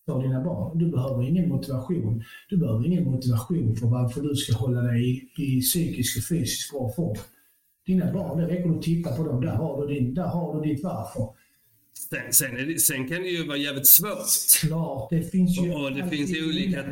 för 0.06 0.22
dina 0.22 0.44
barn. 0.44 0.78
Du 0.78 0.90
behöver 0.90 1.22
ingen 1.22 1.48
motivation. 1.48 2.24
Du 2.48 2.56
behöver 2.56 2.86
ingen 2.86 3.04
motivation 3.04 3.76
för 3.76 3.86
varför 3.86 4.22
du 4.22 4.34
ska 4.34 4.56
hålla 4.56 4.82
dig 4.82 5.30
i, 5.36 5.42
i 5.42 5.60
psykisk 5.60 6.18
och 6.18 6.24
fysisk 6.24 6.72
bra 6.72 6.92
form. 6.92 7.16
Dina 7.86 8.12
barn, 8.12 8.38
det 8.38 8.46
räcker 8.46 8.76
att 8.76 8.82
titta 8.82 9.16
på 9.16 9.24
dem. 9.24 9.40
Där 9.40 9.50
har 9.50 9.86
du, 9.86 9.94
din, 9.94 10.14
där 10.14 10.26
har 10.26 10.60
du 10.60 10.68
ditt 10.68 10.84
varför. 10.84 11.28
Sen, 12.10 12.32
sen, 12.32 12.54
det, 12.54 12.78
sen 12.78 13.08
kan 13.08 13.22
det 13.22 13.28
ju 13.28 13.46
vara 13.46 13.56
jävligt 13.56 13.86
svårt. 13.86 14.60
Klart, 14.60 15.10
det 15.10 15.22
finns 15.22 15.58
ju... 15.58 15.74
Och 15.74 15.92
det 15.92 16.08
finns 16.08 16.30
olika, 16.30 16.84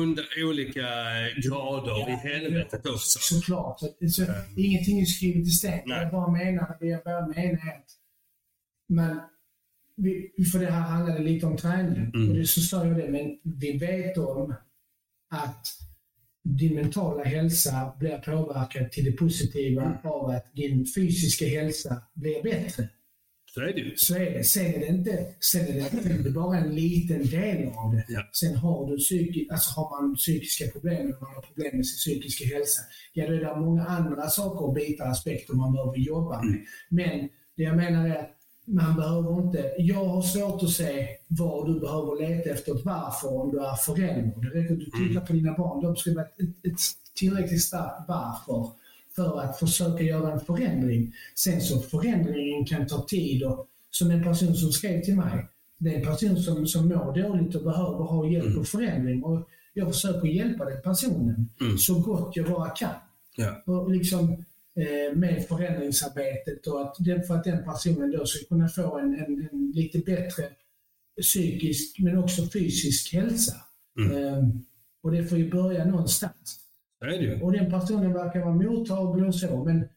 under 0.00 0.24
olika 0.48 0.88
grader 1.44 2.08
i 2.08 2.12
helvetet 2.12 2.86
också. 2.86 3.18
Såklart. 3.20 3.80
Så, 3.80 3.88
så, 4.10 4.22
Ingenting 4.56 5.00
är 5.00 5.04
skrivet 5.04 5.46
i 5.46 5.50
sten. 5.50 5.80
Jag 5.84 6.10
bara 6.10 6.30
menar, 6.30 6.76
det 6.80 6.86
jag 6.86 7.02
bara 7.04 7.26
menar 7.26 7.52
är 7.52 7.78
att 7.78 7.90
men, 8.88 9.20
vi, 9.96 10.30
för 10.52 10.58
det 10.58 10.70
här 10.70 10.80
handlade 10.80 11.22
lite 11.22 11.46
om 11.46 11.56
träning. 11.56 12.10
Mm. 12.14 12.28
Och 12.28 12.36
det, 12.36 12.46
så 12.46 12.60
sa 12.60 12.86
jag 12.86 12.96
det, 12.96 13.10
men 13.10 13.38
vi 13.60 13.78
vet 13.78 14.18
om 14.18 14.54
att 15.30 15.66
din 16.44 16.74
mentala 16.74 17.24
hälsa 17.24 17.92
blir 17.98 18.18
påverkad 18.18 18.92
till 18.92 19.04
det 19.04 19.12
positiva 19.12 19.82
Mm. 19.82 19.96
av 20.04 20.30
att 20.30 20.54
din 20.54 20.86
fysiska 20.96 21.46
hälsa 21.46 22.02
blir 22.14 22.42
bättre. 22.42 22.88
Så 23.54 23.60
är 23.60 23.72
det 23.72 23.80
ju. 23.80 23.96
Så 23.96 24.14
är 24.16 24.30
det. 24.30 24.44
Sen 24.44 24.66
är 24.74 24.78
det 24.78 24.86
inte, 24.86 25.26
sen 25.40 25.66
är 25.66 25.72
det, 25.72 26.22
det 26.22 26.28
är 26.28 26.32
bara 26.32 26.58
en 26.58 26.74
liten 26.74 27.26
del 27.26 27.68
av 27.68 27.94
det. 27.94 28.04
Ja. 28.08 28.22
Sen 28.32 28.56
har, 28.56 28.90
du 28.90 28.96
psyki, 28.96 29.48
alltså 29.50 29.80
har 29.80 30.02
man 30.02 30.14
psykiska 30.16 30.66
problem, 30.72 30.96
eller 31.00 31.20
man 31.20 31.34
har 31.34 31.42
problem 31.42 31.76
med 31.76 31.86
sin 31.86 31.96
psykiska 31.98 32.44
hälsa, 32.54 32.82
ja 33.12 33.26
då 33.26 33.32
är 33.32 33.40
det 33.40 33.60
många 33.60 33.84
andra 33.84 34.28
saker 34.28 34.64
och 34.64 34.74
bitar, 34.74 35.06
aspekter 35.06 35.54
man 35.54 35.72
behöver 35.72 35.96
jobba 35.98 36.42
med. 36.42 36.58
Men 36.90 37.28
det 37.56 37.62
jag 37.62 37.76
menar 37.76 38.08
är 38.08 38.16
att 38.18 38.36
man 38.64 38.96
behöver 38.96 39.42
inte, 39.42 39.72
jag 39.78 40.04
har 40.04 40.22
svårt 40.22 40.62
att 40.62 40.70
se 40.70 41.08
vad 41.28 41.66
du 41.66 41.80
behöver 41.80 42.28
leta 42.28 42.50
efter 42.50 42.74
varför 42.84 43.40
om 43.40 43.50
du 43.50 43.58
är 43.58 43.74
förälder. 43.76 44.40
Det 44.40 44.60
räcker 44.60 44.72
att 44.74 44.78
du 44.80 45.08
tittar 45.08 45.26
på 45.26 45.32
dina 45.32 45.54
barn. 45.54 45.82
De 45.82 45.96
ska 45.96 46.14
vara 46.14 46.24
ett, 46.24 46.66
ett, 46.72 46.78
tillräckligt 47.14 47.62
starkt 47.62 48.08
varför 48.08 48.70
för 49.16 49.40
att 49.40 49.58
försöka 49.58 50.02
göra 50.02 50.32
en 50.32 50.40
förändring. 50.40 51.12
Sen 51.34 51.60
så 51.60 51.80
förändringen 51.80 52.64
kan 52.64 52.86
ta 52.86 53.04
tid 53.04 53.42
och 53.44 53.68
som 53.90 54.10
en 54.10 54.22
person 54.24 54.54
som 54.54 54.72
skrev 54.72 55.02
till 55.02 55.16
mig, 55.16 55.48
det 55.78 55.94
är 55.94 55.98
en 55.98 56.06
person 56.06 56.36
som, 56.36 56.66
som 56.66 56.88
mår 56.88 57.22
dåligt 57.22 57.54
och 57.54 57.64
behöver 57.64 58.04
ha 58.04 58.28
hjälp 58.28 58.58
och 58.58 58.66
förändring. 58.66 59.24
Och 59.24 59.48
jag 59.74 59.92
försöker 59.92 60.28
hjälpa 60.28 60.64
den 60.64 60.82
personen 60.82 61.50
Mm. 61.60 61.78
så 61.78 61.94
gott 61.98 62.36
jag 62.36 62.46
bara 62.46 62.70
kan. 62.70 62.90
Ja. 63.36 63.62
Och 63.72 63.90
liksom, 63.90 64.44
med 65.14 65.44
förändringsarbetet 65.48 66.66
och 66.66 66.82
att 66.82 66.96
den, 66.98 67.22
för 67.22 67.34
att 67.34 67.44
den 67.44 67.64
personen 67.64 68.10
då 68.10 68.26
ska 68.26 68.46
kunna 68.48 68.68
få 68.68 68.98
en, 68.98 69.14
en, 69.14 69.48
en 69.52 69.72
lite 69.74 69.98
bättre 69.98 70.44
psykisk 71.20 71.98
men 71.98 72.18
också 72.18 72.42
fysisk 72.52 73.14
hälsa. 73.14 73.54
Mm. 74.00 74.24
Eh, 74.24 74.48
och 75.02 75.12
det 75.12 75.24
får 75.24 75.38
ju 75.38 75.50
börja 75.50 75.84
någonstans. 75.84 76.60
Det. 77.00 77.42
Och 77.42 77.52
den 77.52 77.70
personen 77.70 78.12
verkar 78.12 78.40
vara 78.40 78.54
mottaglig 78.54 79.28
och 79.28 79.34
så, 79.34 79.64
men 79.64 79.88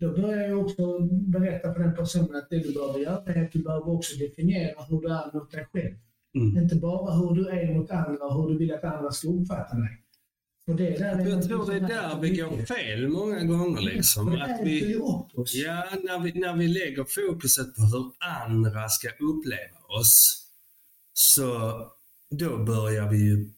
då 0.00 0.12
börjar 0.12 0.48
jag 0.48 0.58
också 0.58 0.98
berätta 1.08 1.74
för 1.74 1.80
den 1.80 1.94
personen 1.94 2.36
att 2.36 2.50
det 2.50 2.58
du 2.58 2.72
behöver 2.72 2.98
göra 2.98 3.32
är 3.32 3.44
att 3.44 3.52
du 3.52 3.62
behöver 3.62 3.88
också 3.88 4.18
definiera 4.18 4.82
hur 4.82 5.00
du 5.00 5.08
är 5.08 5.34
mot 5.34 5.50
dig 5.50 5.66
själv. 5.72 5.94
Mm. 6.34 6.62
Inte 6.62 6.76
bara 6.76 7.14
hur 7.14 7.34
du 7.34 7.48
är 7.48 7.74
mot 7.74 7.90
andra 7.90 8.24
och 8.24 8.42
hur 8.42 8.50
du 8.50 8.58
vill 8.58 8.74
att 8.74 8.84
andra 8.84 9.10
ska 9.10 9.28
uppfatta 9.28 9.76
dig. 9.76 9.98
För 10.68 10.74
det 10.74 10.98
där 10.98 11.18
är 11.18 11.28
Jag 11.28 11.42
tror 11.42 11.66
det 11.66 11.76
är 11.76 11.80
där 11.80 12.20
vi 12.20 12.36
går 12.36 12.64
fel 12.64 13.08
många 13.08 13.44
gånger. 13.44 13.80
Liksom. 13.80 14.32
Att 14.32 14.60
vi, 14.62 14.92
ja, 14.94 15.84
när, 16.04 16.18
vi, 16.18 16.40
när 16.40 16.56
vi 16.56 16.68
lägger 16.68 17.04
fokuset 17.04 17.74
på 17.74 17.82
hur 17.82 18.12
andra 18.18 18.88
ska 18.88 19.08
uppleva 19.08 19.78
oss, 19.98 20.46
så 21.12 21.46
då 22.30 22.58
börjar 22.58 23.08
vi 23.08 23.18
ju 23.18 23.50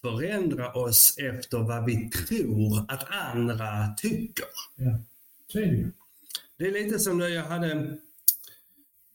förändra 0.00 0.72
oss 0.72 1.14
efter 1.18 1.58
vad 1.58 1.84
vi 1.84 2.10
tror 2.10 2.86
att 2.88 3.06
andra 3.10 3.94
tycker. 3.96 4.46
Ja, 4.76 5.00
så 5.52 5.58
är 5.58 5.66
det 5.66 5.76
ju. 5.76 5.90
Det 6.58 6.66
är 6.66 6.72
lite 6.72 6.98
som 6.98 7.18
när 7.18 7.28
jag 7.28 7.44
hade 7.44 7.98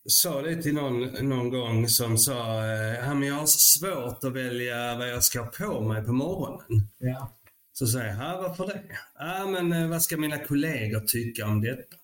sa 0.09 0.41
det 0.41 0.61
till 0.61 0.73
någon, 0.73 1.01
någon 1.29 1.49
gång 1.49 1.89
som 1.89 2.17
sa 2.17 2.65
eh, 2.65 2.93
"Ja, 3.05 3.13
men 3.13 3.27
jag 3.27 3.35
har 3.35 3.45
så 3.45 3.59
svårt 3.59 4.23
att 4.23 4.33
välja 4.33 4.95
vad 4.97 5.09
jag 5.09 5.23
ska 5.23 5.41
ha 5.41 5.47
på 5.47 5.81
mig 5.81 6.03
på 6.03 6.13
morgonen. 6.13 6.87
Ja. 6.97 7.39
Så 7.73 7.87
säger 7.87 8.07
jag, 8.07 8.17
"Ja, 8.17 8.41
varför 8.41 8.67
det? 8.67 8.83
Ja, 9.15 9.45
men 9.45 9.73
eh, 9.73 9.89
vad 9.89 10.01
ska 10.01 10.17
mina 10.17 10.37
kollegor 10.45 10.99
tycka 10.99 11.45
om 11.47 11.61
detta? 11.61 11.95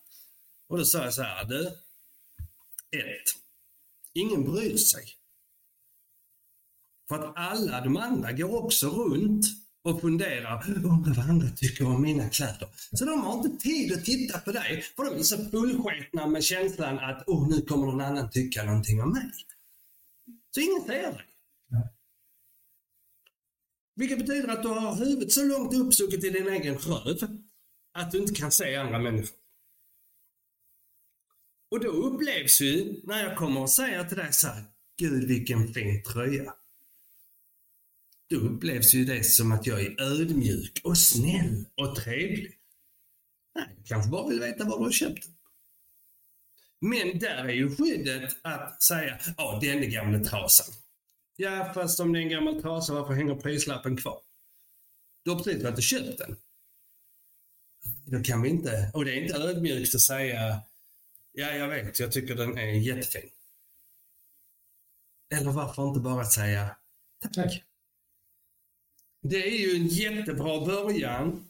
Och 0.68 0.78
då 0.78 0.84
sa 0.84 1.04
jag 1.04 1.14
så 1.14 1.22
här, 1.22 1.44
du. 1.44 1.66
Ett. 2.98 3.28
Ingen 4.12 4.52
bryr 4.52 4.76
sig. 4.76 5.04
För 7.08 7.18
att 7.18 7.32
alla 7.36 7.80
de 7.80 7.96
andra 7.96 8.32
går 8.32 8.64
också 8.64 8.88
runt 8.88 9.46
och 9.82 10.00
funderar, 10.00 10.64
undrar 10.68 11.14
vad 11.14 11.30
andra 11.30 11.48
tycker 11.48 11.86
om 11.86 12.02
mina 12.02 12.28
kläder. 12.28 12.68
Så 12.92 13.04
de 13.04 13.20
har 13.20 13.44
inte 13.44 13.62
tid 13.62 13.92
att 13.92 14.04
titta 14.04 14.38
på 14.38 14.52
dig, 14.52 14.82
för 14.96 15.04
de 15.04 15.18
är 15.18 15.22
så 15.22 15.50
fullsketna 15.50 16.26
med 16.26 16.44
känslan 16.44 16.98
att, 16.98 17.28
oh, 17.28 17.48
nu 17.48 17.62
kommer 17.62 17.86
någon 17.86 18.00
annan 18.00 18.30
tycka 18.30 18.64
någonting 18.64 19.02
om 19.02 19.12
mig. 19.12 19.30
Så 20.54 20.60
ingen 20.60 20.82
ser 20.82 21.12
dig. 21.12 21.26
Vilket 23.96 24.18
betyder 24.18 24.48
att 24.48 24.62
du 24.62 24.68
har 24.68 24.96
huvudet 24.96 25.32
så 25.32 25.44
långt 25.44 25.74
uppsucket 25.74 26.24
i 26.24 26.30
din 26.30 26.48
egen 26.48 26.78
röv 26.78 27.16
att 27.92 28.10
du 28.10 28.18
inte 28.18 28.34
kan 28.34 28.52
se 28.52 28.76
andra 28.76 28.98
människor. 28.98 29.36
Och 31.70 31.80
då 31.80 31.88
upplevs 31.88 32.60
ju, 32.60 33.00
när 33.04 33.24
jag 33.24 33.36
kommer 33.36 33.60
och 33.60 33.70
säger 33.70 34.04
till 34.04 34.16
dig 34.16 34.32
så 34.32 34.46
här, 34.48 34.64
Gud 34.98 35.28
vilken 35.28 35.74
fin 35.74 36.02
tröja. 36.02 36.54
Då 38.30 38.36
upplevs 38.36 38.94
ju 38.94 39.04
det 39.04 39.24
som 39.24 39.52
att 39.52 39.66
jag 39.66 39.80
är 39.80 40.00
ödmjuk 40.00 40.80
och 40.84 40.98
snäll 40.98 41.64
och 41.74 41.96
trevlig. 41.96 42.58
Nej, 43.54 43.68
jag 43.76 43.86
kanske 43.86 44.10
bara 44.10 44.28
vill 44.28 44.40
veta 44.40 44.64
var 44.64 44.78
du 44.78 44.84
har 44.84 44.92
köpt 44.92 45.22
den. 45.22 45.34
Men 46.80 47.18
där 47.18 47.44
är 47.44 47.52
ju 47.52 47.76
skyddet 47.76 48.36
att 48.42 48.82
säga, 48.82 49.20
ja 49.36 49.58
den 49.62 49.78
är 49.78 49.86
gamla 49.86 50.24
trasan. 50.24 50.74
Ja, 51.36 51.72
fast 51.74 52.00
om 52.00 52.12
det 52.12 52.18
är 52.18 52.22
en 52.22 52.28
gammal 52.28 52.62
trasa, 52.62 52.94
varför 52.94 53.14
hänger 53.14 53.34
prislappen 53.34 53.96
kvar? 53.96 54.20
Du 55.22 55.30
har 55.30 55.38
precis 55.38 55.62
varit 55.62 55.76
och 55.76 55.82
köpt 55.82 56.18
den. 56.18 56.36
Då 58.04 58.22
kan 58.22 58.42
vi 58.42 58.48
inte, 58.48 58.90
och 58.94 59.04
det 59.04 59.12
är 59.12 59.22
inte 59.22 59.38
ödmjukt 59.38 59.94
att 59.94 60.00
säga, 60.00 60.60
ja 61.32 61.52
jag 61.52 61.68
vet, 61.68 62.00
jag 62.00 62.12
tycker 62.12 62.34
den 62.34 62.58
är 62.58 62.72
jättefin. 62.72 63.30
Eller 65.34 65.50
varför 65.50 65.88
inte 65.88 66.00
bara 66.00 66.24
säga, 66.24 66.76
tack. 67.20 67.32
Tack. 67.34 67.64
Det 69.22 69.46
är 69.46 69.58
ju 69.58 69.76
en 69.76 69.86
jättebra 69.86 70.66
början 70.66 71.48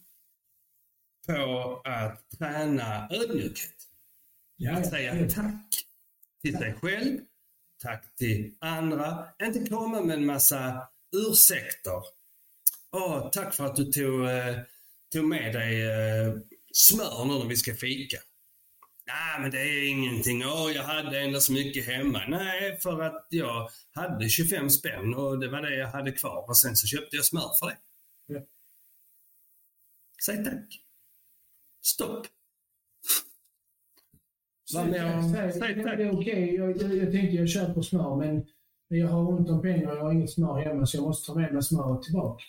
på 1.27 1.81
att 1.85 2.31
träna 2.39 3.09
ödmjukhet. 3.11 3.75
Ja, 4.57 4.79
Att 4.79 4.91
säga 4.91 5.31
tack 5.31 5.87
till 6.43 6.59
sig 6.59 6.75
själv, 6.75 7.19
tack 7.83 8.17
till 8.17 8.55
andra. 8.59 9.29
Inte 9.43 9.67
komma 9.69 10.01
med 10.01 10.17
en 10.17 10.27
massa 10.27 10.89
ursäkter. 11.17 12.03
Åh, 12.93 13.31
tack 13.31 13.55
för 13.55 13.67
att 13.67 13.77
du 13.77 13.93
tog, 13.93 14.29
eh, 14.29 14.57
tog 15.13 15.25
med 15.25 15.55
dig 15.55 15.83
eh, 15.83 16.35
smör 16.73 17.25
nu 17.25 17.39
när 17.39 17.47
vi 17.47 17.57
ska 17.57 17.75
fika. 17.75 18.19
Nej, 19.13 19.41
men 19.41 19.51
det 19.51 19.59
är 19.61 19.89
ingenting. 19.91 20.43
Åh, 20.45 20.73
jag 20.75 20.83
hade 20.83 21.21
ändå 21.21 21.41
så 21.41 21.53
mycket 21.53 21.87
hemma. 21.87 22.23
Nej, 22.29 22.79
för 22.81 23.01
att 23.03 23.27
jag 23.31 23.71
hade 23.95 24.29
25 24.29 24.71
spänn 24.71 25.15
och 25.15 25.39
det 25.39 25.49
var 25.49 25.63
det 25.63 25.77
jag 25.77 25.89
hade 25.89 26.13
kvar 26.13 26.49
och 26.49 26.57
sen 26.57 26.77
så 26.77 26.87
köpte 26.87 27.17
jag 27.17 27.25
smör 27.25 27.51
för 27.61 27.67
det. 27.67 27.77
Ja. 28.27 28.41
Säg 30.27 30.45
tack. 30.45 30.81
Stopp. 31.83 32.27
Säg 34.73 34.93
tack, 34.93 35.25
Säg 35.35 35.53
säg- 35.53 35.83
tack. 35.85 35.97
Det 35.97 36.05
är 36.05 36.21
okej. 36.21 36.55
Jag, 36.55 36.71
jag, 36.83 36.97
jag 36.97 37.13
tänkte 37.13 37.37
jag 37.37 37.49
köper 37.51 37.83
smör, 37.83 38.17
men 38.17 38.47
men 38.89 38.99
jag 38.99 39.09
har 39.09 39.29
ont 39.29 39.49
om 39.51 39.63
pengar 39.63 39.91
och 39.91 39.97
jag 39.97 40.03
har 40.05 40.13
inget 40.13 40.31
smör 40.31 40.61
hemma 40.61 40.87
så 40.87 40.97
jag 40.97 41.03
måste 41.05 41.27
ta 41.27 41.39
med 41.39 41.53
mig 41.53 41.63
smöret 41.63 42.03
tillbaka. 42.03 42.45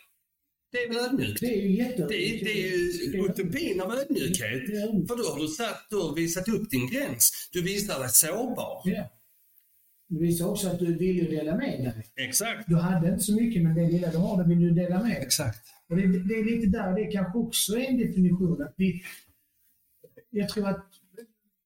Det 0.72 0.78
är 0.78 0.88
väl 0.88 0.98
ödmjukt? 0.98 1.40
Det 1.42 1.54
är 1.58 1.62
ju 1.62 1.76
jätte... 1.76 2.02
Det 2.02 2.08
det 2.44 2.52
är 2.52 2.68
ju 2.68 3.26
utopin 3.26 3.82
av 3.82 3.92
ödmjukhet. 3.92 4.68
För 5.08 5.18
då 5.18 5.24
har 5.24 5.40
du, 5.40 5.48
satt, 5.48 5.88
du 5.90 5.96
har 5.96 6.16
visat 6.16 6.48
upp 6.50 6.70
din 6.70 6.90
gräns. 6.92 7.50
Du 7.52 7.64
visar 7.64 8.00
dig 8.00 8.10
sårbar. 8.10 8.82
Ja. 8.86 9.10
Det 10.10 10.20
visar 10.20 10.50
också 10.50 10.70
att 10.70 10.80
du 10.80 10.98
villig 10.98 11.24
att 11.24 11.30
dela 11.30 11.56
med 11.56 11.80
dig. 11.80 12.28
Exakt. 12.28 12.68
Du 12.68 12.76
hade 12.76 13.10
inte 13.10 13.24
så 13.24 13.36
mycket, 13.36 13.64
men 13.64 13.76
det 13.76 13.88
lilla 13.88 14.12
du 14.12 14.18
har, 14.18 14.44
det 14.44 14.50
vill 14.50 14.60
du 14.60 14.72
dela 14.72 15.04
med 15.04 15.12
dig. 15.12 15.22
Exakt. 15.22 15.68
Och 15.90 15.96
det, 15.96 16.08
det 16.08 16.34
är 16.34 16.46
lite 16.56 16.68
där, 16.68 16.96
det 16.96 17.12
kanske 17.12 17.40
också 17.40 17.78
är 17.78 17.86
en 17.90 17.98
definition. 17.98 18.62
Att 18.62 18.74
vi, 18.78 19.02
jag 20.30 20.50
tror 20.50 20.68
att 20.70 20.86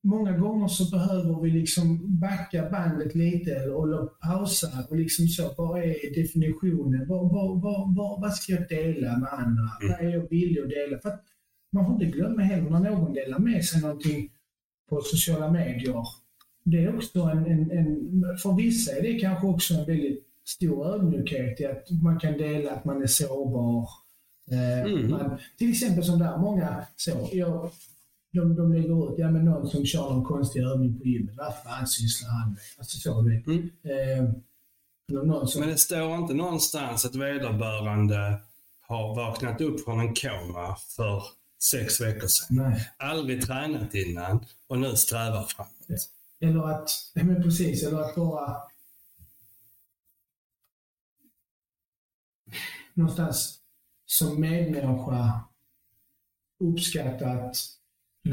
många 0.06 0.38
gånger 0.38 0.68
så 0.68 0.98
behöver 0.98 1.42
vi 1.42 1.50
liksom 1.52 2.18
backa 2.20 2.70
bandet 2.72 3.16
lite 3.16 3.52
eller 3.56 4.06
pausa 4.06 4.68
och 4.90 4.96
liksom 4.96 5.28
så, 5.28 5.54
vad 5.58 5.80
är 5.84 6.22
definitionen? 6.22 7.08
Vad, 7.08 7.32
vad, 7.34 7.62
vad, 7.96 8.22
vad, 8.22 8.34
ska 8.34 8.54
jag 8.54 8.68
dela 8.70 9.18
med 9.18 9.30
andra? 9.32 9.70
Mm. 9.82 9.92
Vad 9.92 10.00
är 10.00 10.10
jag 10.14 10.30
villig 10.30 10.62
att 10.62 10.70
dela? 10.70 11.00
För 11.00 11.10
att 11.10 11.24
man 11.72 11.86
får 11.86 11.94
inte 11.94 12.18
glömma 12.18 12.42
heller 12.42 12.70
när 12.70 12.80
någon 12.80 13.14
delar 13.14 13.40
med 13.40 13.66
sig 13.66 13.82
någonting 13.82 14.30
på 14.90 15.02
sociala 15.02 15.52
medier. 15.52 16.04
Det 16.64 16.84
är 16.84 16.96
också 16.96 17.20
en, 17.20 17.46
en, 17.46 17.72
en 17.72 18.38
för 18.38 18.56
vissa 18.56 18.92
är 18.98 19.02
det 19.02 19.20
kanske 19.20 19.48
också 19.48 19.74
en 19.74 19.86
väldigt 19.86 20.24
stor 20.46 20.88
ödmjukhet 20.96 21.62
i 21.62 21.66
att 21.66 21.92
man 22.04 22.20
kan 22.20 22.38
dela 22.38 22.72
att 22.72 22.86
man 22.86 23.02
är 23.02 23.08
sårbar. 23.08 23.90
Eh, 24.52 24.92
Mm. 24.92 25.10
man, 25.10 25.40
till 25.58 25.70
exempel 25.70 26.04
som 26.04 26.20
där, 26.20 26.38
många 26.38 26.86
så, 26.96 27.30
jag, 27.32 27.72
de, 28.36 28.56
de 28.56 28.74
lägger 28.74 29.14
ut, 29.14 29.20
ja 29.20 29.32
men 29.32 29.46
någon 29.46 29.70
som 29.70 29.86
kör 29.86 30.10
någon 30.10 30.24
konstig 30.24 30.64
övning 30.64 31.00
på 31.00 31.06
gymmet, 31.06 31.36
vad 31.38 31.54
fan 31.64 31.88
sysslar 31.88 32.30
han 32.30 32.50
med? 32.50 32.60
Alltså 32.78 32.98
så, 32.98 33.22
du 33.22 33.36
vet. 33.36 33.48
Mm. 33.48 33.70
Eh, 33.84 35.46
som, 35.48 35.60
Men 35.62 35.70
det 35.70 35.78
står 35.78 36.16
inte 36.16 36.34
någonstans 36.34 37.06
att 37.06 37.16
vederbörande 37.16 38.42
har 38.82 39.16
vaknat 39.16 39.62
upp 39.62 39.84
från 39.84 40.00
en 40.00 40.14
koma 40.16 40.76
för 40.76 41.24
sex 41.60 42.02
veckor 42.02 42.28
sedan. 42.28 42.48
nej. 42.50 42.90
Aldrig 42.98 43.46
tränat 43.46 43.96
innan 43.96 44.46
och 44.68 44.80
nu 44.80 44.96
strävar 44.96 45.44
framåt. 45.44 46.10
Eller 46.40 46.64
att, 46.64 46.90
ja 47.14 47.24
men 47.24 47.44
precis, 47.44 47.84
eller 47.84 48.00
att 48.00 48.16
bara 48.16 48.58
någonstans 52.94 53.60
som 54.06 54.42
medmänniska 54.42 55.42
uppskatta 56.60 57.30
att 57.30 57.58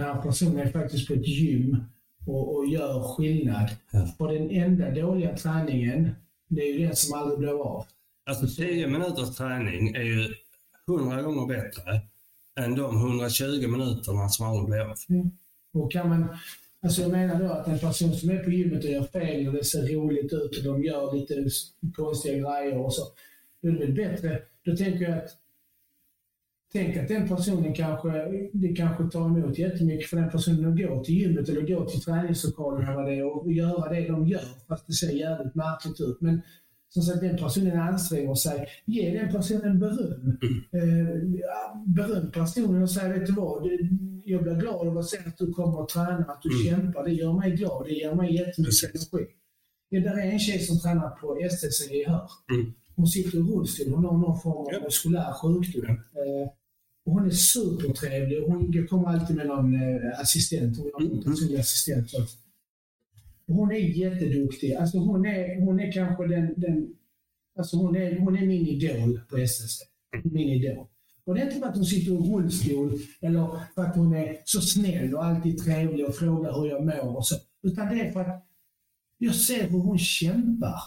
här 0.01 0.23
personen 0.23 0.59
är 0.59 0.73
faktiskt 0.73 1.09
på 1.09 1.15
ett 1.15 1.29
gym 1.29 1.85
och, 2.27 2.57
och 2.57 2.67
gör 2.67 3.03
skillnad. 3.03 3.71
Ja. 3.91 4.09
Och 4.19 4.29
den 4.29 4.51
enda 4.51 4.91
dåliga 4.91 5.37
träningen, 5.37 6.11
det 6.49 6.61
är 6.61 6.73
ju 6.73 6.87
den 6.87 6.97
som 6.97 7.19
aldrig 7.19 7.39
blir 7.39 7.63
av. 7.63 7.85
Alltså 8.25 8.63
10 8.63 8.87
minuters 8.87 9.37
träning 9.37 9.95
är 9.95 10.03
ju 10.03 10.35
100 10.89 11.23
gånger 11.23 11.47
bättre 11.47 12.01
än 12.61 12.75
de 12.75 12.97
120 12.97 13.69
minuterna 13.69 14.29
som 14.29 14.47
aldrig 14.47 14.69
blir 14.69 14.81
av. 14.81 14.97
Och 15.75 15.93
kan 15.93 16.09
man, 16.09 16.37
alltså 16.83 17.03
jag 17.03 17.11
menar 17.11 17.43
då 17.43 17.53
att 17.53 17.69
en 17.69 17.79
person 17.79 18.15
som 18.15 18.31
är 18.31 18.45
på 18.45 18.51
gymmet 18.51 18.85
och 18.85 18.91
gör 18.91 19.05
fel 19.05 19.49
och 19.49 19.55
det 19.55 19.65
ser 19.65 19.95
roligt 19.95 20.33
ut 20.33 20.59
och 20.59 20.65
de 20.65 20.85
gör 20.85 21.15
lite 21.15 21.47
konstiga 21.95 22.35
grejer 22.35 22.79
och 22.79 22.95
så. 22.95 23.03
Då 23.63 23.69
är 23.69 23.73
det 23.73 23.79
väl 23.79 23.95
bättre, 23.95 24.43
då 24.65 24.77
tänker 24.77 25.03
jag 25.09 25.19
att 25.19 25.31
Tänk 26.73 26.97
att 26.97 27.09
den 27.09 27.29
personen 27.29 27.75
kanske, 27.75 28.09
det 28.53 28.69
kanske 28.77 29.05
tar 29.11 29.27
emot 29.27 29.59
jättemycket 29.59 30.11
för 30.11 30.17
den 30.17 30.31
personen 30.31 30.73
att 30.73 30.79
gå 30.79 31.05
till 31.05 31.15
gymmet 31.15 31.49
eller 31.49 31.61
gå 31.61 31.85
till 31.85 32.01
träningslokalen 32.01 32.83
eller 32.83 32.95
vad 32.97 33.07
det 33.07 33.15
är 33.15 33.37
och 33.37 33.53
göra 33.53 33.93
det 33.95 34.09
de 34.09 34.27
gör. 34.27 34.41
Fast 34.69 34.87
det 34.87 34.93
ser 34.93 35.11
jävligt 35.11 35.55
märkligt 35.55 36.01
ut. 36.01 36.21
Men 36.21 36.43
som 36.89 37.03
sagt, 37.03 37.21
den 37.21 37.37
personen 37.37 37.81
anstränger 37.81 38.35
sig. 38.35 38.67
Ge 38.87 39.19
den 39.19 39.33
personen 39.33 39.79
beröm. 39.79 40.39
Eh, 40.73 41.39
ja, 41.41 41.85
beröm 41.87 42.31
personen 42.31 42.83
och 42.83 42.91
säg, 42.91 43.09
vet 43.13 43.27
du 43.27 43.33
vad? 43.33 43.63
Det- 43.63 43.79
Jag 44.25 44.43
blir 44.43 44.55
glad 44.55 44.89
av 44.89 44.99
att 44.99 45.07
se 45.09 45.17
att 45.27 45.39
du 45.39 45.53
kommer 45.53 45.83
att 45.83 45.89
träna, 45.89 46.17
att 46.29 46.43
du 46.43 46.51
kämpar. 46.69 47.05
Det 47.05 47.13
gör 47.13 47.33
mig 47.33 47.51
glad. 47.51 47.85
Det 47.87 47.93
ger 47.93 48.15
mig 48.15 48.35
jättemycket 48.35 48.83
energi. 48.95 49.27
Ja, 49.89 50.01
där 50.01 50.19
är 50.19 50.31
en 50.33 50.39
tjej 50.39 50.59
som 50.59 50.79
tränar 50.81 51.11
på 51.11 51.39
STC 51.51 51.95
i 51.95 52.05
Hör. 52.09 52.29
Mm. 52.55 52.73
Hon 52.97 53.07
sitter 53.07 53.39
i 53.39 53.41
rullstol. 53.41 53.95
Hon 53.95 54.05
har 54.05 54.19
någon 54.19 54.41
form 54.41 54.77
av 54.77 54.83
muskulär 54.83 55.33
sjukdom. 55.33 55.91
Eh, 55.91 56.49
och 57.05 57.13
hon 57.13 57.27
är 57.27 57.31
supertrevlig. 57.31 58.43
Hon 58.47 58.87
kommer 58.91 59.09
alltid 59.09 59.37
med 59.37 59.47
någon 59.47 59.75
eh, 59.75 60.21
assistent. 60.21 60.77
Hon 60.79 60.91
har 60.95 61.01
en 61.01 61.07
Mm. 61.07 61.23
personlig 61.25 61.59
assistent. 61.61 62.11
Hon 63.47 63.73
är 63.73 63.77
jätteduktig. 63.77 64.75
Alltså 64.75 64.99
hon 64.99 65.27
är, 65.27 65.61
hon 65.61 65.81
är 65.81 65.93
kanske 65.93 66.27
den, 66.27 66.55
den 66.57 66.95
Alltså 67.59 67.77
hon 67.77 67.97
är, 67.97 68.19
hon 68.19 68.37
är 68.37 68.47
min 68.47 68.67
idol 68.67 69.21
på 69.31 69.37
SSC. 69.39 69.83
Min 70.25 70.49
idol. 70.49 70.87
Och 71.25 71.35
det 71.35 71.41
är 71.41 71.47
inte 71.47 71.59
för 71.59 71.67
att 71.67 71.75
hon 71.77 71.85
sitter 71.85 72.13
i 72.13 72.17
rullstol 72.17 72.99
eller 73.21 73.49
för 73.75 73.83
att 73.85 73.97
hon 73.97 74.15
är 74.15 74.37
så 74.45 74.61
snäll 74.61 75.15
och 75.15 75.25
alltid 75.25 75.59
trevlig 75.59 76.07
och 76.07 76.15
frågar 76.15 76.61
hur 76.61 76.69
jag 76.69 76.85
mår 76.87 77.17
och 77.17 77.27
så. 77.27 77.37
Utan 77.63 77.89
det 77.89 78.01
är 78.01 78.13
för 78.13 78.21
att 78.21 78.47
jag 79.19 79.35
ser 79.35 79.69
hur 79.69 79.79
hon 79.79 79.99
kämpar. 79.99 80.81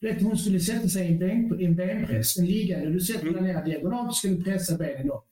Du 0.00 0.06
vet, 0.12 0.22
hon 0.22 0.38
skulle 0.38 0.60
sätta 0.60 0.88
sig 0.88 1.08
i 1.08 1.12
en, 1.12 1.18
ben, 1.18 1.60
i 1.60 1.64
en 1.64 1.76
benpress, 1.76 2.38
en 2.38 2.46
liggande. 2.46 2.90
Du 2.90 3.00
sätter 3.00 3.32
dig 3.32 3.42
ner 3.42 3.64
diagonalt 3.64 4.08
och 4.08 4.16
skulle 4.16 4.42
pressa 4.44 4.76
benen 4.76 5.06
då. 5.06 5.24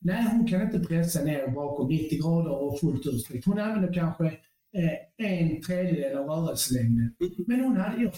Nej, 0.00 0.24
hon 0.30 0.46
kan 0.46 0.62
inte 0.62 0.80
pressa 0.80 1.24
ner 1.24 1.48
bakom 1.48 1.88
90 1.88 2.22
grader 2.22 2.50
och 2.50 2.80
fullt 2.80 3.06
utsträckt. 3.06 3.46
Hon 3.46 3.58
använder 3.58 3.94
kanske 3.94 4.26
eh, 4.76 5.26
en 5.26 5.62
tredjedel 5.62 6.18
av 6.18 6.26
rörelselängden. 6.26 7.14
Men 7.46 7.60
hon 7.60 7.76
hade. 7.76 8.12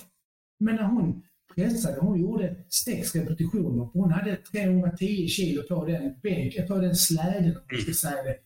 Men 0.60 0.76
när 0.76 0.82
hon 0.82 1.22
pressade, 1.54 2.00
hon 2.00 2.20
gjorde 2.20 2.56
sex 2.84 3.14
repetitioner. 3.14 3.88
Hon 3.92 4.10
hade 4.10 4.36
310 4.36 5.28
kilo 5.28 5.62
på 5.62 5.84
den 5.84 6.14
bänken, 6.22 6.66
på 6.66 6.76
den 6.76 6.96
släden, 6.96 7.56
om 7.56 7.62
man 7.72 7.80
ska 7.80 7.92
säga 7.92 8.22
det. 8.22 8.36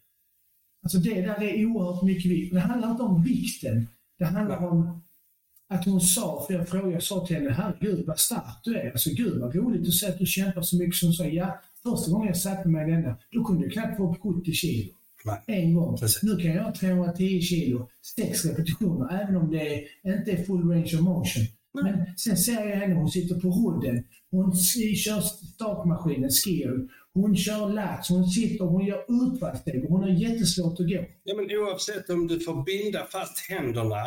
Alltså 0.83 0.99
det 0.99 1.21
där 1.21 1.43
är 1.43 1.67
oerhört 1.67 2.03
mycket 2.03 2.31
vikt. 2.31 2.55
Det 2.55 2.61
handlar 2.61 2.91
inte 2.91 3.03
om 3.03 3.23
vikten. 3.23 3.89
Det 4.19 4.25
handlar 4.25 4.67
om 4.67 5.03
att 5.69 5.85
hon 5.85 6.01
sa, 6.01 6.45
för 6.47 6.55
jag 6.55 6.69
frågade, 6.69 6.93
jag 6.93 7.03
sa 7.03 7.27
till 7.27 7.37
henne, 7.37 7.51
herregud 7.51 8.07
vad 8.07 8.19
stark 8.19 8.61
du 8.65 8.77
är. 8.77 8.91
Alltså 8.91 9.11
gud 9.11 9.41
vad 9.41 9.55
roligt 9.55 9.89
att 9.89 9.95
se 9.95 10.07
att 10.07 10.19
du 10.19 10.27
kämpar 10.27 10.63
så 10.63 10.77
mycket 10.77 10.95
som 10.95 11.09
hon 11.09 11.15
sa. 11.15 11.25
Ja, 11.25 11.61
första 11.85 12.11
gången 12.11 12.27
jag 12.27 12.37
satte 12.37 12.69
mig 12.69 12.89
i 12.89 12.93
denna, 12.93 13.17
då 13.31 13.45
kunde 13.45 13.65
jag 13.65 13.73
knappt 13.73 13.97
få 13.97 14.13
upp 14.13 14.23
70 14.23 14.53
kilo. 14.53 14.93
Nej. 15.25 15.43
En 15.47 15.75
gång. 15.75 15.97
Precis. 15.97 16.23
Nu 16.23 16.37
kan 16.37 16.47
jag 16.47 16.55
göra 16.55 16.73
310 16.73 17.41
kilo, 17.41 17.89
sex 18.17 18.45
repetitioner, 18.45 19.23
även 19.23 19.37
om 19.37 19.51
det 19.51 19.85
inte 20.05 20.31
är 20.31 20.45
full 20.45 20.71
range 20.71 20.91
of 20.95 21.01
motion. 21.01 21.45
Men 21.83 22.17
sen 22.17 22.37
ser 22.37 22.69
jag 22.69 22.77
henne, 22.77 22.95
hon 22.95 23.11
sitter 23.11 23.41
på 23.41 23.49
rodden. 23.49 24.05
Hon 24.31 24.57
kör 24.97 25.21
stakmaskinen, 25.21 26.31
skill. 26.31 26.89
Hon 27.15 27.37
kör 27.37 27.69
lats, 27.69 28.09
hon 28.09 28.31
sitter, 28.31 28.65
hon 28.65 28.87
gör 28.87 29.05
utfallssteg. 29.09 29.87
Hon 29.89 30.03
har 30.03 30.09
jättesvårt 30.09 30.81
att 30.81 30.89
gå. 30.89 31.05
Ja, 31.25 31.35
men 31.37 31.59
oavsett 31.59 32.11
om 32.11 32.27
du 32.27 32.41
får 32.41 32.65
binda 32.65 33.07
fast 33.13 33.39
händerna 33.51 34.05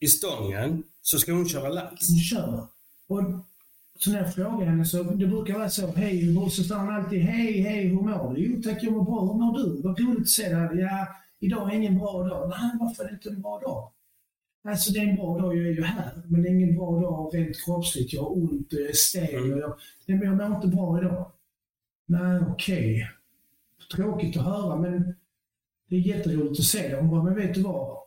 i 0.00 0.06
stången 0.06 0.82
så 1.02 1.18
ska 1.18 1.32
hon 1.32 1.48
köra 1.48 1.68
lats. 1.68 2.08
Hon 2.08 2.18
kör. 2.18 2.66
Och 3.08 3.22
så 4.02 4.10
när 4.10 4.18
jag 4.18 4.34
frågar 4.34 4.66
henne 4.66 4.84
så, 4.84 5.02
det 5.02 5.26
brukar 5.26 5.54
vara 5.54 5.70
så, 5.70 5.86
hej, 5.86 6.34
så 6.50 6.62
står 6.62 6.76
hon 6.76 6.94
alltid, 6.94 7.20
hej, 7.22 7.60
hej, 7.60 7.88
hur 7.88 8.02
mår 8.02 8.34
du? 8.34 8.40
Jo 8.40 8.62
tack, 8.62 8.82
jag 8.82 8.92
mår 8.92 9.04
bra. 9.04 9.20
Hur 9.20 9.34
mår 9.34 9.58
du? 9.58 9.82
Vad 9.82 10.00
roligt 10.00 10.20
att 10.20 10.28
se 10.28 10.48
dig. 10.54 10.80
Ja, 10.80 11.06
idag 11.40 11.72
är 11.72 11.76
ingen 11.76 11.98
bra 11.98 12.22
dag. 12.22 12.48
Nej, 12.48 12.70
varför 12.80 13.04
är 13.04 13.08
det 13.08 13.14
inte 13.14 13.28
en 13.28 13.42
bra 13.42 13.58
dag? 13.58 13.92
Alltså 14.64 14.92
det 14.92 14.98
är 14.98 15.06
en 15.06 15.16
bra 15.16 15.38
dag, 15.38 15.56
jag 15.56 15.66
är 15.66 15.70
ju 15.70 15.82
här. 15.82 16.12
Men 16.26 16.42
det 16.42 16.48
är 16.48 16.52
ingen 16.52 16.76
bra 16.76 17.00
dag 17.00 17.30
rent 17.34 17.64
kroppsligt. 17.64 18.12
Jag 18.12 18.22
har 18.22 18.32
ont, 18.32 18.66
jag 18.70 18.82
är 18.82 18.92
stel 18.92 19.52
och 19.52 19.58
jag, 19.58 19.76
jag 20.06 20.36
mår 20.36 20.56
inte 20.56 20.68
bra 20.68 20.98
idag. 21.00 21.32
Nej, 22.06 22.40
okej. 22.48 23.10
Tråkigt 23.96 24.36
att 24.36 24.44
höra, 24.44 24.76
men 24.76 25.14
det 25.88 25.96
är 25.96 26.00
jätteroligt 26.00 26.60
att 26.60 26.66
se 26.66 26.88
det. 26.88 26.96
Hon 26.96 27.10
bara, 27.10 27.22
men 27.22 27.34
vet 27.34 27.54
du 27.54 27.62
vad? 27.62 27.98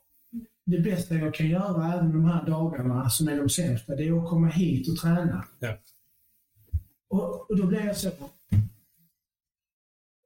Det 0.65 0.79
bästa 0.79 1.15
jag 1.15 1.33
kan 1.33 1.49
göra 1.49 1.93
även 1.93 2.11
de 2.11 2.25
här 2.25 2.45
dagarna 2.45 3.09
som 3.09 3.27
är 3.27 3.37
de 3.37 3.49
sämsta, 3.49 3.95
det 3.95 4.07
är 4.07 4.23
att 4.23 4.29
komma 4.29 4.47
hit 4.47 4.89
och 4.89 4.97
träna. 4.97 5.45
Ja. 5.59 5.77
Och, 7.07 7.49
och 7.51 7.57
då 7.57 7.67
blev 7.67 7.85
jag 7.85 7.97
så... 7.97 8.11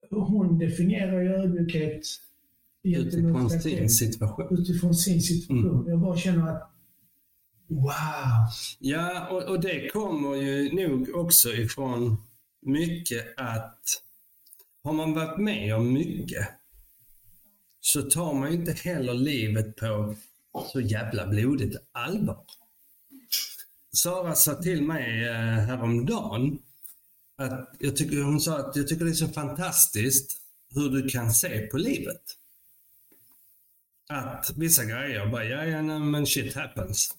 Hon 0.10 0.60
definierar 0.60 1.22
ju 1.22 1.30
ödmjukhet 1.30 2.04
Utifrån 2.84 3.50
sin 3.50 3.90
situation. 3.90 4.60
Utifrån 4.60 4.96
sin 4.96 5.22
situation. 5.22 5.86
Jag 5.88 6.00
bara 6.00 6.18
känner 6.18 6.52
att 6.52 6.72
Wow! 7.70 8.48
Ja, 8.80 9.28
och, 9.30 9.44
och 9.44 9.62
det 9.62 9.90
kommer 9.90 10.36
ju 10.36 10.74
nog 10.88 11.16
också 11.16 11.54
ifrån 11.54 12.18
mycket 12.62 13.26
att 13.38 14.04
har 14.84 14.94
man 14.94 15.14
varit 15.14 15.40
med 15.40 15.76
om 15.76 15.94
mycket 15.94 16.48
så 17.80 18.02
tar 18.02 18.34
man 18.34 18.52
ju 18.52 18.58
inte 18.58 18.72
heller 18.72 19.14
livet 19.14 19.76
på 19.76 20.16
så 20.66 20.82
jävla 20.82 21.28
blodigt 21.28 21.78
allvar. 21.92 22.44
Sara 23.94 24.36
sa 24.36 24.56
till 24.56 24.82
mig 24.82 25.28
eh, 25.28 25.36
häromdagen 25.36 26.60
att 27.38 27.76
jag 27.80 27.96
tycker, 27.96 28.22
hon 28.22 28.40
sa 28.40 28.58
att 28.58 28.76
jag 28.76 28.88
tycker 28.88 29.06
det 29.06 29.12
är 29.12 29.16
så 29.16 29.28
fantastiskt 29.28 30.42
hur 30.70 30.90
du 30.90 31.10
kan 31.10 31.34
se 31.34 31.60
på 31.60 31.78
livet. 31.78 32.22
Att 34.10 34.54
vissa 34.58 34.86
grejer 34.86 35.26
bara, 35.26 35.46
ja, 35.46 35.66
ja, 35.66 35.82
nej, 35.82 36.00
men 36.00 36.26
shit 36.26 36.56
happens. 36.56 37.18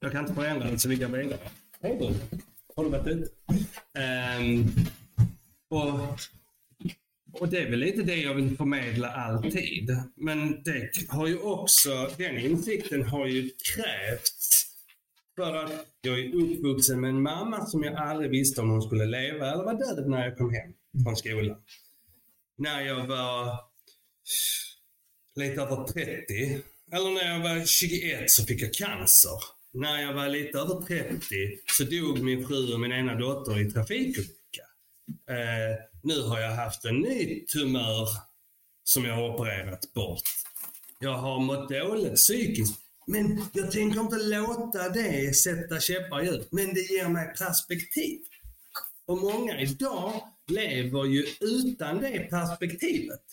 Jag 0.00 0.12
kan 0.12 0.20
inte 0.20 0.34
förändra 0.34 0.70
det 0.70 0.78
så 0.78 0.88
vi 0.88 0.96
går 0.96 1.08
vidare. 1.08 1.50
Hej 1.80 1.98
du. 2.00 2.38
Har 2.76 2.84
du 2.84 2.90
varit 2.90 3.06
ute? 3.06 3.30
Um, 4.38 4.72
och 5.68 6.20
och 7.32 7.48
det 7.48 7.58
är 7.58 7.70
väl 7.70 7.78
lite 7.78 8.02
det 8.02 8.16
jag 8.16 8.34
vill 8.34 8.56
förmedla 8.56 9.08
alltid. 9.08 9.90
Men 10.16 10.62
det 10.62 10.90
har 11.08 11.26
ju 11.26 11.38
också, 11.38 12.10
den 12.16 12.38
insikten 12.38 13.02
har 13.02 13.26
ju 13.26 13.50
krävts 13.50 14.66
för 15.36 15.54
att 15.54 15.86
jag 16.00 16.20
är 16.20 16.34
uppvuxen 16.34 17.00
med 17.00 17.10
en 17.10 17.22
mamma 17.22 17.66
som 17.66 17.84
jag 17.84 17.94
aldrig 17.94 18.30
visste 18.30 18.60
om 18.60 18.70
hon 18.70 18.82
skulle 18.82 19.06
leva 19.06 19.52
eller 19.52 19.64
var 19.64 19.74
död 19.74 20.08
när 20.08 20.24
jag 20.24 20.38
kom 20.38 20.54
hem 20.54 20.72
från 21.04 21.16
skolan. 21.16 21.56
När 22.58 22.80
jag 22.80 23.06
var 23.06 23.58
lite 25.36 25.62
över 25.62 25.84
30, 25.84 26.62
eller 26.92 27.10
när 27.10 27.32
jag 27.32 27.40
var 27.40 27.66
21 27.66 28.30
så 28.30 28.44
fick 28.44 28.62
jag 28.62 28.74
cancer. 28.74 29.38
När 29.72 30.02
jag 30.02 30.14
var 30.14 30.28
lite 30.28 30.58
över 30.58 30.80
30 30.86 31.24
så 31.66 31.84
dog 31.84 32.22
min 32.22 32.46
fru 32.46 32.74
och 32.74 32.80
min 32.80 32.92
ena 32.92 33.14
dotter 33.14 33.60
i 33.60 33.70
trafikolycka. 33.70 34.64
Eh, 35.28 35.89
nu 36.02 36.22
har 36.22 36.40
jag 36.40 36.50
haft 36.50 36.84
en 36.84 37.00
ny 37.00 37.46
tumör 37.46 38.08
som 38.84 39.04
jag 39.04 39.14
har 39.14 39.34
opererat 39.34 39.92
bort. 39.92 40.22
Jag 40.98 41.18
har 41.18 41.40
mått 41.40 41.68
dåligt 41.68 42.14
psykiskt. 42.14 42.80
Men 43.06 43.44
jag 43.52 43.72
tänker 43.72 44.00
inte 44.00 44.16
låta 44.16 44.88
det 44.88 45.36
sätta 45.36 45.80
käppar 45.80 46.22
i 46.22 46.24
hjulet. 46.24 46.52
Men 46.52 46.74
det 46.74 46.80
ger 46.80 47.08
mig 47.08 47.34
perspektiv. 47.38 48.20
Och 49.06 49.18
många 49.18 49.60
idag 49.60 50.22
lever 50.46 51.04
ju 51.04 51.26
utan 51.40 52.00
det 52.00 52.30
perspektivet. 52.30 53.24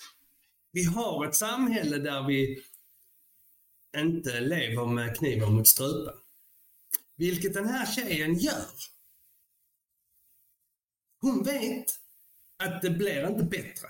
Vi 0.72 0.84
har 0.84 1.26
ett 1.26 1.36
samhälle 1.36 1.98
där 1.98 2.28
vi 2.28 2.64
inte 3.98 4.40
lever 4.40 4.86
med 4.86 5.18
kniven 5.18 5.54
mot 5.54 5.68
strupen. 5.68 6.14
Vilket 7.16 7.54
den 7.54 7.68
här 7.68 7.86
tjejen 7.86 8.40
gör. 8.40 8.66
Hon 11.22 11.44
vet 11.44 12.07
att 12.58 12.82
det 12.82 12.90
blir 12.90 13.28
inte 13.28 13.44
bättre. 13.44 13.88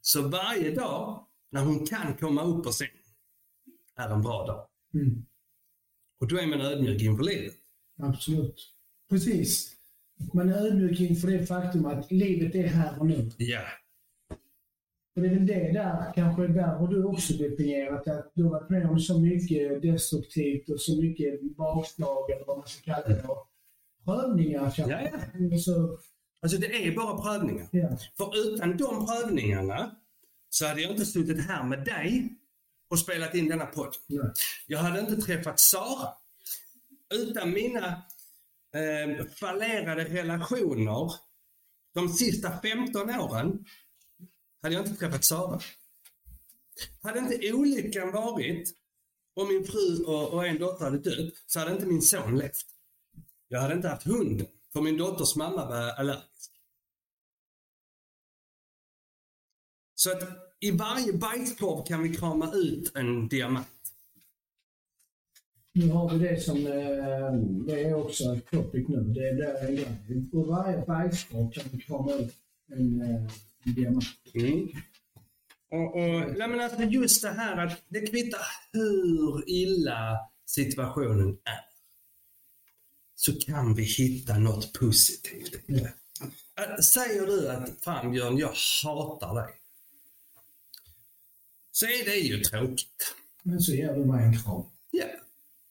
Så 0.00 0.28
varje 0.28 0.74
dag 0.74 1.26
när 1.50 1.64
hon 1.64 1.86
kan 1.86 2.16
komma 2.16 2.42
upp 2.42 2.64
på 2.64 2.72
sängen 2.72 2.94
är 3.96 4.08
en 4.08 4.22
bra 4.22 4.46
dag. 4.46 4.66
Mm. 4.94 5.26
Och 6.20 6.28
då 6.28 6.36
är 6.36 6.46
man 6.46 6.60
ödmjuk 6.60 7.02
inför 7.02 7.24
livet. 7.24 7.54
Absolut. 8.02 8.74
Precis. 9.10 9.76
Man 10.34 10.48
är 10.48 10.66
ödmjuk 10.66 11.00
inför 11.00 11.28
det 11.28 11.46
faktum 11.46 11.86
att 11.86 12.12
livet 12.12 12.54
är 12.54 12.66
här 12.66 13.00
och 13.00 13.06
nu. 13.06 13.30
Ja. 13.38 13.62
Och 15.16 15.22
det 15.22 15.28
är 15.28 15.34
väl 15.34 15.46
det 15.46 15.72
där, 15.72 16.12
kanske 16.14 16.46
där 16.46 16.76
har 16.76 16.88
du 16.88 17.04
också 17.04 17.32
definierat 17.32 18.08
att 18.08 18.32
du 18.34 18.42
har 18.42 18.50
varit 18.50 18.70
med 18.70 18.90
om 18.90 19.00
så 19.00 19.20
mycket 19.20 19.82
destruktivt 19.82 20.68
och 20.68 20.80
så 20.80 21.02
mycket 21.02 21.56
bakslag 21.56 22.30
eller 22.30 22.44
vad 22.46 22.58
man 22.58 22.68
ska 22.68 22.94
kalla 22.94 23.08
det. 23.08 23.26
Prövningar 24.04 24.70
kanske. 24.76 25.10
Ja, 25.12 25.20
ja. 25.50 25.58
Så, 25.58 25.98
Alltså 26.42 26.58
det 26.58 26.86
är 26.86 26.96
bara 26.96 27.22
prövningar. 27.22 27.68
ja. 27.70 27.98
För 28.16 28.38
utan 28.38 28.76
de 28.76 29.06
prövningarna 29.06 29.96
så 30.48 30.66
hade 30.66 30.80
jag 30.80 30.90
inte 30.90 31.06
suttit 31.06 31.46
här 31.46 31.64
med 31.64 31.84
dig 31.84 32.36
och 32.90 32.98
spelat 32.98 33.34
in 33.34 33.48
denna 33.48 33.66
podd. 33.66 33.96
Nej. 34.06 34.32
Jag 34.66 34.78
hade 34.78 35.00
inte 35.00 35.16
träffat 35.16 35.60
Sara. 35.60 36.08
Utan 37.14 37.50
mina 37.52 38.02
eh, 38.74 39.26
fallerade 39.26 40.04
relationer 40.04 41.12
de 41.94 42.08
sista 42.08 42.60
15 42.60 43.10
åren 43.10 43.64
hade 44.62 44.74
jag 44.74 44.86
inte 44.86 44.98
träffat 45.00 45.24
Sara. 45.24 45.60
Hade 47.02 47.18
inte 47.18 47.52
olyckan 47.52 48.12
varit 48.12 48.74
om 49.34 49.48
min 49.48 49.64
fru 49.64 50.04
och, 50.04 50.32
och 50.32 50.46
en 50.46 50.58
dotter 50.58 50.84
hade 50.84 50.98
dött 50.98 51.34
så 51.46 51.58
hade 51.58 51.72
inte 51.72 51.86
min 51.86 52.02
son 52.02 52.38
levt. 52.38 52.66
Jag 53.48 53.60
hade 53.60 53.74
inte 53.74 53.88
haft 53.88 54.06
hunden 54.06 54.46
för 54.72 54.80
min 54.80 54.96
dotters 54.96 55.36
mamma 55.36 55.68
var 55.68 55.90
allergisk. 55.90 56.29
Så 60.02 60.10
att 60.10 60.22
i 60.60 60.70
varje 60.70 61.12
bajskorv 61.12 61.84
kan 61.86 62.02
vi 62.02 62.16
krama 62.16 62.52
ut 62.52 62.96
en 62.96 63.28
diamant. 63.28 63.66
Nu 65.72 65.90
har 65.90 66.10
vi 66.14 66.28
det 66.28 66.40
som, 66.40 66.56
eh, 66.56 67.32
det 67.66 67.84
är 67.84 67.94
också 67.94 68.24
ett 68.24 68.50
topic 68.50 68.88
nu. 68.88 69.00
Det 69.00 69.28
är 69.28 69.34
där 69.34 69.68
en 69.68 69.76
grej. 69.76 70.28
Ur 70.32 70.44
varje 70.44 70.86
bajskorv 70.86 71.50
kan 71.50 71.64
vi 71.72 71.78
krama 71.80 72.12
ut 72.12 72.34
en, 72.72 73.02
eh, 73.02 73.22
en 73.64 73.74
diamant. 73.74 74.04
Mm. 74.34 74.68
Och, 75.70 75.94
och, 75.94 76.38
nej 76.38 76.48
men 76.48 76.60
alltså 76.60 76.82
just 76.82 77.22
det 77.22 77.30
här 77.30 77.66
att 77.66 77.82
det 77.88 78.00
kvittar 78.00 78.40
hur 78.72 79.44
illa 79.50 80.18
situationen 80.46 81.28
är. 81.28 81.64
Så 83.14 83.32
kan 83.32 83.74
vi 83.74 83.82
hitta 83.82 84.38
något 84.38 84.72
positivt 84.72 85.54
i 85.66 85.72
det. 85.72 85.92
Äh, 86.58 86.76
Säger 86.76 87.26
du 87.26 87.48
att 87.48 87.84
fan 87.84 88.10
Björn, 88.10 88.38
jag 88.38 88.52
hatar 88.84 89.34
dig. 89.34 89.59
Så 91.72 91.86
är 91.86 92.04
det 92.04 92.14
ju 92.16 92.40
tråkigt. 92.40 93.14
Men 93.42 93.60
så 93.60 93.72
ger 93.72 93.92
du 93.94 94.04
mig 94.04 94.24
en 94.24 94.42
kram. 94.42 94.62
Ja, 94.90 95.04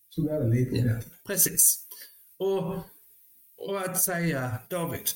Så 0.09 0.21
blir 0.21 0.33
det 0.33 0.47
lite 0.49 0.75
Ja. 0.75 0.83
bättre. 0.95 1.09
precis. 1.27 1.87
Och, 2.37 2.75
och 3.57 3.81
att 3.85 4.01
säga 4.01 4.57
David, 4.69 5.09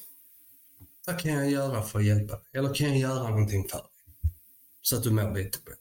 vad 1.06 1.20
kan 1.20 1.32
jag 1.32 1.50
göra 1.50 1.84
för 1.84 2.00
att 2.00 2.06
hjälpa 2.06 2.34
dig? 2.34 2.44
Eller 2.54 2.74
kan 2.74 2.88
jag 2.90 2.98
göra 2.98 3.30
någonting 3.30 3.68
för 3.70 3.78
dig? 3.78 3.88
Så 4.82 4.98
att 4.98 5.04
du 5.04 5.12
mår 5.12 5.34
lite 5.36 5.58
bättre. 5.66 5.78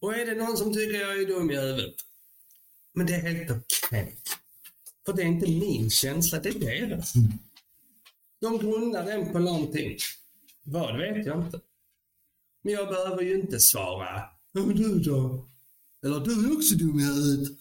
Och 0.00 0.14
är 0.14 0.26
det 0.26 0.34
någon 0.34 0.56
som 0.56 0.72
tycker 0.74 1.00
jag 1.00 1.20
är 1.22 1.26
dum 1.26 1.50
i 1.50 1.56
huvudet? 1.56 1.94
Men 2.92 3.06
det 3.06 3.14
är 3.14 3.20
helt 3.20 3.50
okej. 3.50 4.16
För 5.06 5.12
det 5.12 5.22
är 5.22 5.26
inte 5.26 5.50
min 5.50 5.90
känsla, 5.90 6.38
det 6.38 6.48
är 6.48 6.86
deras. 6.86 7.12
De 8.40 8.58
grundar 8.58 9.04
den 9.06 9.32
på 9.32 9.38
någonting. 9.38 9.98
Vad 10.62 10.98
vet 10.98 11.26
jag 11.26 11.46
inte. 11.46 11.60
Men 12.66 12.74
jag 12.74 12.88
behöver 12.88 13.22
ju 13.22 13.40
inte 13.40 13.60
svara. 13.60 14.22
Ja, 14.52 14.60
men 14.66 14.76
du 14.76 14.98
då? 14.98 15.48
Eller 16.04 16.20
du 16.20 16.46
är 16.46 16.56
också 16.56 16.74
dum 16.74 16.98
i 16.98 17.04
huvudet. 17.04 17.58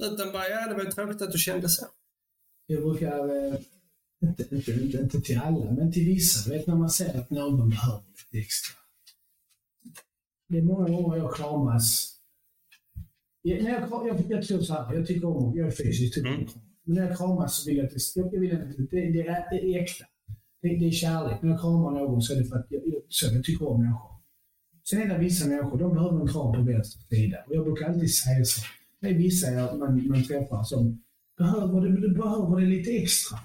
Utan 0.00 0.32
bara, 0.32 0.48
ja 0.48 0.68
det 0.68 0.74
var 0.74 0.90
tråkigt 0.90 1.22
att 1.22 1.32
du 1.32 1.38
kände 1.38 1.68
så. 1.68 1.86
Jag 2.66 2.82
brukar, 2.82 3.28
eh, 3.28 3.60
inte, 4.22 4.54
inte, 4.54 4.72
inte, 4.72 4.98
inte 4.98 5.20
till 5.20 5.38
alla, 5.38 5.70
men 5.70 5.92
till 5.92 6.06
vissa, 6.06 6.50
vet 6.50 6.66
när 6.66 6.74
man 6.74 6.90
ser 6.90 7.18
att 7.18 7.30
någon 7.30 7.70
behöver 7.70 8.02
lite 8.08 8.46
extra. 8.46 8.76
Det 10.48 10.58
är 10.58 10.62
många 10.62 10.88
gånger 10.88 11.16
jag 11.16 11.34
kramas. 11.34 12.16
Jag, 13.42 13.62
när 13.62 13.70
jag, 13.70 14.08
jag, 14.08 14.30
jag 14.30 14.46
tror 14.48 14.60
så 14.60 14.74
här, 14.74 14.94
jag 14.94 15.06
tycker 15.06 15.26
om, 15.26 15.56
jag 15.56 15.66
är 15.66 15.70
fysisk, 15.70 16.14
tycker 16.14 16.28
om 16.28 16.34
Mm. 16.34 16.48
Men 16.84 16.94
när 16.94 17.08
jag 17.08 17.18
kramas 17.18 17.56
så 17.56 17.70
vill 17.70 17.76
jag 17.76 17.86
att 17.86 17.92
det, 17.92 18.20
jag 18.32 18.40
vill 18.40 18.52
att 18.52 18.76
det, 18.76 19.00
det, 19.00 19.46
det 19.50 19.76
är 19.76 19.82
äkta. 19.82 20.04
Det, 20.62 20.68
det 20.68 20.86
är 20.86 20.90
kärlek. 20.90 21.42
När 21.42 21.50
jag 21.50 21.60
kramar 21.60 21.90
någon 21.90 22.22
så 22.22 22.32
är 22.34 22.38
det 22.38 22.44
för 22.44 22.56
att 22.56 22.66
jag, 22.68 22.82
så 23.08 23.34
jag 23.34 23.44
tycker 23.44 23.68
om 23.68 23.80
människor. 23.82 24.10
Sen 24.90 25.02
är 25.02 25.08
det 25.08 25.18
vissa 25.18 25.48
människor, 25.48 25.78
de 25.78 25.94
behöver 25.94 26.20
en 26.20 26.28
kram 26.28 26.52
på 26.52 26.62
vänster 26.62 27.00
sida. 27.16 27.36
Och 27.46 27.54
jag 27.54 27.64
brukar 27.64 27.88
alltid 27.88 28.14
säga 28.14 28.44
så. 28.44 28.60
Det 29.00 29.08
är 29.08 29.14
vissa 29.14 29.50
jag, 29.50 29.78
man, 29.78 30.08
man 30.08 30.22
träffar 30.24 30.62
som 30.64 31.02
behöver 31.38 31.80
det, 31.80 32.08
det 32.08 32.14
behöver 32.14 32.60
det 32.60 32.66
lite 32.66 32.90
extra. 32.90 33.38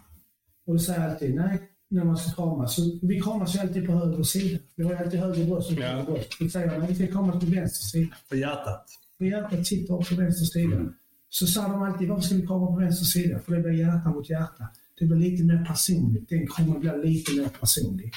Och 0.68 0.74
då 0.74 0.80
säger 0.80 1.01
jag 1.01 1.11
alltid, 1.11 1.36
nej, 1.36 1.61
när 1.89 2.03
man 2.03 2.18
ska 2.18 2.32
kramas. 2.36 2.76
Så 2.76 2.82
vi 3.01 3.22
kramas 3.22 3.55
ju 3.55 3.59
alltid 3.59 3.86
på 3.88 3.91
höger 3.93 4.24
sida. 4.24 4.59
Vi 4.76 4.84
har 4.84 4.91
ju 4.91 4.97
alltid 4.97 5.20
höger 5.20 5.45
bröst 5.45 5.72
och 5.72 5.78
Ja. 5.78 5.88
höger 5.88 6.05
bröst. 6.11 6.30
Då 6.39 6.49
säger 6.49 6.72
jag, 6.72 6.80
nej, 6.80 6.88
vi 6.89 6.95
ska 6.95 7.07
kramas 7.07 7.39
på 7.45 7.51
vänster 7.51 7.86
sida. 7.86 8.16
För 8.30 8.36
hjärtat. 8.36 8.86
För 9.18 9.26
hjärtat 9.26 9.68
sitter 9.68 9.93
på 9.93 10.16
vänster 10.22 10.45
sida. 10.45 10.86
Så 11.30 11.47
sa 11.47 11.61
de 11.68 11.82
alltid, 11.82 12.07
varför 12.09 12.24
ska 12.24 12.36
vi 12.36 12.47
krama 12.47 12.68
på 12.68 12.76
vänster 12.76 13.05
sida? 13.05 13.39
För 13.39 13.55
det 13.55 13.61
blir 13.61 13.72
hjärta 13.74 14.09
mot 14.09 14.30
hjärta. 14.30 14.63
Det 15.00 15.06
blir 15.06 15.18
lite 15.18 15.43
mer 15.43 15.66
personligt. 15.66 16.30
Den 16.30 16.48
kramen 16.48 16.80
blir 16.80 17.04
lite 17.04 17.34
mer 17.41 17.50
personlig. 17.60 18.12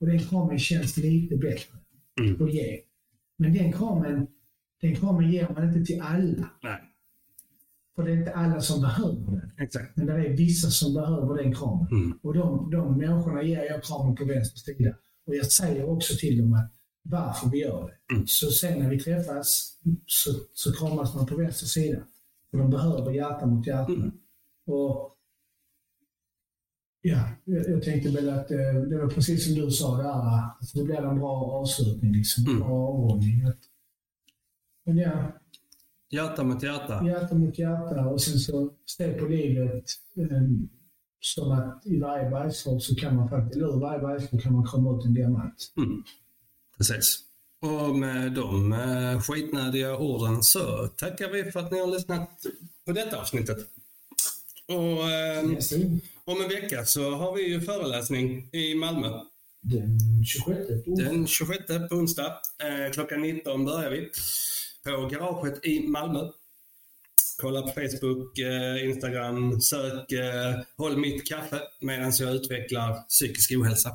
Och 0.00 0.06
den 0.06 0.18
kramen 0.18 0.58
känns 0.58 0.96
lite 0.96 1.36
bättre 1.36 1.78
Mm. 2.20 2.42
att 2.42 2.54
ge. 2.54 2.80
Men 3.38 3.52
den 3.54 3.72
kramen, 3.72 4.26
den 4.80 4.96
kramen 4.96 5.30
ger 5.30 5.48
man 5.54 5.68
inte 5.68 5.84
till 5.84 6.00
alla. 6.00 6.50
Nej, 6.62 6.80
För 7.96 8.02
det 8.04 8.10
är 8.12 8.16
inte 8.16 8.32
alla 8.34 8.60
som 8.60 8.80
behöver 8.80 9.32
den. 9.40 9.50
exakt. 9.58 9.96
Men 9.96 10.06
det 10.06 10.12
är 10.12 10.36
vissa 10.36 10.70
som 10.70 10.94
behöver 10.94 11.42
den 11.42 11.54
kramen. 11.54 11.86
Mm. 11.90 12.18
Och 12.22 12.34
de, 12.34 12.70
de 12.70 12.98
människorna 12.98 13.42
ger 13.42 13.64
jag 13.64 13.84
kramen 13.84 14.16
på 14.16 14.24
vänster 14.24 14.58
sida. 14.58 14.94
Och 15.26 15.36
jag 15.36 15.46
säger 15.46 15.84
också 15.88 16.14
till 16.20 16.38
dem 16.38 16.52
att 16.52 16.72
varför 17.02 17.50
vi 17.50 17.58
gör 17.58 17.86
det. 18.08 18.14
Mm. 18.14 18.26
Så 18.26 18.50
sen 18.50 18.78
när 18.78 18.90
vi 18.90 18.98
träffas 19.00 19.78
så, 20.06 20.30
så 20.54 20.72
kramas 20.72 21.14
man 21.14 21.26
på 21.26 21.36
vänster 21.36 21.66
sida. 21.66 21.98
För 22.50 22.58
de 22.58 22.70
behöver 22.70 23.12
hjärta 23.12 23.46
mot 23.46 23.66
hjärta. 23.66 23.92
Mm. 23.92 24.10
Och 24.66 25.16
Ja, 27.02 27.28
jag, 27.44 27.82
tänkte 27.82 28.10
väl 28.10 28.28
att 28.28 28.50
eh, 28.50 28.58
det 28.90 28.98
var 28.98 29.08
precis 29.10 29.44
som 29.44 29.54
du 29.54 29.70
sa 29.70 29.96
där. 29.96 30.08
Alltså, 30.60 30.78
det 30.78 30.84
blir 30.84 30.96
en 30.96 31.18
bra 31.18 31.52
avslutning, 31.60 32.12
liksom. 32.12 32.44
En 32.44 32.50
Mm. 32.50 32.60
bra 32.62 32.88
avrundning. 32.88 33.44
Att- 33.46 33.58
Men 34.86 34.96
ja, 34.96 35.32
Hjärta 36.12 36.44
mot 36.44 36.62
hjärta. 36.62 37.06
hjärta 37.06 37.34
mot 37.34 37.58
hjärta 37.58 38.06
och 38.06 38.22
sen 38.22 38.38
så 38.38 38.72
se 38.86 39.12
på 39.12 39.26
livet 39.26 39.84
eh, 40.16 40.26
som 41.20 41.52
att 41.52 41.86
i 41.86 42.00
varje 42.00 42.30
bergskorv 42.30 42.78
så 42.78 42.94
kan 42.94 43.16
man 43.16 43.28
faktiskt, 43.28 43.56
eller 43.56 43.76
ur 43.76 43.80
varje 43.80 44.00
bergskorv 44.00 44.40
kan 44.40 44.52
man 44.52 44.64
komma 44.64 44.98
ut 44.98 45.04
en 45.04 45.14
diamant. 45.14 45.72
Mm. 45.76 46.02
Precis. 46.76 47.18
Och 47.62 47.96
med 47.96 48.32
de 48.32 48.72
eh, 48.72 49.20
skitnödiga 49.20 49.96
orden 49.96 50.42
så 50.42 50.88
tackar 50.96 51.30
vi 51.30 51.52
för 51.52 51.60
att 51.60 51.70
ni 51.72 51.80
har 51.80 51.86
lyssnat 51.86 52.28
på 52.86 52.92
detta 52.92 53.20
avsnittet. 53.20 53.58
Och 54.68 55.10
eh, 55.10 55.42
gång. 55.42 56.00
Om 56.24 56.40
en 56.40 56.48
vecka 56.48 56.84
så 56.84 57.10
har 57.10 57.36
vi 57.36 57.48
ju 57.48 57.60
föreläsning 57.60 58.50
i 58.52 58.74
Malmö. 58.74 59.20
Den 59.62 60.24
26 60.24 60.84
på 60.84 60.94
Den 60.96 61.26
26 61.26 61.66
på 61.66 61.94
onsdag. 61.94 62.40
Eh, 62.62 62.92
klockan 62.92 63.22
19 63.22 63.64
börjar 63.64 63.90
vi. 63.90 64.10
På 64.84 65.06
garaget 65.06 65.66
i 65.66 65.88
Malmö. 65.88 66.30
Kolla 67.40 67.62
på 67.62 67.68
Facebook, 67.68 68.38
eh, 68.38 68.88
Instagram, 68.88 69.60
sök 69.60 70.12
eh, 70.12 70.60
Håll 70.76 70.96
mitt 70.96 71.28
kaffe 71.28 71.60
medan 71.80 72.12
jag 72.20 72.34
utvecklar 72.34 73.08
psykisk 73.08 73.52
ohälsa. 73.52 73.90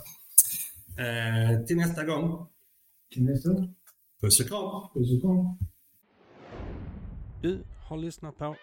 Till 1.68 1.78
nästa 1.78 2.04
gång. 2.04 2.48
till 3.14 3.24
nästa 3.24 3.50
år. 3.52 3.74
Puss 4.22 4.40
och 4.40 4.48
kram! 4.48 4.90
Puss 4.94 5.12
och 5.14 5.22
kram. 5.22 5.58
Du 7.42 7.64
har 7.90 7.98
lyssnat 7.98 8.38
på 8.38 8.56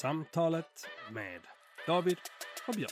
Samtalet 0.00 0.86
med 1.12 1.40
David 1.86 2.16
Trop 2.68 2.76
bien. 2.76 2.86